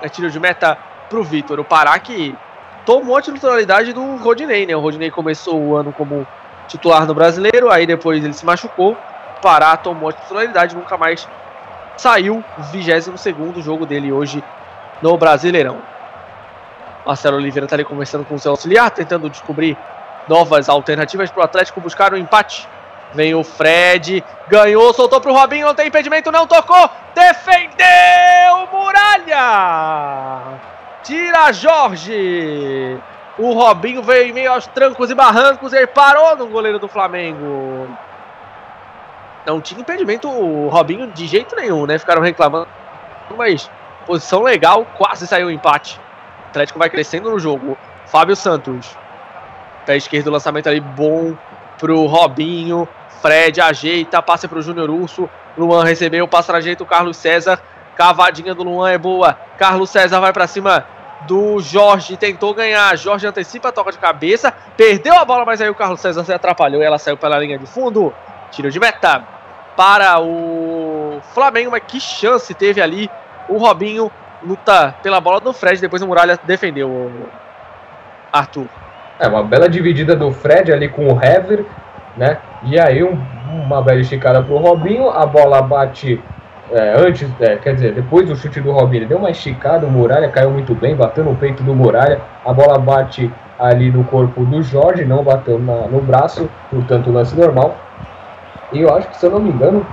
[0.00, 0.78] É tiro de meta
[1.12, 1.60] pro Vitor.
[1.60, 2.34] O Pará que
[2.86, 4.74] tomou a titularidade do Rodinei, né?
[4.74, 6.26] O Rodinei começou o ano como
[6.66, 8.92] titular no brasileiro, aí depois ele se machucou.
[8.92, 11.28] O Pará tomou a titularidade, nunca mais
[11.98, 12.42] saiu.
[12.72, 14.42] 22 jogo dele hoje
[15.02, 15.82] no Brasileirão.
[17.04, 19.76] Marcelo Oliveira tá ali conversando com o seu auxiliar, tentando descobrir
[20.26, 22.66] novas alternativas para o Atlético buscar o um empate.
[23.12, 30.81] Vem o Fred, ganhou, soltou pro Robinho, não tem impedimento, não tocou, defendeu Muralha!
[31.02, 32.98] Tira Jorge!
[33.38, 37.88] O Robinho veio em meio aos trancos e barrancos e parou no goleiro do Flamengo.
[39.44, 41.98] Não tinha impedimento o Robinho de jeito nenhum, né?
[41.98, 42.68] Ficaram reclamando,
[43.36, 43.70] mas
[44.06, 45.98] posição legal, quase saiu o empate.
[46.46, 47.76] O Atlético vai crescendo no jogo.
[48.06, 48.96] Fábio Santos,
[49.86, 51.34] pé esquerdo, lançamento ali bom
[51.78, 52.86] pro Robinho.
[53.20, 55.28] Fred ajeita, passa pro Júnior Urso.
[55.56, 57.60] Luan recebeu, passa na jeito o Carlos César.
[57.96, 59.36] Cavadinha do Luan é boa.
[59.58, 60.84] Carlos César vai para cima
[61.26, 62.96] do Jorge, tentou ganhar.
[62.96, 66.82] Jorge antecipa toca de cabeça, perdeu a bola, mas aí o Carlos César se atrapalhou
[66.82, 68.12] ela saiu pela linha de fundo.
[68.50, 69.22] Tiro de meta
[69.76, 73.10] para o Flamengo, mas que chance teve ali
[73.48, 74.10] o Robinho.
[74.44, 77.28] Luta pela bola do Fred, depois o Muralha defendeu o
[78.32, 78.66] Arthur.
[79.20, 81.64] É, uma bela dividida do Fred ali com o Hever,
[82.16, 82.38] né?
[82.64, 83.16] E aí um,
[83.48, 86.20] uma bela esticada pro Robinho, a bola bate
[86.72, 90.28] é, antes, é, quer dizer, depois do chute do Robinho, deu uma esticada, o Muralha
[90.30, 94.62] caiu muito bem, bateu no peito do Muralha, a bola bate ali no corpo do
[94.62, 97.76] Jorge, não bateu na, no braço, portanto lance normal.
[98.72, 99.86] E eu acho que, se eu não me engano,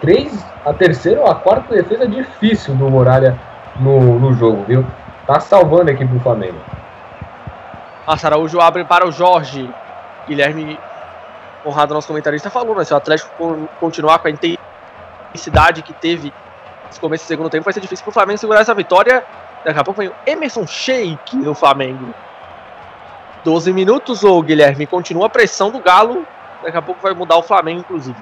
[0.00, 3.36] três, a terceira ou a quarta defesa difícil do Muralha
[3.80, 4.86] no, no jogo, viu?
[5.26, 6.58] Tá salvando a equipe do Flamengo.
[8.06, 9.68] Márcio Araújo abre para o Jorge.
[10.28, 10.78] Guilherme
[11.64, 12.84] Conrado, nosso comentarista, falou, né?
[12.84, 14.71] Se o Atlético continuar com a intensidade
[15.82, 16.32] que teve
[16.86, 19.24] nesse começo do segundo tempo, vai ser difícil para o Flamengo segurar essa vitória.
[19.64, 22.14] Daqui a pouco vem o Emerson Sheik no Flamengo.
[23.44, 24.86] 12 minutos, o Guilherme.
[24.86, 26.24] Continua a pressão do Galo.
[26.62, 28.18] Daqui a pouco vai mudar o Flamengo, inclusive.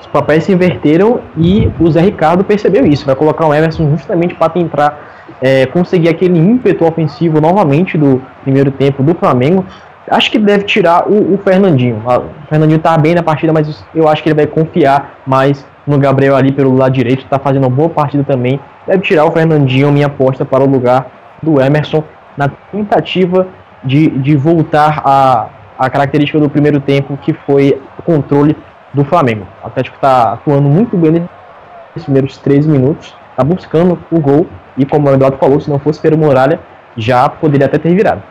[0.00, 3.04] Os papéis se inverteram e o Zé Ricardo percebeu isso.
[3.04, 4.98] Vai colocar o Emerson justamente para tentar
[5.40, 9.66] é, conseguir aquele ímpeto ofensivo novamente do primeiro tempo do Flamengo.
[10.10, 12.02] Acho que deve tirar o, o Fernandinho.
[12.06, 15.66] Ah, O Fernandinho tá bem na partida, mas eu acho que ele vai confiar mais
[15.86, 17.26] no Gabriel ali pelo lado direito.
[17.26, 18.60] Tá fazendo uma boa partida também.
[18.86, 21.06] Deve tirar o Fernandinho, minha aposta para o lugar
[21.42, 22.04] do Emerson,
[22.36, 23.46] na tentativa
[23.82, 28.56] de, de voltar a, a característica do primeiro tempo, que foi o controle
[28.94, 29.46] do Flamengo.
[29.62, 34.46] O Atlético está atuando muito bem nesses primeiros 13 minutos, está buscando o gol,
[34.76, 36.60] e como o Eduardo falou, se não fosse pelo Muralha,
[36.96, 38.22] já poderia até ter virado.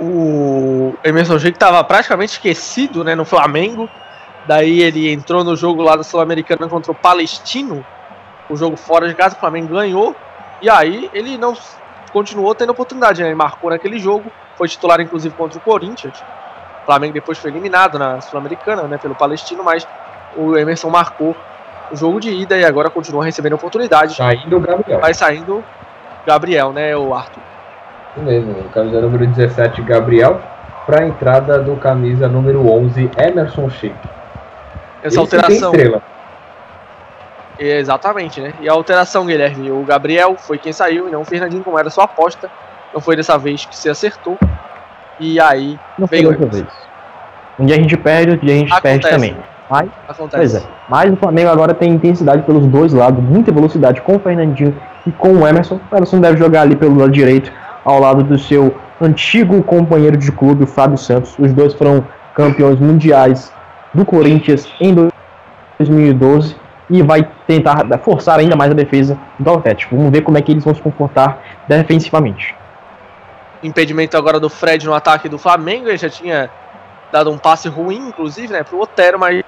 [0.00, 3.88] O Emerson Sheik estava praticamente esquecido né, no Flamengo.
[4.46, 7.84] Daí ele entrou no jogo lá da Sul-Americana contra o Palestino.
[8.48, 10.14] O jogo fora de casa, o Flamengo ganhou.
[10.62, 11.54] E aí ele não
[12.12, 13.22] continuou tendo oportunidade.
[13.22, 13.28] Né?
[13.28, 14.30] Ele marcou naquele jogo.
[14.56, 16.18] Foi titular, inclusive, contra o Corinthians.
[16.82, 19.86] O Flamengo depois foi eliminado na Sul-Americana né, pelo Palestino, mas
[20.36, 21.34] o Emerson marcou
[21.90, 24.14] o jogo de ida e agora continua recebendo oportunidade.
[24.14, 25.00] Saindo o Gabriel.
[25.00, 25.64] Vai saindo
[26.26, 27.42] Gabriel, né, o Arthur.
[28.16, 30.40] Isso mesmo, camisa número 17, Gabriel,
[30.86, 33.94] para a entrada do camisa número 11, Emerson Sheik.
[35.02, 35.70] Essa Esse alteração.
[35.70, 36.02] estrela.
[37.58, 38.54] Exatamente, né?
[38.60, 41.90] E a alteração, Guilherme, o Gabriel foi quem saiu e não o Fernandinho, como era
[41.90, 42.50] sua aposta.
[42.94, 44.38] Não foi dessa vez que se acertou.
[45.20, 46.66] E aí Não foi Veio outra vez.
[47.58, 49.14] Um dia a gente perde, outro dia a gente perde Acontece.
[49.14, 49.36] também.
[49.68, 50.36] Mas, acontece.
[50.36, 50.62] pois é.
[50.88, 54.74] Mas o Flamengo agora tem intensidade pelos dois lados, muita velocidade com o Fernandinho
[55.06, 55.80] e com o Emerson.
[55.90, 57.50] O Emerson deve jogar ali pelo lado direito,
[57.86, 61.38] ao lado do seu antigo companheiro de clube, o Fábio Santos.
[61.38, 62.04] Os dois foram
[62.34, 63.52] campeões mundiais
[63.94, 66.56] do Corinthians em 2012
[66.90, 69.96] e vai tentar forçar ainda mais a defesa do Atlético.
[69.96, 71.38] Vamos ver como é que eles vão se comportar
[71.68, 72.56] defensivamente.
[73.62, 75.88] Impedimento agora do Fred no ataque do Flamengo.
[75.88, 76.50] Ele já tinha
[77.12, 79.44] dado um passe ruim, inclusive, né, pro Otero, mas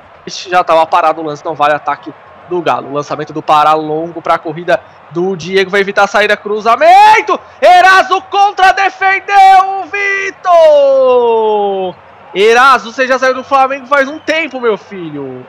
[0.49, 2.13] já estava parado o lance, não vale ataque
[2.49, 2.93] do Galo.
[2.93, 4.81] Lançamento do Pará longo para a corrida
[5.11, 7.39] do Diego, vai evitar a saída, cruzamento!
[7.61, 11.95] Eraso contra, defendeu o Vitor!
[12.35, 15.47] Eraso, você já saiu do Flamengo faz um tempo, meu filho.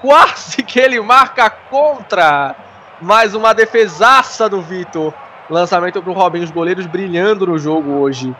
[0.00, 2.54] Quase que ele marca contra.
[3.00, 5.12] Mais uma defesaça do Vitor.
[5.50, 8.34] Lançamento pro Robinho, os goleiros brilhando no jogo hoje.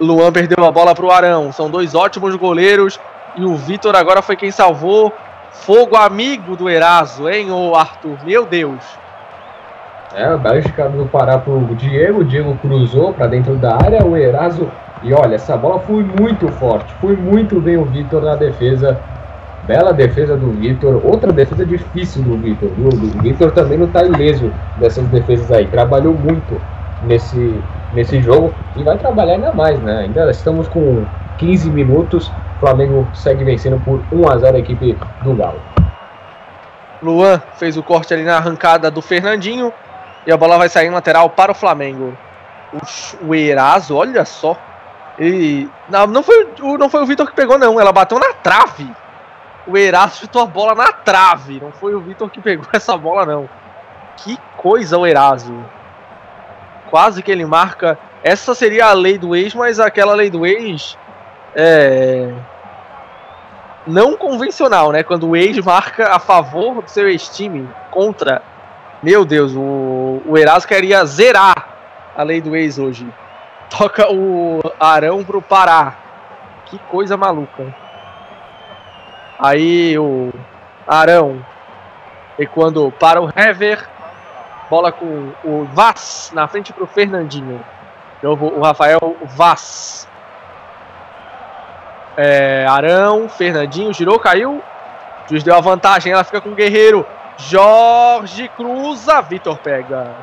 [0.00, 1.52] Luan perdeu a bola pro Arão.
[1.52, 2.98] São dois ótimos goleiros.
[3.36, 5.12] E o Vitor agora foi quem salvou.
[5.52, 8.18] Fogo amigo do Eraso, hein, ô Arthur?
[8.24, 8.82] Meu Deus.
[10.14, 14.16] É, a esticada do Pará pro Diego, o Diego cruzou para dentro da área, o
[14.16, 14.68] Eraso.
[15.02, 18.98] E olha, essa bola foi muito forte, foi muito bem o Vitor na defesa.
[19.66, 22.88] Bela defesa do Vitor, outra defesa difícil do Vitor, viu?
[22.88, 26.58] O Vitor também não tá ileso dessas defesas aí, trabalhou muito
[27.02, 27.54] nesse,
[27.92, 29.98] nesse jogo e vai trabalhar ainda mais, né?
[29.98, 31.04] Ainda estamos com
[31.38, 35.60] 15 minutos, Flamengo segue vencendo por 1 a 0 a equipe do Galo.
[37.02, 39.72] Luan fez o corte ali na arrancada do Fernandinho.
[40.26, 42.12] E a bola vai sair em lateral para o Flamengo.
[43.22, 44.56] O, Eraso, olha só.
[45.18, 45.70] Ele.
[45.88, 47.80] Não, não foi, o- não foi o Vitor que pegou, não.
[47.80, 48.90] Ela bateu na trave.
[49.66, 51.60] O Eraso chutou a bola na trave.
[51.62, 53.48] Não foi o Vitor que pegou essa bola, não.
[54.16, 55.54] Que coisa o Eraso.
[56.90, 57.96] Quase que ele marca.
[58.22, 60.98] Essa seria a lei do ex, mas aquela lei do ex.
[61.54, 62.32] É.
[63.86, 65.02] Não convencional, né?
[65.02, 68.42] Quando o ex marca a favor do seu ex-time contra.
[69.02, 71.68] Meu Deus, o, o Eraso queria zerar
[72.16, 73.06] a lei do ex hoje.
[73.70, 75.94] Toca o Arão pro Pará.
[76.66, 77.74] Que coisa maluca.
[79.38, 80.32] Aí o
[80.86, 81.44] Arão.
[82.38, 83.88] E quando para o Hever.
[84.68, 87.64] Bola com o Vaz na frente pro Fernandinho.
[88.22, 90.07] Novo, o Rafael Vaz.
[92.20, 94.60] É, Arão, Fernandinho, girou, caiu.
[95.30, 97.06] Juiz deu a vantagem, ela fica com o Guerreiro.
[97.36, 100.16] Jorge cruza, Vitor pega.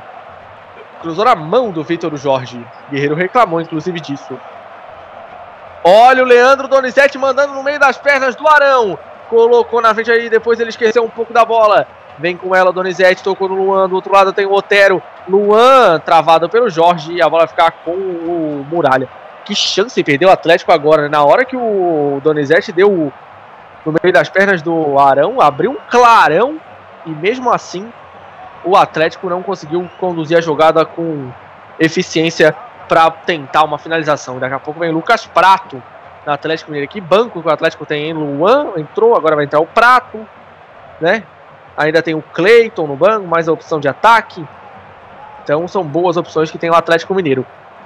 [1.02, 2.60] Cruzou na mão do Vitor o Jorge.
[2.92, 4.38] Guerreiro reclamou, inclusive, disso.
[5.86, 9.00] Olha o Leandro Donizete mandando no meio das pernas do Arão.
[9.30, 11.88] Colocou na frente aí, depois ele esqueceu um pouco da bola.
[12.20, 13.88] Vem com ela, Donizete, tocou no Luan.
[13.88, 15.02] Do outro lado tem o Otero.
[15.30, 19.08] Luan travado pelo Jorge e a bola ficar com o Muralha.
[19.46, 21.10] Que chance perdeu o Atlético agora, né?
[21.10, 23.14] Na hora que o Donizete deu o-
[23.86, 26.60] no meio das pernas do Arão, abriu um clarão
[27.06, 27.92] e mesmo assim
[28.64, 31.30] o Atlético não conseguiu conduzir a jogada com
[31.80, 32.56] eficiência
[32.88, 34.40] para tentar uma finalização.
[34.40, 35.82] Daqui a pouco vem Lucas Prato
[36.26, 36.92] no Atlético Mineiro.
[36.92, 38.14] Que banco que o Atlético tem, hein?
[38.14, 40.28] Luan entrou, agora vai entrar o Prato,
[41.00, 41.24] né?
[41.78, 44.44] Ainda tem o Cleiton no banco, mais a opção de ataque.
[45.44, 47.46] Então são boas opções que tem o Atlético Mineiro.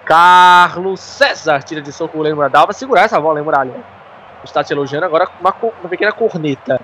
[0.09, 2.49] Carlos César tira de soco o Lembra.
[2.49, 3.75] Vai segurar essa bola, Muralha.
[4.43, 6.81] Está te elogiando agora uma, uma pequena corneta.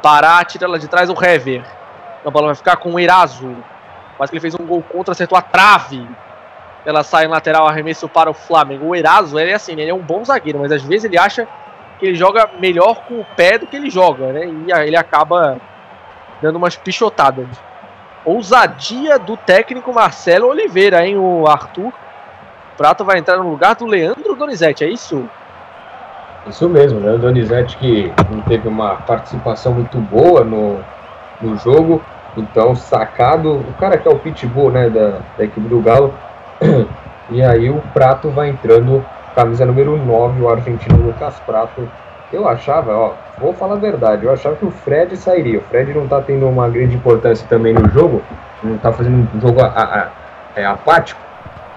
[0.00, 1.64] Pará, tira ela de trás o Hever.
[2.24, 3.52] A bola vai ficar com o Eraso.
[4.16, 6.08] Quase que ele fez um gol contra, acertou a trave.
[6.86, 8.86] Ela sai em lateral, arremesso para o Flamengo.
[8.86, 11.48] O Eraso, ele é assim, ele é um bom zagueiro, mas às vezes ele acha
[11.98, 14.46] que ele joga melhor com o pé do que ele joga, né?
[14.46, 15.58] E ele acaba
[16.40, 17.48] dando umas pichotadas.
[18.24, 21.16] Ousadia do técnico Marcelo Oliveira, hein?
[21.16, 21.92] O Arthur
[22.78, 25.28] Prato vai entrar no lugar do Leandro Donizete, é isso?
[26.46, 27.10] Isso mesmo, né?
[27.10, 30.78] O Donizete que não teve uma participação muito boa no,
[31.40, 32.00] no jogo,
[32.36, 36.14] então sacado, o cara que é o pitbull, né, da, da equipe do Galo,
[37.28, 41.90] e aí o Prato vai entrando, camisa número 9, o argentino Lucas Prato.
[42.32, 45.58] Eu achava, ó, vou falar a verdade, eu achava que o Fred sairia.
[45.58, 48.22] O Fred não tá tendo uma grande importância também no jogo,
[48.62, 50.08] não tá fazendo um jogo a, a, a,
[50.54, 51.27] é, apático.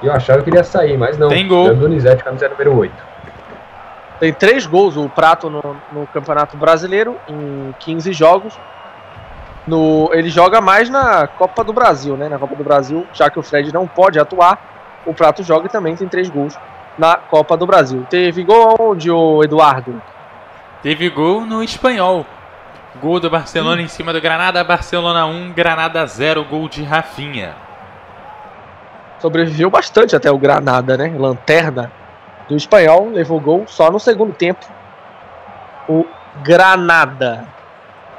[0.02, 1.30] E eu achava que ele ia sair, mas não.
[1.30, 1.73] Tem gol.
[1.76, 3.11] Donizete, camisa número 8.
[4.19, 8.57] Tem três gols o Prato no, no Campeonato Brasileiro, em 15 jogos.
[9.65, 12.30] No, ele joga mais na Copa do Brasil, né?
[12.30, 15.69] Na Copa do Brasil, já que o Fred não pode atuar, o Prato joga e
[15.69, 16.57] também tem três gols
[16.98, 18.06] na Copa do Brasil.
[18.10, 20.02] Teve gol onde, o Eduardo?
[20.84, 22.26] Teve gol no espanhol.
[23.02, 27.56] Gol do Barcelona em cima do Granada, Barcelona 1, Granada 0, gol de Rafinha.
[29.22, 31.14] Sobreviveu bastante até o Granada, né?
[31.15, 31.91] Lanterna
[32.49, 34.65] do espanhol, levou gol só no segundo tempo.
[35.88, 36.06] O
[36.41, 37.45] Granada.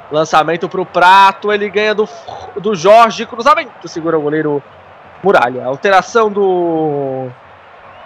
[0.09, 2.07] Lançamento pro Prato, ele ganha do,
[2.55, 4.63] do Jorge, cruzamento, segura o goleiro
[5.21, 5.65] Muralha.
[5.65, 7.27] Alteração do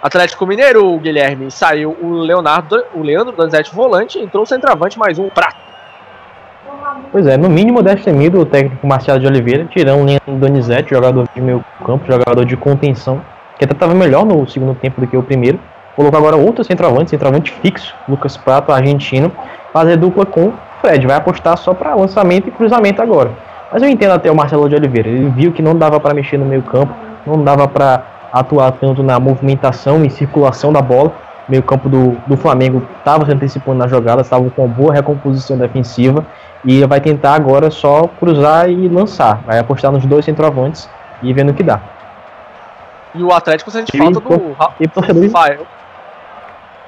[0.02, 1.52] Atlético Mineiro, Guilherme.
[1.52, 5.67] Saiu o Leonardo, o Leandro Donizete volante, entrou o centroavante mais um Prato.
[7.10, 11.26] Pois é, no mínimo destemido o técnico Marcelo de Oliveira, tirando o Leandro Donizete, jogador
[11.34, 13.20] de meio campo, jogador de contenção,
[13.58, 15.58] que até estava melhor no segundo tempo do que o primeiro.
[15.96, 19.32] Colocou agora outro centroavante, centroavante fixo, Lucas Prato, argentino,
[19.72, 21.06] fazer dupla com o Fred.
[21.06, 23.30] Vai apostar só para lançamento e cruzamento agora.
[23.72, 25.08] Mas eu entendo até o Marcelo de Oliveira.
[25.08, 26.94] Ele viu que não dava para mexer no meio campo,
[27.26, 28.02] não dava para
[28.32, 31.12] atuar tanto na movimentação e circulação da bola.
[31.48, 35.56] Meio campo do, do Flamengo estava se antecipando na jogada, estava com uma boa recomposição
[35.56, 36.26] defensiva.
[36.64, 39.40] E vai tentar agora só cruzar e lançar.
[39.46, 40.88] Vai apostar nos dois centroavantes
[41.22, 41.80] e vendo o que dá.
[43.14, 45.66] E o Atlético sente E falta do e torcedor- Rafael.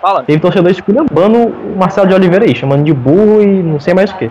[0.02, 0.22] Fala.
[0.24, 4.10] Teve torcedor esculhambando o Marcelo de Oliveira aí, chamando de burro e não sei mais
[4.10, 4.30] o que.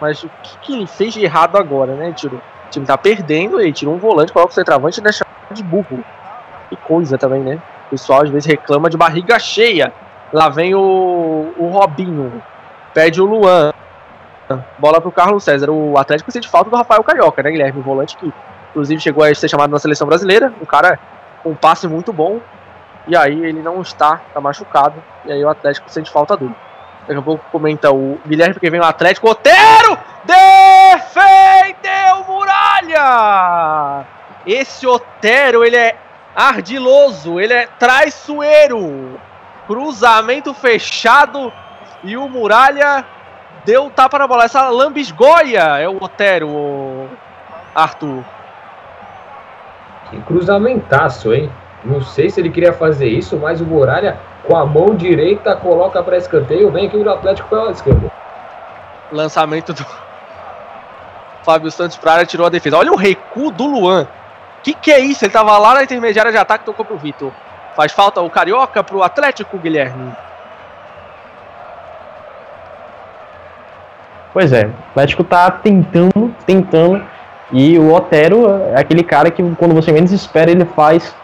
[0.00, 2.12] Mas o que, que ele fez de errado agora, né?
[2.12, 5.62] Tiro, o time tá perdendo, ele tirou um volante, coloca o centroavante e deixa de
[5.62, 6.04] burro.
[6.68, 7.58] Que coisa também, né?
[7.88, 9.92] O pessoal às vezes reclama de barriga cheia.
[10.32, 12.42] Lá vem o, o Robinho.
[12.92, 13.72] Pede o Luan.
[14.78, 15.70] Bola pro Carlos César.
[15.70, 17.80] O Atlético sente falta do Rafael Carioca, né, Guilherme?
[17.80, 18.30] O volante que,
[18.70, 20.52] inclusive, chegou a ser chamado na seleção brasileira.
[20.60, 20.98] Um cara
[21.42, 22.40] com um passe muito bom.
[23.06, 25.02] E aí ele não está, tá machucado.
[25.24, 26.54] E aí o Atlético sente falta dele.
[27.06, 29.30] Daqui a pouco comenta o Guilherme, porque vem o Atlético.
[29.30, 29.98] Otero!
[30.26, 34.04] Defendeu Muralha!
[34.46, 35.96] Esse Otero, ele é
[36.38, 39.18] ardiloso, ele é traiçoeiro.
[39.66, 41.52] Cruzamento fechado
[42.04, 43.04] e o Muralha
[43.64, 44.44] deu um tapa na bola.
[44.44, 47.08] Essa lambisgoia é o Otero, o
[47.74, 48.22] Arthur.
[50.08, 51.50] Que cruzamentaço, hein?
[51.84, 56.02] Não sei se ele queria fazer isso, mas o Muralha com a mão direita coloca
[56.02, 58.10] para escanteio, vem aqui o Atlético pela esquerda.
[59.10, 59.84] Lançamento do
[61.42, 62.78] Fábio Santos pra área, tirou a defesa.
[62.78, 64.06] Olha o recuo do Luan.
[64.62, 65.24] Que que é isso?
[65.24, 67.32] Ele tava lá na intermediária de ataque, tocou pro Vitor.
[67.76, 70.12] Faz falta o Carioca pro Atlético, Guilherme.
[74.32, 77.02] Pois é, o Atlético tá tentando, tentando.
[77.50, 81.14] E o Otero é aquele cara que quando você menos espera, ele faz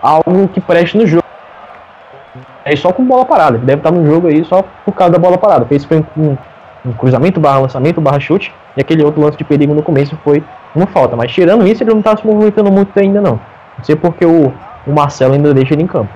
[0.00, 1.24] algo que preste no jogo.
[2.64, 3.56] É só com bola parada.
[3.56, 5.66] Ele deve estar no jogo aí só por causa da bola parada.
[5.66, 6.36] Fez um,
[6.86, 8.54] um cruzamento, barra lançamento, barra chute.
[8.76, 10.42] E aquele outro lance de perigo no começo foi
[10.74, 11.16] uma falta.
[11.16, 13.40] Mas tirando isso, ele não tá se movimentando muito ainda não.
[13.78, 14.52] Não sei porque o,
[14.86, 16.12] o Marcelo ainda deixa ele em campo.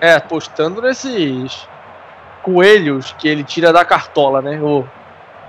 [0.00, 1.66] É, apostando nesses
[2.42, 4.60] coelhos que ele tira da cartola, né?
[4.60, 4.84] O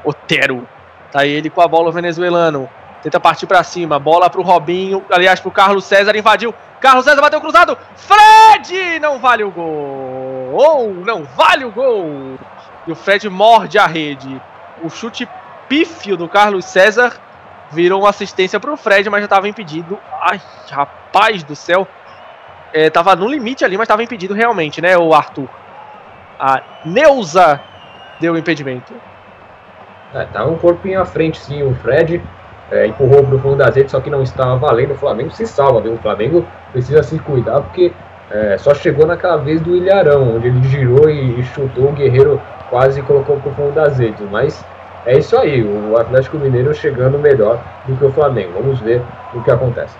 [0.03, 0.67] Otero.
[1.11, 2.69] Tá ele com a bola o venezuelano.
[3.03, 3.99] Tenta partir pra cima.
[3.99, 5.03] Bola pro Robinho.
[5.11, 6.15] Aliás, pro Carlos César.
[6.15, 6.53] Invadiu.
[6.79, 7.77] Carlos César bateu cruzado.
[7.95, 8.99] Fred!
[8.99, 11.03] Não vale o gol.
[11.05, 12.37] Não vale o gol.
[12.87, 14.41] E o Fred morde a rede.
[14.83, 15.27] O chute
[15.67, 17.13] pífio do Carlos César
[17.71, 19.97] virou uma assistência pro Fred, mas já tava impedido.
[20.21, 21.87] Ai, rapaz do céu.
[22.73, 25.47] É, tava no limite ali, mas tava impedido realmente, né, o Arthur?
[26.39, 27.61] A Neuza
[28.19, 28.93] deu o impedimento.
[30.13, 32.21] É, tava um corpinho à frente, sim, o Fred
[32.71, 34.91] é, empurrou pro fundo das redes, só que não estava valendo.
[34.91, 35.93] O Flamengo se salva, viu?
[35.93, 37.93] O Flamengo precisa se cuidar porque
[38.31, 42.41] é, só chegou naquela vez do Ilharão, onde ele girou e, e chutou, o Guerreiro
[42.69, 44.25] quase colocou pro fundo das redes.
[44.29, 44.65] Mas
[45.05, 48.53] é isso aí, o Atlético Mineiro chegando melhor do que o Flamengo.
[48.53, 49.01] Vamos ver
[49.33, 49.95] o que acontece.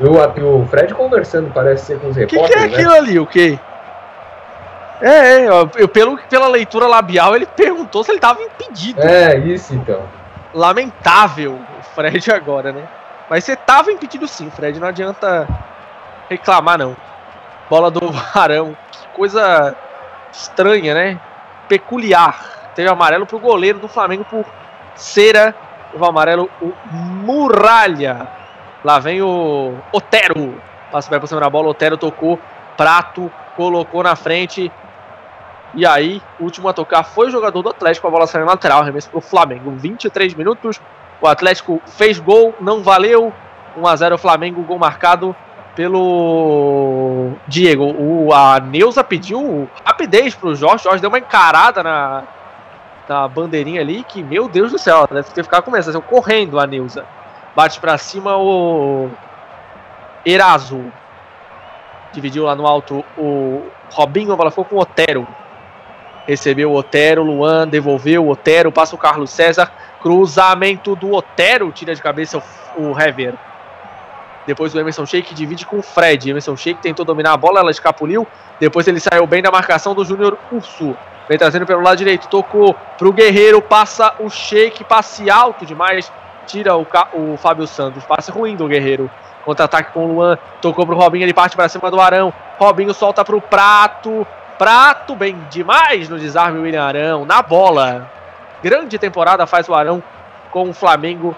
[0.00, 2.74] E o, o Fred conversando, parece ser com os O que, repórteres, é né?
[2.74, 3.18] aquilo ali?
[3.18, 3.58] O quê?
[5.00, 9.00] É, é, eu, pelo, pela leitura labial, ele perguntou se ele tava impedido.
[9.00, 10.02] É, isso então.
[10.52, 12.86] Lamentável o Fred agora, né?
[13.28, 14.78] Mas você tava impedido sim, Fred.
[14.80, 15.46] Não adianta
[16.28, 16.96] reclamar, não.
[17.68, 18.00] Bola do
[18.34, 18.76] Arão.
[18.90, 19.76] Que coisa
[20.32, 21.20] estranha, né?
[21.68, 22.49] Peculiar.
[22.74, 24.44] Teve amarelo pro goleiro do Flamengo por
[24.94, 25.54] cera.
[25.92, 28.28] Levou amarelo o Muralha.
[28.84, 30.60] Lá vem o Otero.
[30.90, 31.68] Passa bem por cima da bola.
[31.68, 32.38] Otero tocou.
[32.76, 34.70] Prato colocou na frente.
[35.74, 38.06] E aí, o último a tocar foi o jogador do Atlético.
[38.06, 38.82] A bola saiu na lateral.
[38.82, 39.70] Arremesso pro Flamengo.
[39.72, 40.80] 23 minutos.
[41.20, 42.54] O Atlético fez gol.
[42.60, 43.32] Não valeu.
[43.78, 44.62] 1x0 Flamengo.
[44.62, 45.34] Gol marcado
[45.74, 47.84] pelo Diego.
[47.84, 50.84] O, a Neuza pediu rapidez pro Jorge.
[50.84, 52.24] Jorge deu uma encarada na,
[53.10, 54.04] na bandeirinha ali.
[54.04, 57.04] Que, meu Deus do céu, ela deve ter ficado começando correndo a Neuza.
[57.54, 59.10] Bate pra cima o
[60.24, 60.80] Eraso.
[62.12, 64.32] Dividiu lá no alto o Robinho.
[64.32, 65.26] A bola ficou com o Otero.
[66.26, 67.24] Recebeu o Otero.
[67.24, 68.24] Luan devolveu.
[68.24, 69.70] O Otero passa o Carlos César.
[70.00, 71.72] Cruzamento do Otero.
[71.72, 72.42] Tira de cabeça
[72.76, 73.34] o, o Hever.
[74.46, 76.30] Depois o Emerson Sheik divide com o Fred.
[76.30, 78.26] Emerson Sheik tentou dominar a bola, ela escapuliu.
[78.58, 80.96] Depois ele saiu bem da marcação do Júnior Urso.
[81.30, 82.26] Vem trazendo pelo lado direito.
[82.26, 83.62] Tocou pro Guerreiro.
[83.62, 84.82] Passa o Sheik.
[84.82, 86.12] Passe alto demais.
[86.44, 88.04] Tira o, o Fábio Santos.
[88.04, 89.08] Passe ruim do Guerreiro.
[89.44, 90.36] Contra-ataque com o Luan.
[90.60, 91.22] Tocou pro Robinho.
[91.22, 92.32] Ele parte para cima do Arão.
[92.58, 94.26] Robinho solta pro Prato.
[94.58, 96.58] Prato bem demais no desarme.
[96.58, 97.24] o William Arão.
[97.24, 98.10] Na bola.
[98.60, 100.02] Grande temporada faz o Arão
[100.50, 101.36] com o Flamengo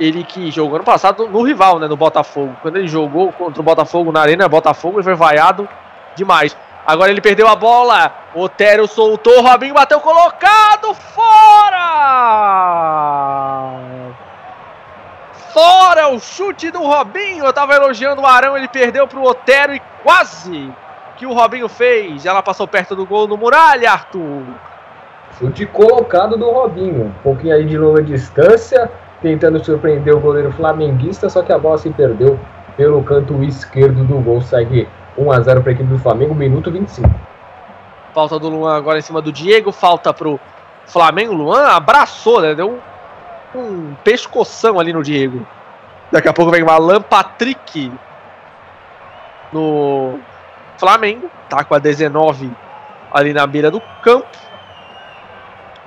[0.00, 2.56] ele que jogou ano passado no rival, né, no Botafogo.
[2.62, 5.68] Quando ele jogou contra o Botafogo na Arena Botafogo, ele foi vaiado
[6.16, 6.56] demais.
[6.90, 8.12] Agora ele perdeu a bola.
[8.34, 11.78] Otero soltou, Robinho bateu colocado fora!
[15.52, 17.44] Fora o chute do Robinho.
[17.44, 20.68] Eu tava elogiando o Arão, ele perdeu pro Otero e quase
[21.16, 22.26] que o Robinho fez.
[22.26, 24.42] Ela passou perto do gol do Muralha, Arthur.
[25.38, 27.04] Chute colocado do Robinho.
[27.04, 28.90] Um pouquinho aí de longa distância,
[29.22, 32.36] tentando surpreender o goleiro flamenguista, só que a bola se perdeu
[32.76, 34.40] pelo canto esquerdo do gol.
[34.40, 34.88] Segue
[35.24, 37.08] 1x0 para a equipe do Flamengo, minuto 25.
[38.12, 39.70] Falta do Luan agora em cima do Diego.
[39.70, 40.40] Falta pro
[40.86, 41.32] Flamengo.
[41.32, 42.54] Luan abraçou, né?
[42.54, 42.80] Deu
[43.54, 45.46] um, um pescoção ali no Diego.
[46.10, 47.92] Daqui a pouco vem o Alan Patrick
[49.52, 50.18] no
[50.76, 51.30] Flamengo.
[51.48, 52.50] Tá com a 19
[53.12, 54.26] ali na beira do campo.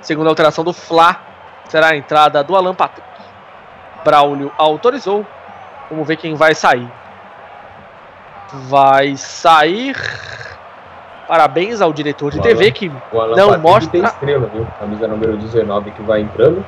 [0.00, 1.20] Segunda alteração do Fla.
[1.68, 3.08] Será a entrada do Alan Patrick.
[4.04, 5.26] Braulio autorizou.
[5.90, 6.90] Vamos ver quem vai sair.
[8.52, 9.96] Vai sair.
[11.26, 13.90] Parabéns ao diretor de TV que não Patrick mostra.
[13.90, 14.66] tem estrela, viu?
[14.78, 16.64] Camisa número 19 que vai entrando.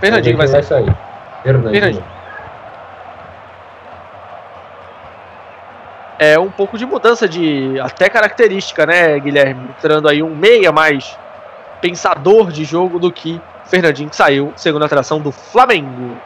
[0.00, 0.96] Fernandinho vai Vamos ver sair.
[1.42, 1.72] Fernandinho.
[1.72, 2.04] Fernandinho.
[6.18, 9.68] É um pouco de mudança de até característica, né, Guilherme?
[9.76, 11.18] Entrando aí um meia mais
[11.80, 16.16] pensador de jogo do que Fernandinho que saiu, segunda atração do Flamengo.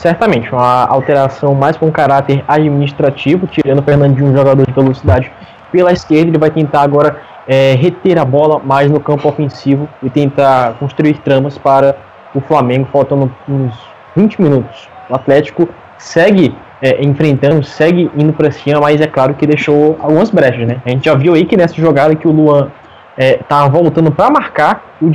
[0.00, 5.30] Certamente, uma alteração mais com caráter administrativo, tirando o Fernandinho, um jogador de velocidade
[5.70, 10.08] pela esquerda, ele vai tentar agora é, reter a bola mais no campo ofensivo e
[10.08, 11.96] tentar construir tramas para
[12.34, 13.74] o Flamengo, faltando uns
[14.16, 14.88] 20 minutos.
[15.10, 15.68] O Atlético
[15.98, 20.80] segue é, enfrentando, segue indo para cima, mas é claro que deixou algumas brechas, né?
[20.86, 22.70] A gente já viu aí que nessa jogada que o Luan
[23.18, 25.12] estava voltando para marcar, o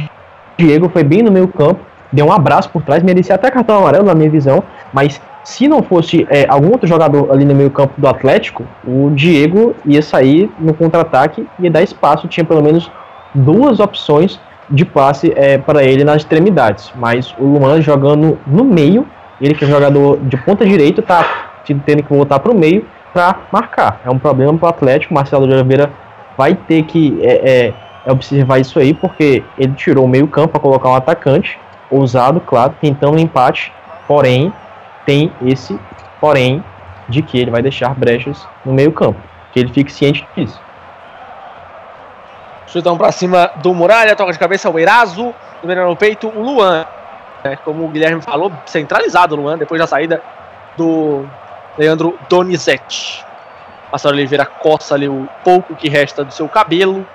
[0.55, 1.79] Diego foi bem no meio campo,
[2.15, 4.63] deu um abraço por trás, merecia até cartão amarelo na minha visão,
[4.93, 9.11] mas se não fosse é, algum outro jogador ali no meio campo do Atlético, o
[9.13, 12.89] Diego ia sair no contra-ataque e dar espaço, tinha pelo menos
[13.33, 14.39] duas opções
[14.69, 19.05] de passe é, para ele nas extremidades, mas o Luan jogando no meio,
[19.39, 21.51] ele que é jogador de ponta direita, tá
[21.85, 24.01] tendo que voltar para o meio para marcar.
[24.05, 25.91] É um problema para o Atlético, Marcelo de Oliveira
[26.37, 27.73] vai ter que é,
[28.05, 31.59] é, observar isso aí, porque ele tirou o meio campo para colocar um atacante,
[31.89, 33.71] ousado, claro, tentando um empate,
[34.07, 34.53] porém,
[35.05, 35.79] tem esse
[36.19, 36.63] porém
[37.07, 39.19] de que ele vai deixar brechas no meio campo,
[39.53, 40.59] que ele fique ciente disso.
[42.67, 46.85] Chutão pra cima do Muralha, toca de cabeça o Eraso, dominando no peito o Luan.
[47.43, 50.21] né, como o Guilherme falou, centralizado o Luan, depois da saída
[50.75, 51.25] do
[51.77, 53.23] Leandro Donizete.
[53.91, 57.05] Marcelo Oliveira coça ali o pouco que resta do seu cabelo.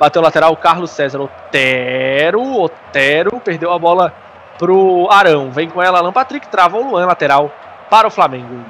[0.00, 1.20] Bateu lateral Carlos César.
[1.20, 4.12] Otero, Otero, perdeu a bola
[4.58, 5.50] pro Arão.
[5.50, 7.52] Vem com ela Alan Patrick, trava o Luan lateral
[7.90, 8.64] para o Flamengo.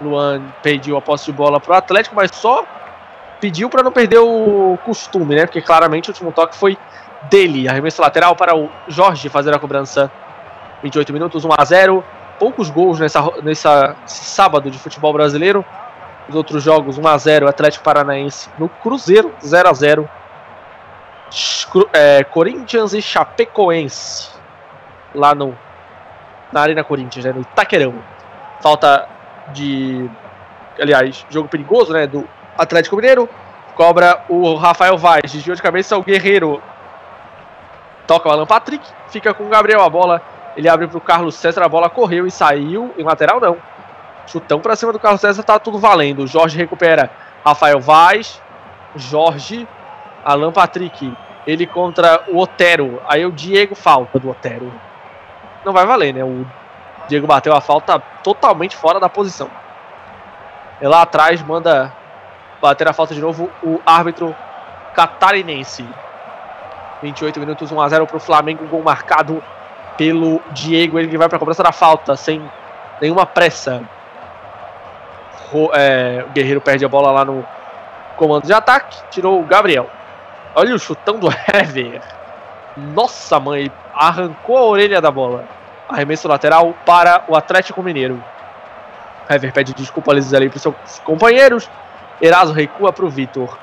[0.00, 2.64] Luan pediu a posse de bola pro Atlético, mas só
[3.40, 5.46] pediu para não perder o costume, né?
[5.46, 6.76] Porque claramente o último toque foi
[7.30, 7.66] dele.
[7.66, 10.10] Arremesso lateral para o Jorge fazer a cobrança.
[10.82, 12.04] 28 minutos, 1 a 0.
[12.38, 15.64] poucos gols nessa, nessa sábado de futebol brasileiro.
[16.28, 20.25] Os outros jogos 1 a 0 Atlético Paranaense no Cruzeiro 0 a 0 Cru-
[21.92, 24.30] é, Corinthians e Chapecoense
[25.14, 25.56] lá no
[26.52, 27.94] na Arena Corinthians, né, no Itaquerão.
[28.60, 29.08] Falta
[29.52, 30.08] de
[30.80, 32.26] aliás, jogo perigoso, né, do
[32.56, 33.28] Atlético Mineiro.
[33.74, 36.62] Cobra o Rafael Vaz, desviou de cabeça o Guerreiro.
[38.06, 40.22] Toca o Alan Patrick, fica com o Gabriel a bola.
[40.56, 42.94] Ele abre pro Carlos César, a bola correu e saiu.
[42.96, 43.58] Em lateral, não.
[44.26, 46.22] Chutão pra cima do Carlos César, tá tudo valendo.
[46.22, 47.10] O Jorge recupera.
[47.44, 48.40] Rafael Vaz,
[48.96, 49.68] Jorge,
[50.32, 51.16] Alan Patrick.
[51.46, 53.00] Ele contra o Otero.
[53.08, 54.72] Aí o Diego falta do Otero.
[55.64, 56.24] Não vai valer, né?
[56.24, 56.44] O
[57.08, 59.48] Diego bateu a falta totalmente fora da posição.
[60.80, 61.92] E lá atrás manda
[62.60, 64.34] bater a falta de novo o árbitro
[64.94, 65.86] catarinense.
[67.02, 69.42] 28 minutos, 1 a 0 para o Flamengo, gol marcado
[69.96, 72.42] pelo Diego, ele vai para a cobrança da falta, sem
[73.00, 73.82] nenhuma pressa.
[75.52, 77.46] Ro- é, o Guerreiro perde a bola lá no
[78.16, 79.88] comando de ataque, tirou o Gabriel.
[80.58, 82.00] Olha o chutão do Hever.
[82.78, 85.44] Nossa mãe, arrancou a orelha da bola.
[85.86, 88.24] Arremesso lateral para o Atlético Mineiro.
[89.28, 90.74] Hever pede desculpa ali para os seus
[91.04, 91.68] companheiros.
[92.22, 93.58] Eraso recua para o Vitor.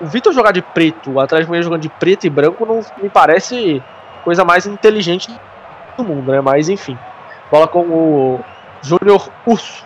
[0.00, 3.08] O Vitor jogar de preto, o Atlético Mineiro jogando de preto e branco, não me
[3.08, 3.82] parece
[4.22, 5.28] coisa mais inteligente
[5.96, 6.40] do mundo, né?
[6.40, 6.96] Mas enfim.
[7.50, 8.40] Bola com o
[8.82, 9.84] Júnior Urso.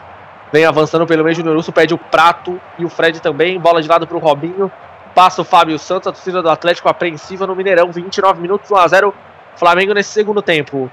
[0.52, 3.58] Vem avançando pelo meio, Júnior Urso pede o prato e o Fred também.
[3.58, 4.70] Bola de lado para o Robinho.
[5.14, 7.92] Passa o Fábio Santos, a torcida do Atlético apreensiva no Mineirão.
[7.92, 9.12] 29 minutos, 1x0.
[9.56, 10.90] Flamengo nesse segundo tempo.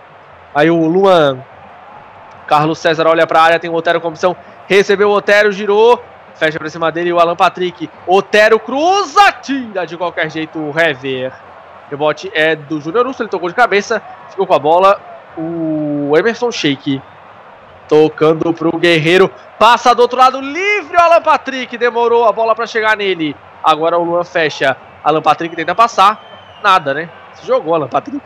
[0.54, 1.40] Aí o Luan.
[2.48, 4.36] Carlos César olha para a área, tem o Otero como opção.
[4.68, 6.04] Recebeu o Otero, girou.
[6.36, 7.90] Fecha pra cima dele o Alan Patrick.
[8.08, 11.32] Otero cruza, tira de qualquer jeito o Hever.
[11.90, 15.00] Rebote é do Júnior Russo, ele tocou de cabeça, ficou com a bola.
[15.38, 17.02] O Emerson Sheik
[17.88, 19.30] tocando pro Guerreiro.
[19.58, 21.78] Passa do outro lado, livre o Alan Patrick.
[21.78, 23.36] Demorou a bola para chegar nele.
[23.64, 24.76] Agora o Luan fecha.
[25.03, 26.22] Alan Patrick tenta passar.
[26.64, 27.10] Nada, né?
[27.34, 28.22] Se jogou Alan Patrick.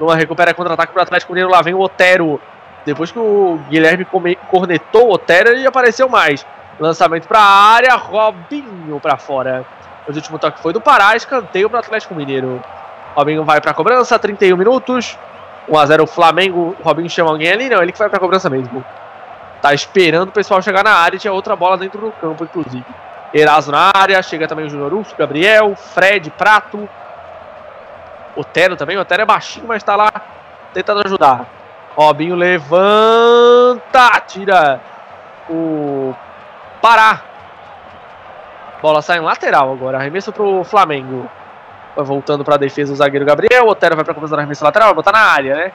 [0.00, 1.50] Luan recupera contra-ataque pro Atlético Mineiro.
[1.50, 2.40] Lá vem o Otero.
[2.84, 4.06] Depois que o Guilherme
[4.50, 6.46] cornetou o Otero, ele apareceu mais.
[6.80, 9.66] Lançamento para a área, Robinho para fora.
[10.06, 12.62] O último toque foi do Pará, escanteio para Atlético Mineiro.
[13.14, 15.18] Robinho vai para a cobrança, 31 minutos.
[15.68, 16.76] 1x0 Flamengo.
[16.78, 17.68] O Robinho chama alguém ali?
[17.68, 18.84] Não, ele que vai para a cobrança mesmo.
[19.60, 21.18] Tá esperando o pessoal chegar na área.
[21.18, 22.86] Tinha outra bola dentro do campo, inclusive.
[23.32, 26.88] Eraso na área, chega também o Júnior Urso, Gabriel, Fred, Prato.
[28.34, 28.96] Otero também.
[28.96, 30.10] O Otero é baixinho, mas tá lá
[30.72, 31.46] tentando ajudar.
[31.94, 34.80] Robinho levanta, tira
[35.50, 36.14] o
[36.80, 37.22] Pará.
[38.80, 39.98] Bola sai em lateral agora.
[39.98, 41.28] Arremesso pro Flamengo.
[41.96, 43.66] Vai voltando pra defesa o zagueiro Gabriel.
[43.66, 44.88] O Otero vai começar a arremesso lateral.
[44.88, 45.72] Vai botar na área, né?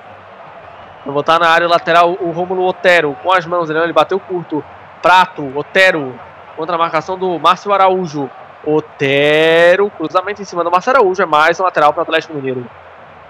[1.05, 3.17] Vai botar na área lateral o Rômulo Otero.
[3.21, 3.83] Com as mãos, né?
[3.83, 4.63] ele bateu curto.
[5.01, 6.17] Prato, Otero.
[6.55, 8.29] Contra a marcação do Márcio Araújo.
[8.65, 9.89] Otero.
[9.91, 11.21] Cruzamento em cima do Márcio Araújo.
[11.21, 12.65] É mais um lateral para o Atlético Mineiro.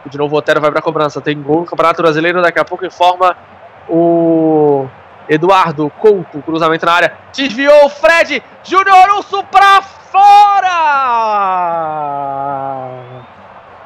[0.06, 1.22] E de novo o Otero vai pra cobrança.
[1.22, 2.41] Tem gol no Campeonato Brasileiro.
[2.41, 3.36] Daqui a pouco informa
[3.88, 4.88] o
[5.28, 10.70] Eduardo Couto, cruzamento na área, desviou o Fred, Júnior Urso pra fora!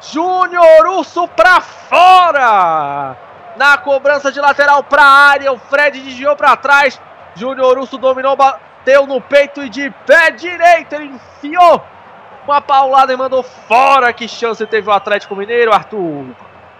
[0.00, 3.16] Júnior Urso pra fora!
[3.56, 7.00] Na cobrança de lateral pra área, o Fred desviou pra trás,
[7.34, 8.36] Júnior Urso dominou,
[8.88, 11.82] bateu no peito e de pé direito ele enfiou
[12.46, 14.12] uma paulada e mandou fora.
[14.12, 16.24] Que chance teve o Atlético Mineiro, Arthur?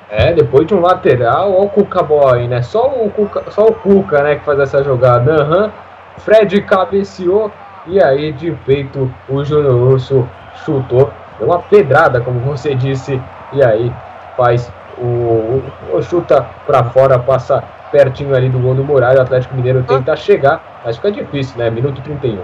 [0.08, 2.62] É, depois de um lateral, ó o Cuca Boy, né?
[2.62, 5.42] Só o Cuca, só o Cuca, né, que faz essa jogada.
[5.42, 5.72] Aham.
[6.18, 7.52] Fred cabeceou
[7.86, 10.26] e aí de peito o Júnior Urso
[10.64, 11.12] chutou.
[11.38, 13.20] Deu uma pedrada, como você disse,
[13.52, 13.92] e aí
[14.36, 15.62] faz o, o,
[15.92, 19.18] o chuta pra fora, passa pertinho ali do gol do Muralha.
[19.18, 21.70] O Atlético Mineiro tenta chegar, mas fica difícil, né?
[21.70, 22.42] Minuto 31.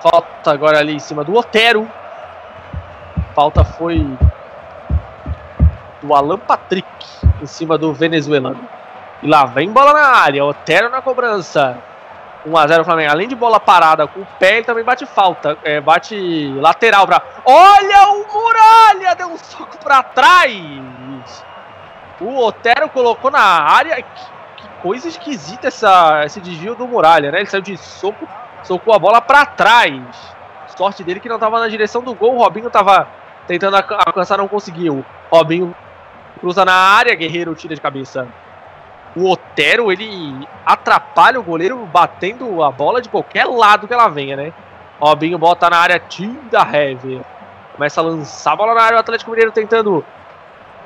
[0.00, 1.88] Falta agora ali em cima do Otero.
[3.34, 4.06] Falta foi
[6.02, 6.88] do Alan Patrick
[7.40, 8.68] em cima do venezuelano.
[9.22, 11.78] E lá vem bola na área, Otero na cobrança.
[12.46, 13.12] 1x0 Flamengo.
[13.12, 15.56] Além de bola parada com o pé, ele também bate falta.
[15.62, 17.22] É, bate lateral pra.
[17.44, 19.14] Olha o Muralha!
[19.14, 20.50] Deu um soco pra trás!
[22.22, 23.96] O Otero colocou na área.
[23.96, 24.02] Que,
[24.56, 27.38] que coisa esquisita essa, esse desvio do Muralha, né?
[27.38, 28.26] Ele saiu de soco,
[28.62, 30.00] socou a bola pra trás.
[30.76, 32.34] Sorte dele que não tava na direção do gol.
[32.36, 33.06] O Robinho tava
[33.46, 35.04] tentando alca- alcançar, não conseguiu.
[35.30, 35.74] Robinho
[36.40, 38.26] cruza na área, Guerreiro tira de cabeça.
[39.14, 44.36] O Otero, ele atrapalha o goleiro batendo a bola de qualquer lado que ela venha,
[44.36, 44.52] né?
[44.98, 47.20] Robinho bota na área, tira Hever.
[47.74, 50.02] Começa a lançar a bola na área, o Atlético Mineiro tentando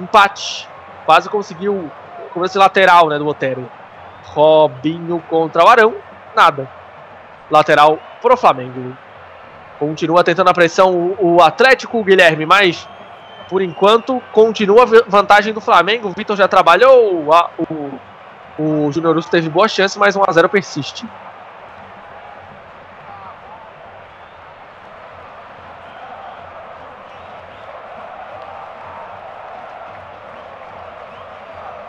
[0.00, 0.68] empate.
[1.06, 1.90] Quase conseguiu
[2.34, 3.66] começo lateral, né, do Otero.
[4.24, 5.94] Robinho contra o Arão,
[6.34, 6.68] nada.
[7.50, 8.94] Lateral pro Flamengo.
[9.78, 12.88] Continua tentando a pressão o, o Atlético, o Guilherme, mas
[13.48, 16.08] por enquanto continua a vantagem do Flamengo.
[16.08, 17.92] O Vitor já trabalhou, a- o,
[18.58, 21.06] o Júnior Russo teve boa chance, mas 1x0 persiste.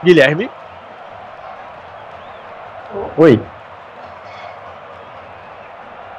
[0.03, 0.49] Guilherme.
[3.18, 3.40] Oi.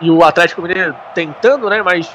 [0.01, 1.83] E o Atlético Mineiro tentando, né?
[1.83, 2.11] Mas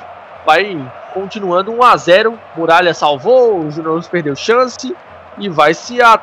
[0.45, 0.79] vai
[1.13, 4.95] continuando 1 a 0 Muralha salvou, o Júnior perdeu chance
[5.37, 6.19] e vai se, a-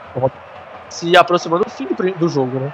[0.88, 2.72] se aproximando do fim do, do jogo, né?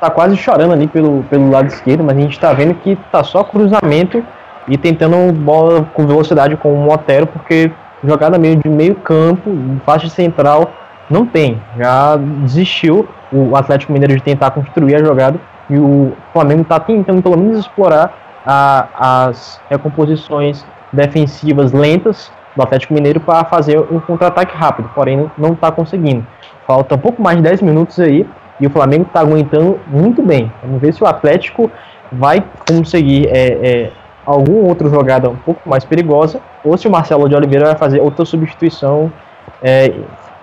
[0.00, 3.22] Tá quase chorando ali pelo, pelo lado esquerdo, mas a gente tá vendo que tá
[3.22, 4.24] só cruzamento
[4.66, 7.70] e tentando bola com velocidade com o Motero, porque
[8.02, 9.50] jogada meio de meio campo,
[9.84, 10.70] faixa central,
[11.10, 11.60] não tem.
[11.78, 15.38] Já desistiu o Atlético Mineiro de tentar construir a jogada
[15.68, 18.12] e o Flamengo tá tentando pelo menos explorar
[18.46, 25.52] a- as recomposições defensivas lentas do Atlético Mineiro para fazer um contra-ataque rápido, porém não
[25.52, 26.24] está conseguindo.
[26.66, 28.26] Falta um pouco mais de 10 minutos aí
[28.60, 30.50] e o Flamengo está aguentando muito bem.
[30.62, 31.70] Vamos ver se o Atlético
[32.10, 33.90] vai conseguir é, é,
[34.24, 38.00] alguma outra jogada um pouco mais perigosa ou se o Marcelo de Oliveira vai fazer
[38.00, 39.12] outra substituição
[39.62, 39.92] é,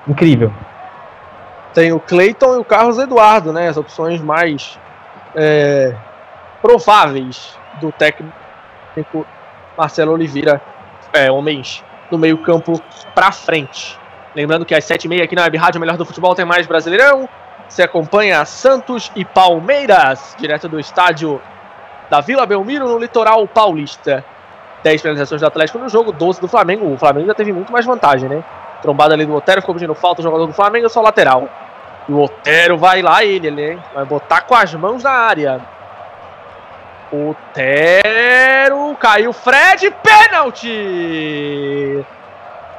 [0.07, 0.51] incrível.
[1.73, 3.67] Tem o Cleiton e o Carlos Eduardo, né?
[3.67, 4.77] As opções mais
[5.35, 5.95] é,
[6.61, 8.33] prováveis do técnico
[9.77, 10.61] Marcelo Oliveira,
[11.11, 12.79] é, homens do meio-campo
[13.15, 13.97] pra frente.
[14.35, 17.27] Lembrando que às 7h30 aqui na Web Rádio Melhor do Futebol tem mais Brasileirão.
[17.67, 21.41] Você acompanha Santos e Palmeiras, direto do estádio
[22.09, 24.23] da Vila Belmiro, no litoral paulista.
[24.83, 26.91] 10 finalizações do Atlético no jogo, 12 do Flamengo.
[26.93, 28.43] O Flamengo ainda teve muito mais vantagem, né?
[28.83, 31.47] Trombada ali do Otero, ficou pedindo falta o jogador do Flamengo, só lateral.
[32.07, 33.79] E o Otero vai lá, ele, ele hein?
[33.95, 35.61] vai botar com as mãos na área.
[37.09, 42.05] Otero, caiu Fred, pênalti!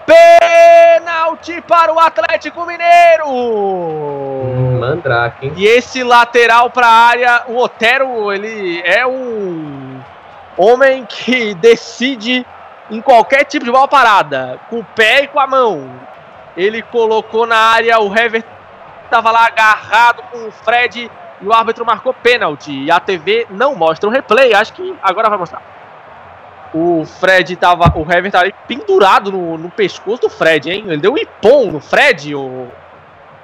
[0.05, 3.27] Pênalti para o Atlético Mineiro!
[3.27, 5.55] Hum, Mandrake, hein?
[5.57, 10.03] E esse lateral para a área, o Otero, ele é um
[10.59, 12.45] homem que decide
[12.91, 15.91] em qualquer tipo de bola parada, com o pé e com a mão.
[16.57, 18.45] Ele colocou na área, o Hever
[19.05, 22.73] estava lá agarrado com o Fred e o árbitro marcou pênalti.
[22.85, 25.63] E a TV não mostra o replay, acho que agora vai mostrar.
[26.73, 30.85] O Fred tava, o Hever tava ali pendurado no, no pescoço do Fred, hein?
[30.87, 32.69] Ele deu um ipom no Fred, o,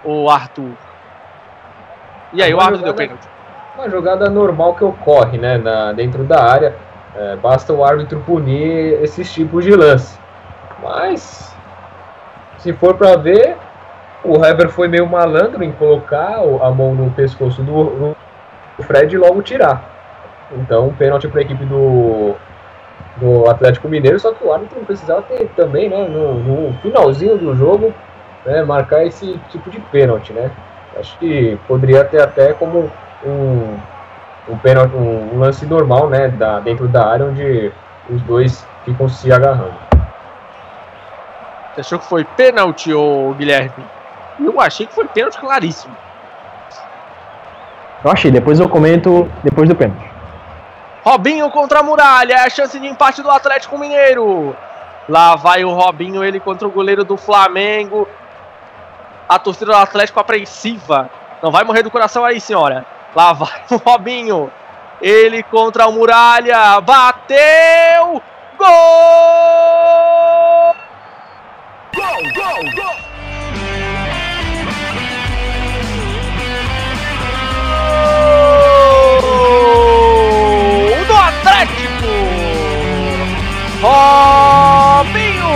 [0.05, 0.73] o Arthur.
[2.33, 3.29] E aí, o árbitro deu jogada- pênalti.
[3.77, 6.77] Uma jogada normal que ocorre, né, na, dentro da área.
[7.15, 10.19] É, basta o árbitro punir esses tipos de lance.
[10.83, 11.55] Mas,
[12.59, 13.57] se for para ver,
[14.25, 18.15] o Heber foi meio malandro em colocar a mão no pescoço do,
[18.77, 19.83] do Fred e logo tirar.
[20.53, 22.35] Então, pênalti para a equipe do,
[23.17, 27.55] do Atlético Mineiro, só que o árbitro precisava ter também, né, no, no finalzinho do
[27.55, 27.95] jogo,
[28.45, 30.51] né, marcar esse tipo de pênalti, né?
[30.99, 32.91] Acho que poderia ter até como
[33.25, 33.77] um,
[34.49, 37.73] um, pênalti, um, um lance normal, né, da, dentro da área, onde
[38.09, 39.75] os dois ficam se agarrando.
[41.75, 43.85] Você achou que foi pênalti, ô Guilherme?
[44.39, 45.97] Eu achei que foi pênalti claríssimo.
[48.03, 50.11] Eu achei, depois eu comento depois do pênalti.
[51.05, 54.57] Robinho contra a muralha, é a chance de empate do Atlético Mineiro.
[55.09, 58.09] Lá vai o Robinho, ele contra o goleiro do Flamengo.
[59.29, 61.11] A torcida do Atlético apreensiva.
[61.43, 62.85] Não vai morrer do coração aí, senhora.
[63.15, 64.51] Lá vai o Robinho.
[65.01, 66.81] Ele contra o Muralha.
[66.81, 68.23] Bateu!
[68.59, 68.71] Gol!
[71.95, 72.23] Gol
[81.07, 82.11] do Atlético!
[83.81, 85.51] Robinho!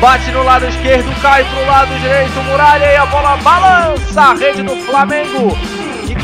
[0.00, 4.62] Bate no lado esquerdo, cai pro lado direito, muralha e a bola balança a rede
[4.62, 5.54] do Flamengo.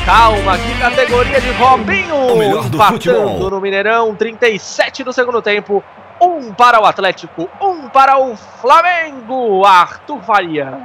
[0.07, 2.15] Calma, que categoria de Robinho!
[2.15, 3.51] O melhor do Empatando futebol.
[3.51, 5.83] no Mineirão, 37 do segundo tempo.
[6.23, 9.65] Um para o Atlético, um para o Flamengo.
[9.65, 10.79] Arthur Faria.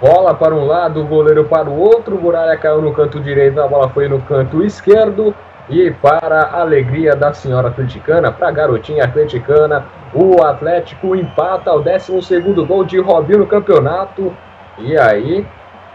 [0.00, 3.60] Bola para um lado, o goleiro para o outro, o Muralha caiu no canto direito,
[3.60, 5.34] a bola foi no canto esquerdo.
[5.68, 11.82] E para a alegria da senhora atleticana, para a garotinha atleticana, o Atlético empata o
[11.82, 14.32] 12º gol de Robinho no campeonato.
[14.78, 15.44] E aí,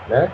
[0.09, 0.29] né,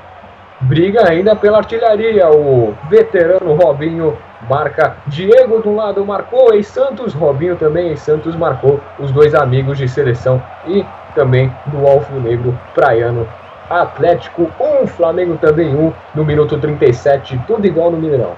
[0.62, 2.30] briga ainda pela artilharia.
[2.30, 4.18] O veterano Robinho
[4.50, 4.98] marca.
[5.08, 8.80] Diego do lado marcou, e Santos, Robinho também, e Santos marcou.
[9.00, 10.86] Os dois amigos de seleção e
[11.16, 13.28] também do Alvinegro Praiano
[13.70, 18.34] Atlético 1, Flamengo também 1, no minuto 37, tudo igual no Mineirão.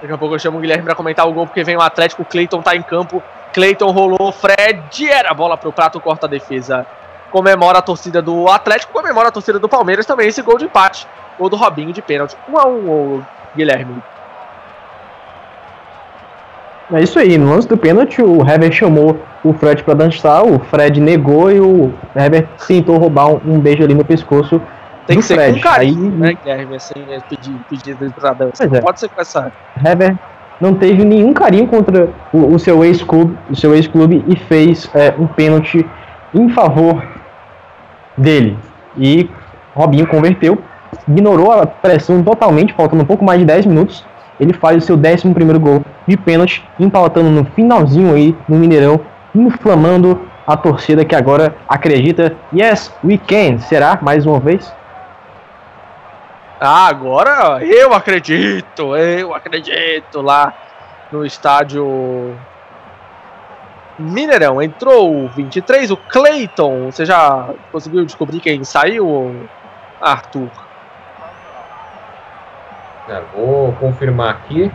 [0.00, 2.24] Daqui a pouco eu chamo o Guilherme pra comentar o gol, porque vem o Atlético,
[2.24, 3.22] Cleiton tá em campo.
[3.52, 6.84] Cleiton rolou, Fred era bola pro prato, corta a defesa.
[7.30, 11.06] Comemora a torcida do Atlético, comemora a torcida do Palmeiras também, esse gol de empate.
[11.38, 12.36] Gol do Robinho de pênalti.
[12.48, 13.22] 1 a 1 o
[13.54, 14.02] Guilherme.
[16.92, 20.60] É isso aí, no lance do pênalti, o Hever chamou o Fred pra dançar, o
[20.60, 24.62] Fred negou e o Hever tentou roubar um, um beijo ali no pescoço
[25.04, 25.54] Tem do que ser Fred.
[25.60, 26.76] com carinho, Aí, né, Guilherme?
[26.76, 28.64] Assim, é pedir, pedir pra dança.
[28.64, 28.80] É.
[28.80, 29.52] pode ser com essa.
[29.84, 30.16] Hever
[30.60, 35.12] não teve nenhum carinho contra o, o seu ex-clube, o seu ex-clube e fez é,
[35.18, 35.84] um pênalti
[36.32, 37.02] em favor
[38.16, 38.56] dele.
[38.96, 39.28] E
[39.74, 40.58] Robinho converteu,
[41.06, 44.04] ignorou a pressão totalmente, faltando um pouco mais de 10 minutos.
[44.38, 49.00] Ele faz o seu 11 primeiro gol de pênalti, empatando no finalzinho aí no Mineirão,
[49.34, 52.36] inflamando a torcida que agora acredita.
[52.54, 53.58] Yes, we can.
[53.58, 54.72] Será mais uma vez?
[56.60, 60.54] Ah, agora eu acredito, eu acredito lá
[61.12, 62.34] no estádio
[63.98, 64.60] Mineirão.
[64.60, 66.86] Entrou o 23, o Cleiton.
[66.90, 69.34] Você já conseguiu descobrir quem saiu,
[70.00, 70.48] Arthur?
[73.08, 74.70] É, vou confirmar aqui.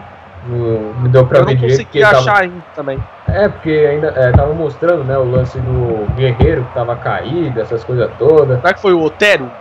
[0.47, 1.71] No, não deu pra eu ver não direito.
[1.85, 2.99] consegui porque tava- achar ainda também.
[3.27, 7.83] É, porque ainda é, tava mostrando né, o lance do Guerreiro que tava caído, essas
[7.83, 8.59] coisas todas.
[8.59, 9.51] Será que foi o Otero?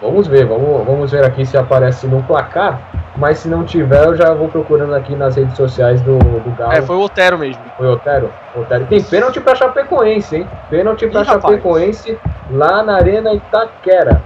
[0.00, 2.80] Vamos ver, vamos, vamos ver aqui se aparece no placar.
[3.16, 6.72] Mas se não tiver, eu já vou procurando aqui nas redes sociais do, do Galo.
[6.72, 7.60] É, foi o Otero mesmo.
[7.76, 8.30] Foi Otero?
[8.56, 8.86] Otero.
[8.86, 10.48] Tem pênalti pra Chapecoense, hein?
[10.70, 11.42] Pênalti pra Ih, rapaz.
[11.42, 12.18] Chapecoense
[12.52, 14.22] lá na Arena Itaquera.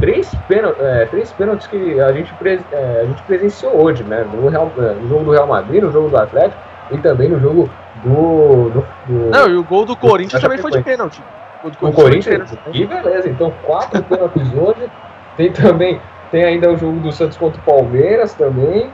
[0.00, 0.32] Três,
[0.80, 2.32] é, três pênaltis que a gente,
[2.72, 4.24] é, a gente presenciou hoje, né?
[4.32, 6.56] No, Real- é, no jogo do Real Madrid, no jogo do Atlético
[6.90, 7.68] e também no jogo
[8.02, 8.70] do.
[8.70, 11.22] do, do- Não, e o gol do Corinthians também foi de pênalti.
[11.66, 12.54] O do o foi de Corinthians.
[12.72, 14.90] Que beleza, então quatro pênaltis hoje.
[15.36, 16.00] Tem também.
[16.30, 18.90] Tem ainda o jogo do Santos contra o Palmeiras também.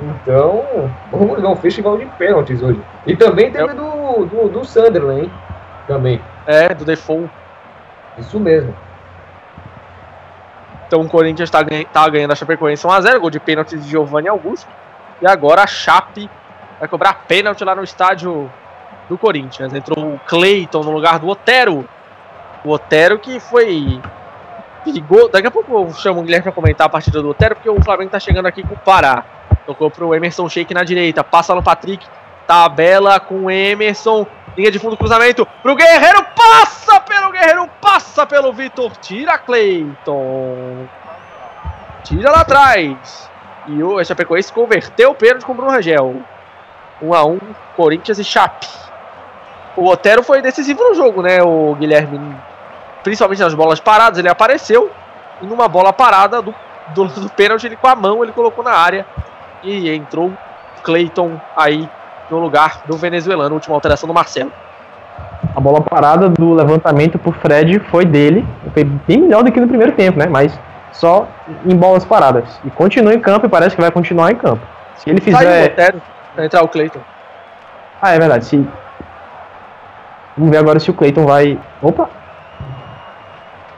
[0.00, 0.64] Então,
[1.10, 2.80] vamos ver um festival de pênaltis hoje.
[3.06, 5.32] E também teve do, do, do Sunderland, hein?
[5.86, 6.20] Também.
[6.46, 7.30] É, do Default.
[8.18, 8.74] Isso mesmo.
[10.86, 14.28] Então o Corinthians tá, ganha- tá ganhando a Chapecoense 1x0, gol de pênalti de Giovanni
[14.28, 14.68] Augusto.
[15.20, 16.28] E agora a Chape
[16.78, 18.50] vai cobrar pênalti lá no estádio
[19.08, 19.72] do Corinthians.
[19.72, 21.88] Entrou o Cleiton no lugar do Otero.
[22.64, 24.00] O Otero que foi
[24.84, 25.28] perigoso.
[25.28, 27.82] Daqui a pouco eu chamo o Guilherme pra comentar a partida do Otero, porque o
[27.82, 29.24] Flamengo tá chegando aqui com o Pará.
[29.66, 32.04] Tocou pro Emerson Sheik na direita, passa no Patrick,
[32.46, 34.26] tabela com o Emerson,
[34.56, 40.88] linha de fundo, cruzamento pro Guerreiro, passa pelo Guerreiro, passa pelo Vitor, tira Cleiton,
[42.02, 43.30] tira lá atrás.
[43.68, 46.16] E o Chapecoense converteu o pênalti com o Bruno Rangel.
[47.00, 47.38] 1 a 1
[47.76, 48.66] Corinthians e Chape.
[49.76, 52.20] O Otero foi decisivo no jogo, né, o Guilherme?
[53.02, 54.90] Principalmente nas bolas paradas, ele apareceu.
[55.40, 56.54] E numa bola parada do,
[56.94, 59.06] do, do pênalti, ele com a mão, ele colocou na área.
[59.62, 60.32] E entrou
[60.82, 61.88] Cleiton aí
[62.30, 63.54] no lugar do venezuelano.
[63.54, 64.52] Última alteração do Marcelo.
[65.54, 68.46] A bola parada do levantamento pro Fred foi dele.
[68.72, 70.26] Foi bem melhor do que no primeiro tempo, né?
[70.26, 70.58] Mas
[70.92, 71.26] só
[71.64, 72.44] em bolas paradas.
[72.64, 74.64] E continua em campo e parece que vai continuar em campo.
[74.96, 75.72] Se ele o fizer.
[75.72, 76.02] Otero
[76.34, 77.00] pra entrar o Cleiton.
[78.00, 78.44] Ah, é verdade.
[78.44, 78.66] Se...
[80.36, 81.60] Vamos ver agora se o Cleiton vai.
[81.80, 82.08] Opa!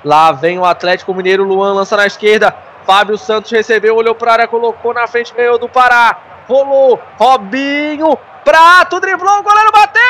[0.04, 2.54] Lá vem o Atlético Mineiro, Luan lança na esquerda.
[2.86, 6.16] Fábio Santos recebeu, olhou pra área, colocou na frente, ganhou do Pará.
[6.46, 10.04] Rolou, Robinho, Prato, driblou, o goleiro bateu!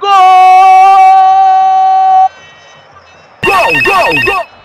[0.00, 0.10] Gol!
[3.44, 4.57] Gol, gol, gol!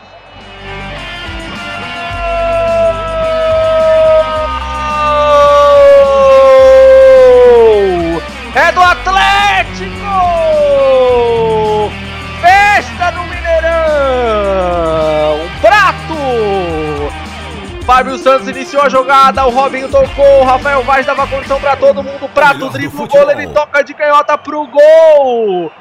[17.94, 22.02] Fábio Santos iniciou a jogada, o Robinho tocou, o Rafael Vaz dava condição pra todo
[22.02, 25.72] mundo, Prato dribla o gol, ele toca de canhota pro gol!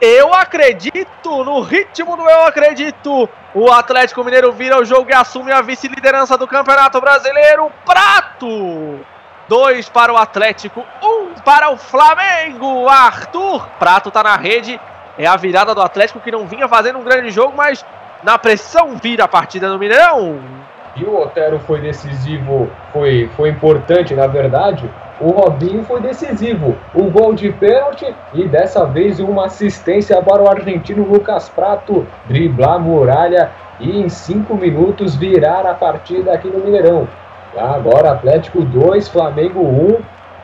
[0.00, 5.50] Eu acredito, no ritmo do eu acredito, o Atlético Mineiro vira o jogo e assume
[5.50, 9.04] a vice-liderança do Campeonato Brasileiro, Prato!
[9.48, 12.88] Dois para o Atlético, um para o Flamengo.
[12.88, 14.80] Arthur Prato tá na rede.
[15.18, 17.84] É a virada do Atlético que não vinha fazendo um grande jogo, mas
[18.22, 20.57] na pressão vira a partida no Mineirão.
[20.98, 24.90] E o Otero foi decisivo, foi, foi importante, na verdade.
[25.20, 26.76] O Robinho foi decisivo.
[26.94, 32.74] O gol de pênalti e dessa vez uma assistência para o argentino Lucas Prato driblar
[32.74, 33.50] a muralha
[33.80, 37.08] e em cinco minutos virar a partida aqui no Mineirão.
[37.56, 39.98] Agora Atlético 2, Flamengo 1.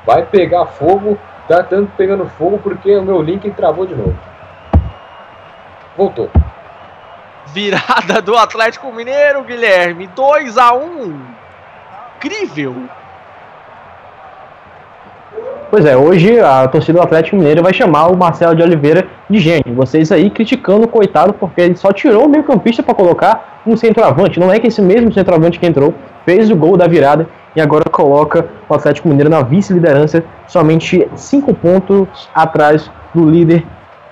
[0.06, 1.18] Vai pegar fogo.
[1.48, 4.16] Tá tanto pegando fogo porque o meu link travou de novo.
[5.97, 6.31] Voltou.
[7.46, 10.06] Virada do Atlético Mineiro, Guilherme.
[10.08, 11.20] 2 a 1
[12.16, 12.74] Incrível.
[15.70, 19.38] Pois é, hoje a torcida do Atlético Mineiro vai chamar o Marcelo de Oliveira de
[19.38, 19.74] gênio.
[19.74, 24.38] Vocês aí criticando o coitado porque ele só tirou o meio-campista para colocar um centroavante.
[24.38, 25.92] Não é que esse mesmo centroavante que entrou
[26.24, 31.52] fez o gol da virada e agora coloca o Atlético Mineiro na vice-liderança, somente cinco
[31.52, 33.64] pontos atrás do líder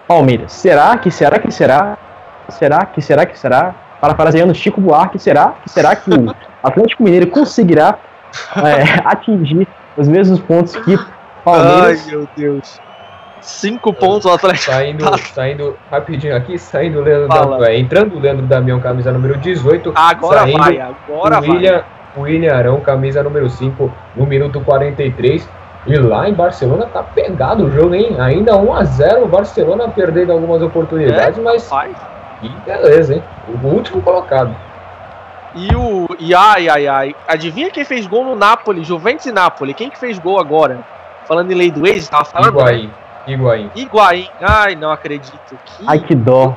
[0.06, 0.52] Palmeiras.
[0.52, 1.96] Será que será que será?
[2.52, 3.74] Será que será que será?
[4.00, 7.98] Parafraseando Chico Buarque, será que será que o Atlético Mineiro conseguirá
[8.56, 10.98] é, atingir os mesmos pontos que
[11.44, 12.04] Palmeiras?
[12.04, 12.80] Ai, meu Deus.
[13.40, 14.72] Cinco pontos o Atlético.
[14.72, 17.58] Saindo, saindo rapidinho aqui, saindo o Leandro Fala.
[17.58, 19.92] da, é, entrando o Leandro Damião, camisa número 18.
[19.96, 21.50] Agora saindo vai, agora o vai.
[21.50, 21.84] William,
[22.16, 25.48] o William Arão, camisa número 5, no minuto 43.
[25.84, 28.14] E lá em Barcelona tá pegado o jogo, hein?
[28.20, 31.68] Ainda 1x0, o Barcelona perdendo algumas oportunidades, mas.
[31.68, 31.90] Vai.
[32.43, 33.24] E beleza, hein?
[33.62, 34.55] O último colocado.
[35.55, 36.09] E o.
[36.19, 37.16] E ai, ai, ai.
[37.28, 38.82] Adivinha quem fez gol no Napoli?
[38.85, 39.74] Juventus e Napoli.
[39.74, 40.85] Quem que fez gol agora?
[41.27, 42.55] Falando em lei do ex, tava falando.
[42.56, 42.60] né?
[42.62, 42.93] Higuaín.
[43.27, 43.70] Higuaín.
[43.74, 44.28] Higuaín.
[44.40, 45.59] Ai, não acredito.
[45.64, 46.56] Que Ai que dó.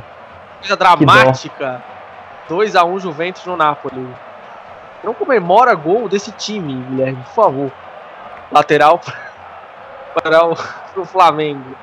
[0.60, 1.84] coisa dramática.
[2.49, 4.07] 2x1 Juventus no Napoli.
[5.03, 7.72] Não comemora gol desse time, Guilherme, por favor.
[8.52, 8.99] Lateral
[10.16, 10.56] para o
[10.94, 11.76] pro Flamengo.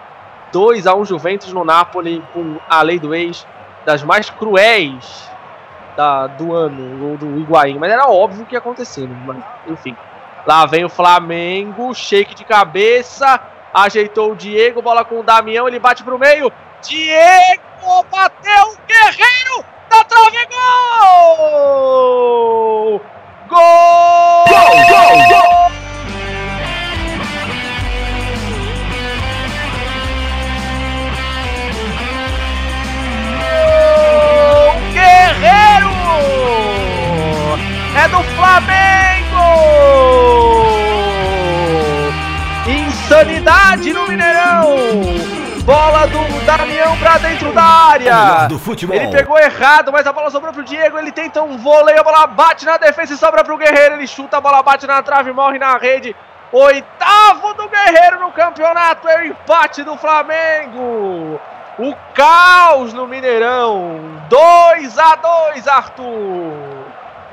[0.53, 3.47] 2x1 Juventus no Napoli com a lei do ex
[3.85, 5.31] das mais cruéis
[5.97, 7.79] da, do ano, o gol do Higuaín.
[7.79, 9.17] Mas era óbvio que ia acontecer, né?
[9.27, 9.97] Mas, enfim.
[10.47, 13.41] Lá vem o Flamengo, shake de cabeça,
[13.73, 16.53] ajeitou o Diego, bola com o Damião, ele bate pro meio.
[16.83, 21.81] Diego bateu, Guerreiro, da trave, gol!
[23.49, 24.45] Gol!
[24.49, 25.71] Gol, gol, gol!
[38.03, 39.39] É do Flamengo!
[42.66, 44.74] Insanidade no Mineirão!
[45.62, 48.49] Bola do Damião pra dentro da área!
[48.49, 48.97] do futebol.
[48.97, 50.99] Ele pegou errado, mas a bola sobrou pro Diego.
[50.99, 53.95] Ele tenta um vôlei, a bola bate na defesa e sobra pro Guerreiro.
[53.95, 56.16] Ele chuta, a bola bate na trave, morre na rede.
[56.51, 61.41] Oitavo do Guerreiro no campeonato, é o empate do Flamengo.
[61.79, 64.01] O caos no Mineirão.
[64.29, 66.72] 2 a 2 Arthur.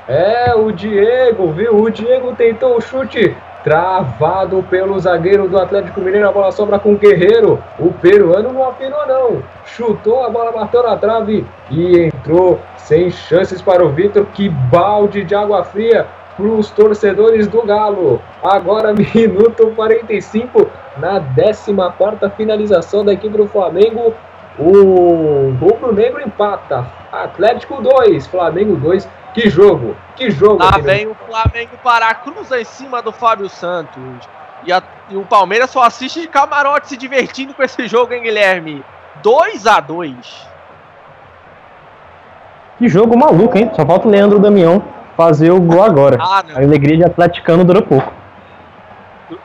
[0.08, 1.76] É, o Diego, viu?
[1.76, 6.28] O Diego tentou o chute travado pelo zagueiro do Atlético Mineiro.
[6.28, 7.62] A bola sobra com o Guerreiro.
[7.78, 9.42] O peruano não apinou, não.
[9.64, 14.26] Chutou, a bola bateu na trave e entrou sem chances para o Vitor.
[14.34, 16.06] Que balde de água fria
[16.36, 18.20] para os torcedores do Galo.
[18.42, 24.14] Agora, minuto 45, na 14 finalização da equipe do Flamengo.
[24.58, 26.86] O Rubro Negro empata.
[27.12, 29.08] Atlético 2, Flamengo 2.
[29.34, 30.62] Que jogo, que jogo.
[30.62, 34.00] Lá vem o Flamengo para cruza em cima do Fábio Santos.
[34.64, 38.22] E, a- e o Palmeiras só assiste de camarote se divertindo com esse jogo, hein,
[38.22, 38.84] Guilherme?
[39.22, 40.48] 2 a 2
[42.78, 43.70] Que jogo maluco, hein?
[43.74, 44.82] Só falta o Leandro Damião
[45.16, 46.16] fazer o gol agora.
[46.20, 48.12] Ah, A alegria de atleticano dura pouco.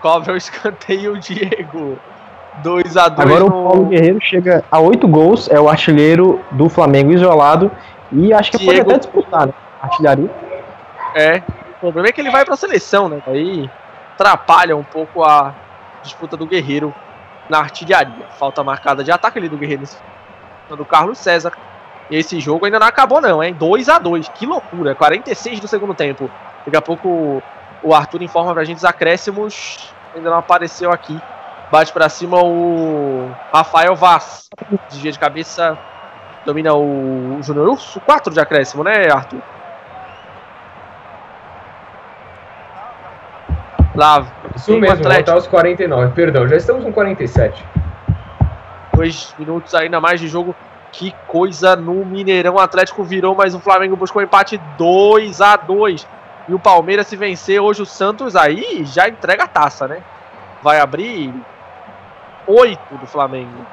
[0.02, 1.98] Cobra o escanteio o Diego.
[2.64, 3.64] 2 a 2 Agora o no...
[3.70, 7.70] Paulo Guerreiro chega a oito gols, é o artilheiro do Flamengo isolado
[8.12, 9.54] e acho que pode Diego- até disputar, né?
[9.86, 10.30] Artilharia.
[11.16, 11.42] É.
[11.78, 13.22] O problema é que ele vai pra seleção, né?
[13.28, 13.70] Aí
[14.14, 15.54] atrapalha um pouco a
[16.02, 16.94] disputa do Guerreiro
[17.50, 18.28] na artilharia.
[18.40, 19.84] Falta marcada de ataque ali do Guerreiro
[20.70, 21.54] do Carlos César.
[22.10, 23.54] E esse jogo ainda não acabou, não, hein?
[23.54, 24.96] 2 a 2 Que loucura.
[24.96, 26.30] 46 do segundo tempo.
[26.66, 27.42] Daqui a pouco
[27.84, 29.94] o Arthur informa pra gente os acréscimos.
[30.16, 31.20] Ainda não apareceu aqui.
[31.72, 34.48] Bate pra cima o Rafael Vaz.
[34.90, 35.78] Desvia de cabeça.
[36.46, 38.00] Domina o Júnior Urso.
[38.02, 39.42] 4 de acréscimo, né, Arthur?
[43.96, 45.14] Lá, Isso mesmo, Atlético.
[45.14, 46.14] voltar aos 49.
[46.14, 47.64] Perdão, já estamos com 47.
[48.94, 50.56] dois minutos ainda mais de jogo.
[50.92, 52.56] Que coisa no Mineirão.
[52.56, 56.08] O Atlético virou, mas o Flamengo buscou empate 2 a 2
[56.48, 60.02] E o Palmeiras, se vencer hoje o Santos, aí já entrega a taça, né?
[60.64, 61.34] Vai abrir
[62.48, 63.66] 8 do Flamengo.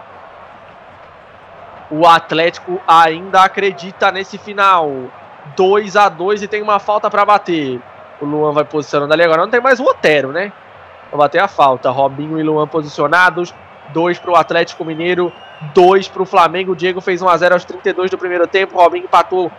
[1.90, 4.90] O Atlético ainda acredita nesse final.
[5.57, 7.81] 2 a 2 e tem uma falta para bater.
[8.23, 9.43] O Luan vai posicionando ali agora.
[9.43, 10.53] Não tem mais o Otero, né?
[11.11, 11.90] Vai bater a falta.
[11.90, 13.53] Robinho e Luan posicionados.
[13.93, 15.32] 2 para o Atlético Mineiro,
[15.74, 16.70] 2 para o Flamengo.
[16.73, 18.78] O Diego fez 1 a 0 aos 32 do primeiro tempo.
[18.78, 19.51] Robinho empatou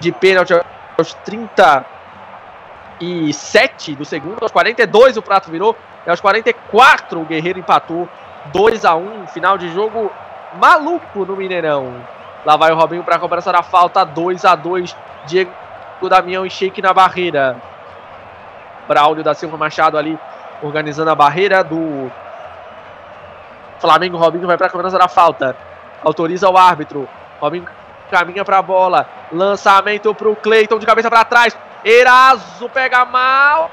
[0.00, 0.52] de pênalti
[0.98, 4.42] aos 37 do segundo.
[4.42, 5.76] Aos 42 o prato virou.
[6.04, 8.08] E aos 44 o Guerreiro empatou
[8.52, 10.10] 2 a 1 Final de jogo
[10.58, 11.94] maluco no Mineirão.
[12.44, 14.04] Lá vai o Robinho para a cobrança da falta.
[14.04, 15.52] 2 a 2 Diego
[16.08, 17.56] Damião e Sheik na barreira.
[18.88, 20.18] Braulio da Silva Machado ali
[20.62, 22.10] organizando a barreira do
[23.78, 24.16] Flamengo.
[24.16, 25.56] Robinho vai para a cobrança da falta.
[26.02, 27.08] Autoriza o árbitro.
[27.40, 27.66] Robinho
[28.10, 29.08] caminha para a bola.
[29.32, 31.56] Lançamento para o Cleiton de cabeça para trás.
[31.84, 33.70] Eraso pega mal.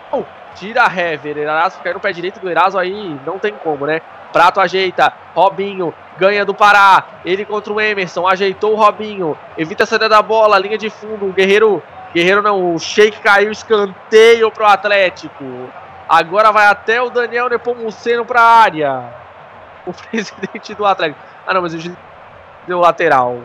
[0.55, 1.37] Tira a Hever.
[1.37, 3.19] Eraso cai no pé direito do Eraso aí.
[3.25, 4.01] Não tem como, né?
[4.31, 5.11] Prato ajeita.
[5.35, 7.03] Robinho ganha do Pará.
[7.25, 8.27] Ele contra o Emerson.
[8.27, 9.37] Ajeitou o Robinho.
[9.57, 10.57] Evita a saída da bola.
[10.57, 11.27] Linha de fundo.
[11.27, 11.83] O Guerreiro.
[12.13, 12.75] Guerreiro não.
[12.75, 13.51] O Sheik caiu.
[13.51, 15.43] Escanteio pro Atlético.
[16.07, 19.03] Agora vai até o Daniel Nepomuceno pra área.
[19.85, 21.19] O presidente do Atlético.
[21.45, 21.97] Ah, não, mas o
[22.67, 23.39] deu lateral.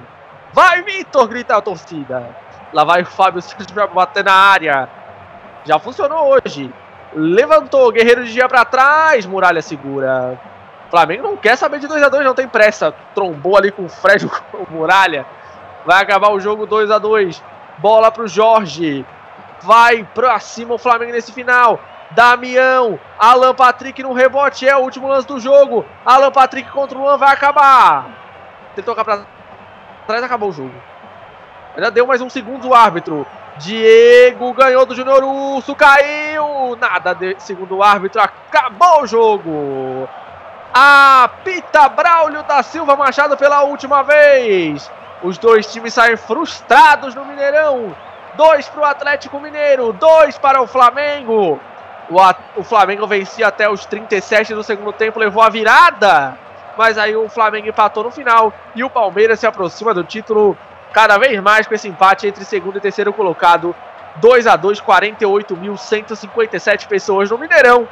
[0.52, 1.26] Vai, Vitor!
[1.28, 2.36] Grita a torcida.
[2.72, 4.88] Lá vai o Fábio Silva pra bater na área.
[5.64, 6.72] Já funcionou hoje.
[7.14, 9.26] Levantou, Guerreiro de dia pra trás.
[9.26, 10.38] Muralha segura.
[10.90, 12.92] Flamengo não quer saber de 2 a 2 não tem pressa.
[13.14, 15.24] Trombou ali com o Fred com o Muralha.
[15.86, 17.42] Vai acabar o jogo 2 a 2
[17.82, 19.04] Bola pro Jorge.
[19.60, 21.80] Vai pra cima o Flamengo nesse final.
[22.12, 25.84] Damião, Alan Patrick no rebote, é o último lance do jogo.
[26.06, 28.06] Alan Patrick contra o Luan vai acabar.
[28.76, 29.24] Tentou tocar pra
[30.06, 30.74] trás, acabou o jogo.
[31.74, 33.26] Ainda deu mais um segundo o árbitro.
[33.56, 36.76] Diego ganhou do Júnior Urso, caiu.
[36.78, 40.08] Nada, de, segundo o árbitro, acabou o jogo.
[40.72, 44.90] Apita Braulio da Silva Machado pela última vez.
[45.22, 47.94] Os dois times saem frustrados no Mineirão.
[48.34, 51.60] Dois para o Atlético Mineiro, dois para o Flamengo.
[52.10, 52.16] O,
[52.56, 56.36] o Flamengo vencia até os 37 do segundo tempo, levou a virada.
[56.76, 58.52] Mas aí o Flamengo empatou no final.
[58.74, 60.58] E o Palmeiras se aproxima do título
[60.92, 63.76] cada vez mais com esse empate entre segundo e terceiro colocado.
[64.16, 67.86] 2 a 2 48.157 pessoas no Mineirão.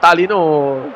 [0.00, 0.90] Tá ali no,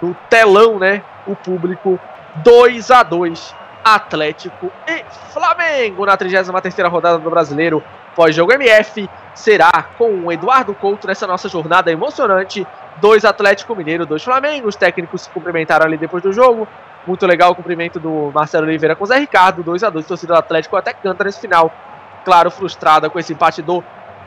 [0.00, 1.02] no telão, né?
[1.26, 1.98] O público.
[2.36, 7.82] 2 a 2 Atlético e Flamengo na 33ª rodada do Brasileiro.
[8.14, 12.66] Pós-jogo MF será com o Eduardo Couto nessa nossa jornada emocionante.
[13.00, 14.68] Dois Atlético Mineiro, dois Flamengo.
[14.68, 16.68] Os técnicos se cumprimentaram ali depois do jogo.
[17.06, 19.62] Muito legal o cumprimento do Marcelo Oliveira com o Zé Ricardo.
[19.62, 21.72] 2 a 2 torcida do Atlético até canta nesse final.
[22.24, 23.82] Claro, frustrada com esse empate do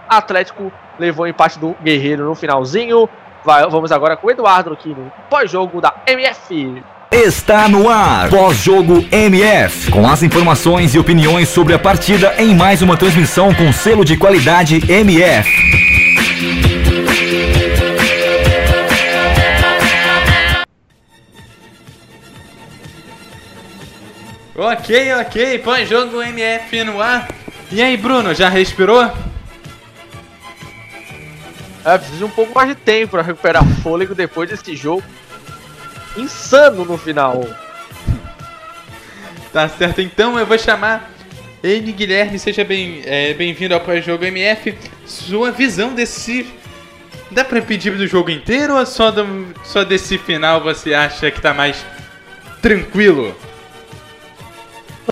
[0.10, 0.72] Atlético.
[0.98, 3.07] Levou o empate do Guerreiro no finalzinho.
[3.44, 6.84] Vai, vamos agora com o Eduardo aqui no pós-jogo da MF.
[7.11, 12.82] Está no ar, pós-jogo MF, com as informações e opiniões sobre a partida em mais
[12.82, 15.49] uma transmissão com selo de qualidade MF.
[24.56, 27.27] Ok, ok, pós-jogo MF no ar.
[27.72, 29.03] E aí, Bruno, já respirou?
[31.86, 35.03] É, preciso de um pouco mais de tempo para recuperar fôlego depois desse jogo
[36.17, 37.45] insano no final.
[39.51, 41.11] Tá certo, então eu vou chamar
[41.63, 44.75] ele, Guilherme, seja bem, é, bem-vindo ao pós-jogo MF.
[45.05, 46.45] Sua visão desse.
[47.31, 51.41] Dá pra pedir do jogo inteiro ou só, do, só desse final você acha que
[51.41, 51.83] tá mais
[52.61, 53.35] tranquilo?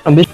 [0.05, 0.29] Não, deixa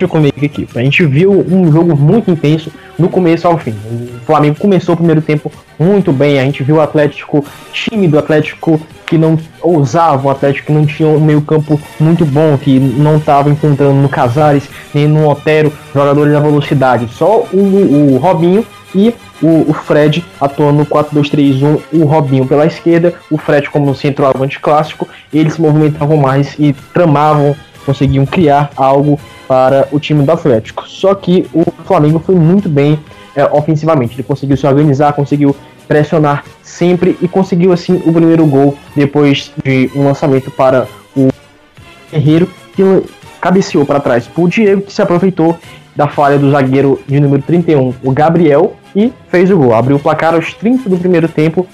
[0.00, 0.68] eu comigo aqui.
[0.74, 3.70] A gente viu um jogo muito intenso do começo ao fim.
[3.70, 6.40] O Flamengo começou o primeiro tempo muito bem.
[6.40, 10.86] A gente viu o Atlético tímido, o Atlético que não ousava, o Atlético que não
[10.86, 16.32] tinha um meio-campo muito bom, que não estava encontrando no Casares nem no Otero jogadores
[16.32, 17.08] da velocidade.
[17.12, 23.14] Só o, o Robinho e o, o, Fred atuando no 4-2-3-1, o Robinho pela esquerda,
[23.30, 27.54] o Fred como centroavante clássico, eles se movimentavam mais e tramavam,
[27.84, 29.18] conseguiam criar algo
[29.48, 30.88] para o time do Atlético.
[30.88, 32.98] Só que o Flamengo foi muito bem
[33.36, 35.54] é, ofensivamente, ele conseguiu se organizar, conseguiu
[35.86, 40.86] pressionar sempre e conseguiu assim o primeiro gol depois de um lançamento para
[41.16, 41.28] o
[42.10, 42.82] Guerreiro que
[43.40, 45.58] cabeceou para trás para o Diego que se aproveitou
[45.94, 49.74] da falha do zagueiro de número 31, o Gabriel, e fez o gol.
[49.74, 51.66] Abriu o placar aos 30 do primeiro tempo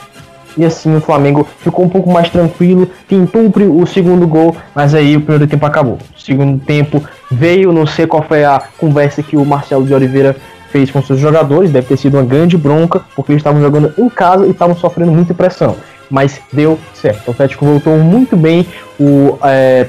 [0.57, 3.43] e assim o Flamengo ficou um pouco mais tranquilo, tentou
[3.81, 5.99] o segundo gol, mas aí o primeiro tempo acabou.
[6.17, 10.37] O segundo tempo veio, não sei qual foi a conversa que o Marcelo de Oliveira
[10.71, 14.09] fez com seus jogadores, deve ter sido uma grande bronca, porque eles estavam jogando em
[14.09, 15.77] casa e estavam sofrendo muita pressão.
[16.09, 17.29] Mas deu certo.
[17.29, 18.67] O Atlético voltou muito bem.
[18.99, 19.87] O é,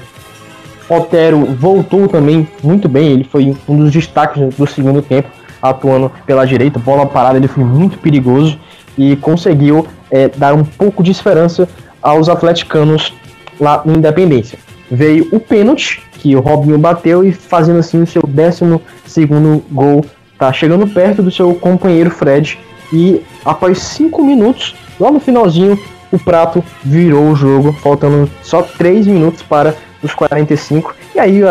[0.89, 3.11] Otero voltou também muito bem.
[3.11, 5.29] Ele foi um dos destaques do segundo tempo,
[5.61, 6.77] atuando pela direita.
[6.77, 8.59] Bola parada, ele foi muito perigoso
[8.97, 11.67] e conseguiu é, dar um pouco de esperança
[12.01, 13.13] aos atleticanos
[13.59, 14.59] lá no Independência.
[14.89, 20.03] Veio o pênalti, que o Robinho bateu e fazendo assim o seu décimo segundo gol
[20.41, 22.57] tá chegando perto do seu companheiro Fred
[22.91, 25.79] e após 5 minutos, lá no finalzinho,
[26.11, 30.95] o prato virou o jogo, faltando só 3 minutos para dos 45.
[31.13, 31.41] E aí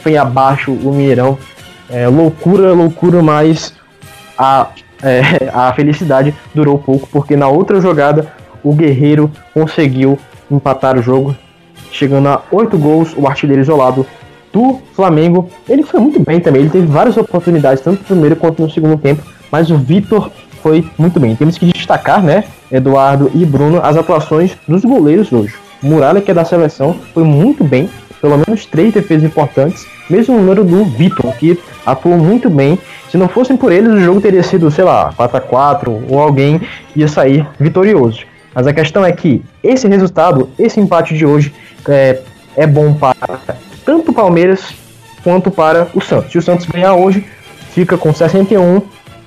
[0.00, 1.36] foi abaixo o Mineirão.
[1.90, 3.74] É, loucura, loucura, mas
[4.38, 4.68] a,
[5.04, 8.32] é, a felicidade durou pouco, porque na outra jogada
[8.64, 10.18] o Guerreiro conseguiu
[10.50, 11.36] empatar o jogo,
[11.90, 14.06] chegando a 8 gols, o artilheiro isolado
[14.52, 15.48] do Flamengo.
[15.68, 18.96] Ele foi muito bem também, ele teve várias oportunidades, tanto no primeiro quanto no segundo
[18.98, 20.30] tempo, mas o Vitor
[20.62, 21.34] foi muito bem.
[21.34, 25.54] Temos que destacar, né, Eduardo e Bruno, as atuações dos goleiros hoje.
[25.82, 30.38] Muralha, que é da seleção, foi muito bem, pelo menos três defesas importantes, mesmo o
[30.38, 32.78] número do Vitor, que atuou muito bem.
[33.10, 36.20] Se não fossem por eles, o jogo teria sido, sei lá, 4 a 4 ou
[36.20, 36.60] alguém
[36.94, 38.20] ia sair vitorioso.
[38.54, 41.52] Mas a questão é que esse resultado, esse empate de hoje,
[41.88, 42.20] é,
[42.56, 43.16] é bom para
[43.84, 44.74] tanto o Palmeiras
[45.22, 46.32] quanto para o Santos.
[46.32, 47.24] Se o Santos ganhar hoje,
[47.72, 48.82] fica com 61,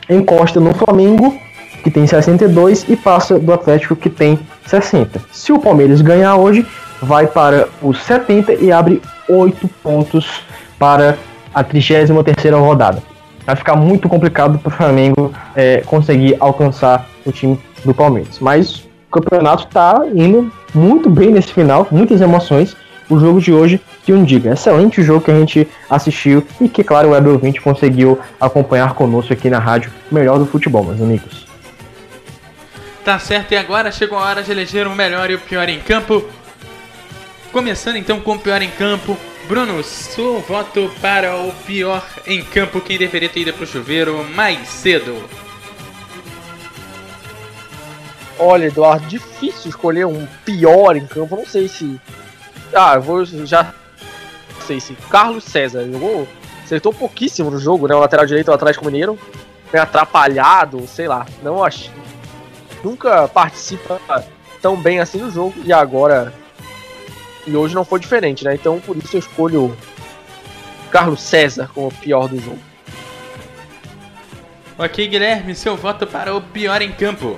[0.10, 1.36] encosta no Flamengo,
[1.84, 5.22] que tem 62, e passa do Atlético, que tem 60.
[5.32, 6.66] Se o Palmeiras ganhar hoje,
[7.02, 10.42] vai para os 70 e abre 8 pontos
[10.78, 11.18] para
[11.54, 13.02] a 33ª rodada.
[13.46, 18.40] Vai ficar muito complicado para o Flamengo é, conseguir alcançar o time do Palmeiras.
[18.40, 22.76] Mas o campeonato está indo muito bem nesse final, muitas emoções.
[23.08, 26.84] O jogo de hoje, que um diga, excelente jogo que a gente assistiu e que,
[26.84, 31.48] claro, o Web ouvinte conseguiu acompanhar conosco aqui na rádio Melhor do Futebol, meus amigos.
[33.04, 35.80] Tá certo, e agora chegou a hora de eleger o melhor e o pior em
[35.80, 36.24] campo.
[37.52, 39.18] Começando então com o pior em campo.
[39.48, 44.68] Bruno, seu voto para o pior em campo, quem deveria ter ido pro chuveiro mais
[44.68, 45.16] cedo.
[48.38, 51.36] Olha, Eduardo, difícil escolher um pior em campo.
[51.36, 52.00] Não sei se.
[52.74, 53.74] Ah, eu vou já.
[54.66, 54.94] Não sei se.
[55.10, 56.28] Carlos César jogou.
[56.64, 57.94] Acertou pouquíssimo no jogo, né?
[57.94, 59.18] O lateral direito do Atlético Mineiro.
[59.72, 61.28] Meio atrapalhado, sei lá.
[61.44, 61.92] Não acho.
[62.84, 64.02] Nunca participa
[64.64, 65.54] tão bem assim do jogo.
[65.64, 66.34] E agora.
[67.46, 68.56] E hoje não foi diferente, né?
[68.56, 69.78] Então por isso eu escolho
[70.90, 72.58] Carlos César como o pior do jogo.
[74.80, 77.38] Ok, Guilherme, seu voto para o pior em campo.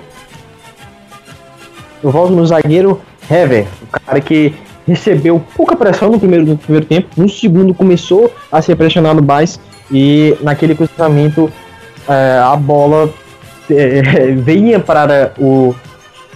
[2.02, 4.54] Eu volto no zagueiro Hever, o cara que
[4.88, 9.60] recebeu pouca pressão no primeiro, no primeiro tempo, no segundo começou a ser pressionado mais
[9.90, 11.52] e naquele cruzamento
[12.08, 13.12] é, a bola
[13.70, 15.74] é, vinha para o,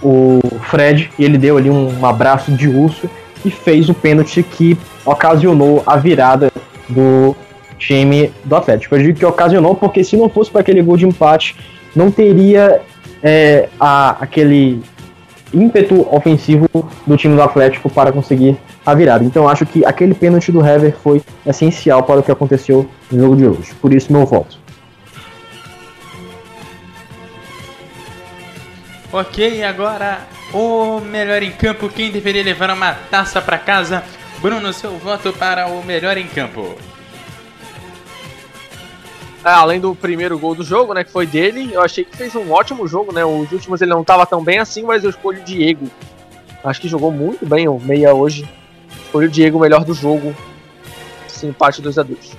[0.02, 3.08] o Fred e ele deu ali um abraço de urso
[3.42, 6.52] e fez o pênalti que ocasionou a virada
[6.88, 7.34] do
[7.78, 8.94] time do Atlético.
[8.94, 11.56] Eu digo que ocasionou porque se não fosse para aquele gol de empate,
[11.96, 12.80] não teria
[13.22, 14.82] é, a, aquele
[15.52, 16.68] ímpeto ofensivo
[17.06, 19.24] do time do Atlético para conseguir a virada.
[19.24, 23.36] Então acho que aquele pênalti do Hever foi essencial para o que aconteceu no jogo
[23.36, 23.74] de hoje.
[23.80, 24.58] Por isso meu voto.
[29.12, 30.20] Ok, agora
[30.54, 34.02] o melhor em campo, quem deveria levar uma taça para casa?
[34.40, 36.74] Bruno, seu voto para o melhor em campo.
[39.44, 42.34] É, além do primeiro gol do jogo, né, que foi dele, eu achei que fez
[42.36, 43.24] um ótimo jogo, né?
[43.24, 45.88] Os últimos ele não tava tão bem assim, mas eu escolho o Diego.
[46.62, 48.48] Acho que jogou muito bem o meia hoje.
[49.04, 50.34] Escolho o Diego, o melhor do jogo.
[51.26, 52.36] Esse empate 2 a 2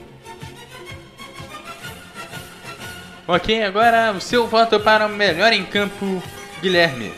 [3.28, 6.24] Ok, agora o seu voto para o melhor em campo,
[6.62, 7.12] Guilherme.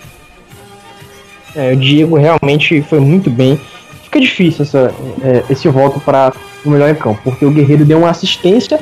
[1.56, 3.60] É, o Diego realmente foi muito bem.
[4.04, 4.94] Fica difícil essa,
[5.24, 6.34] é, esse voto para
[6.64, 8.80] o melhor em campo, porque o Guerreiro deu uma assistência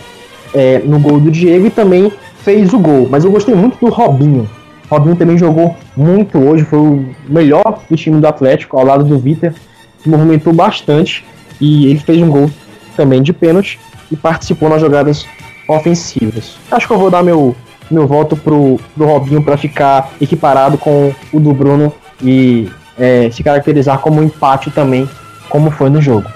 [0.53, 2.11] é, no gol do Diego e também
[2.43, 3.07] fez o gol.
[3.09, 4.49] Mas eu gostei muito do Robinho.
[4.89, 9.17] Robinho também jogou muito hoje, foi o melhor do time do Atlético, ao lado do
[9.17, 9.53] Vitor.
[10.01, 11.25] Se movimentou bastante
[11.59, 12.49] e ele fez um gol
[12.95, 13.79] também de pênalti
[14.11, 15.25] e participou nas jogadas
[15.67, 16.57] ofensivas.
[16.69, 17.55] Acho que eu vou dar meu,
[17.89, 23.41] meu voto pro, pro Robinho para ficar equiparado com o do Bruno e é, se
[23.43, 25.09] caracterizar como empate também,
[25.49, 26.29] como foi no jogo.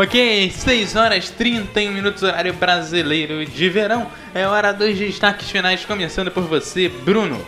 [0.00, 4.06] Ok, 6 horas 31 minutos, horário brasileiro de verão.
[4.32, 7.44] É hora dos destaques finais, começando por você, Bruno.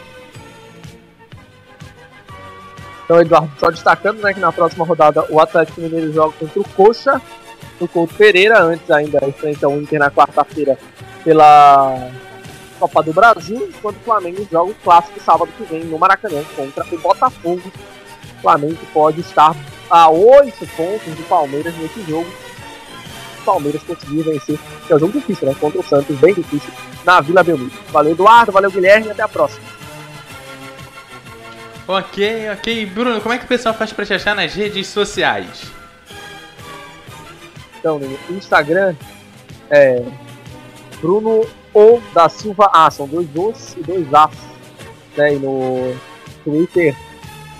[3.04, 6.68] Então, Eduardo, só destacando né, que na próxima rodada o Atlético Mineiro joga contra o
[6.70, 7.22] Coxa,
[7.78, 10.76] o Couto Pereira, antes ainda enfrenta o Inter na quarta-feira
[11.22, 12.10] pela
[12.80, 16.84] Copa do Brasil, enquanto o Flamengo joga o clássico sábado que vem no Maracanã contra
[16.90, 17.72] o Botafogo.
[18.38, 19.54] O Flamengo pode estar
[19.90, 22.30] a 8 pontos do Palmeiras nesse jogo.
[23.40, 25.56] O Palmeiras conseguiu vencer, que é um jogo difícil, né?
[25.58, 26.70] Contra o Santos, bem difícil,
[27.04, 27.72] na Vila Belmiro.
[27.88, 29.64] Valeu, Eduardo, valeu, Guilherme, e até a próxima.
[31.88, 32.86] Ok, ok.
[32.86, 35.64] Bruno, como é que o pessoal faz pra te achar nas redes sociais?
[37.78, 38.94] Então, no Instagram
[39.70, 40.04] é
[41.00, 44.30] Bruno ou da Silva A, são dois Os e dois As.
[45.16, 45.34] Né?
[45.34, 45.96] E no
[46.44, 46.94] Twitter,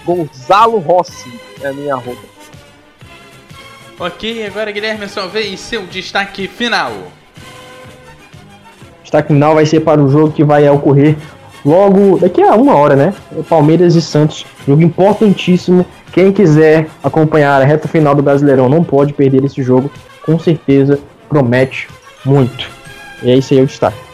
[0.05, 1.33] Gonzalo Rossi
[1.63, 2.23] é a minha roupa.
[3.99, 6.93] Ok, agora Guilherme, sua vez, seu destaque final.
[9.03, 11.17] destaque final vai ser para o jogo que vai ocorrer
[11.65, 13.15] logo daqui a uma hora, né?
[13.49, 15.85] Palmeiras e Santos, jogo importantíssimo.
[16.13, 19.91] Quem quiser acompanhar a reta final do Brasileirão não pode perder esse jogo,
[20.25, 20.99] com certeza
[21.29, 21.87] promete
[22.25, 22.71] muito.
[23.23, 24.10] E é isso aí o destaque.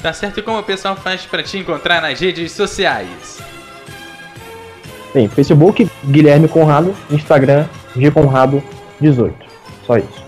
[0.00, 0.40] Tá certo?
[0.40, 3.40] E como o pessoal faz para te encontrar nas redes sociais?
[5.12, 7.66] Bem, Facebook, Guilherme Conrado, Instagram,
[7.96, 8.62] G Conrado
[9.00, 9.34] 18.
[9.86, 10.26] Só isso.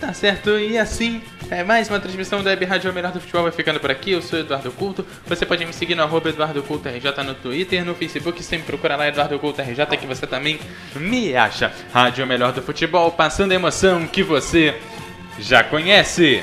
[0.00, 3.52] Tá certo, e assim, é mais uma transmissão da Web Rádio Melhor do Futebol vai
[3.52, 4.12] ficando por aqui.
[4.12, 5.06] Eu sou Eduardo Culto.
[5.26, 8.96] Você pode me seguir no arroba Eduardo Culto RJ no Twitter, no Facebook, sempre procura
[8.96, 10.58] lá Eduardo Culto RJ que você também
[10.96, 11.72] me acha.
[11.92, 14.74] Rádio Melhor do Futebol, passando a emoção que você
[15.38, 16.42] já conhece.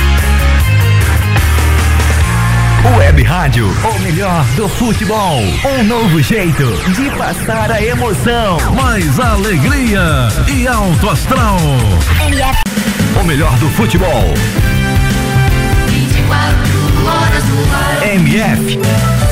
[2.83, 5.39] Web Rádio, o melhor do futebol.
[5.63, 8.57] Um novo jeito de passar a emoção.
[8.75, 11.59] Mais alegria e alto astral.
[13.19, 14.33] O melhor do futebol.
[15.89, 16.57] 24
[17.05, 18.15] horas no ar.
[18.15, 19.30] MF.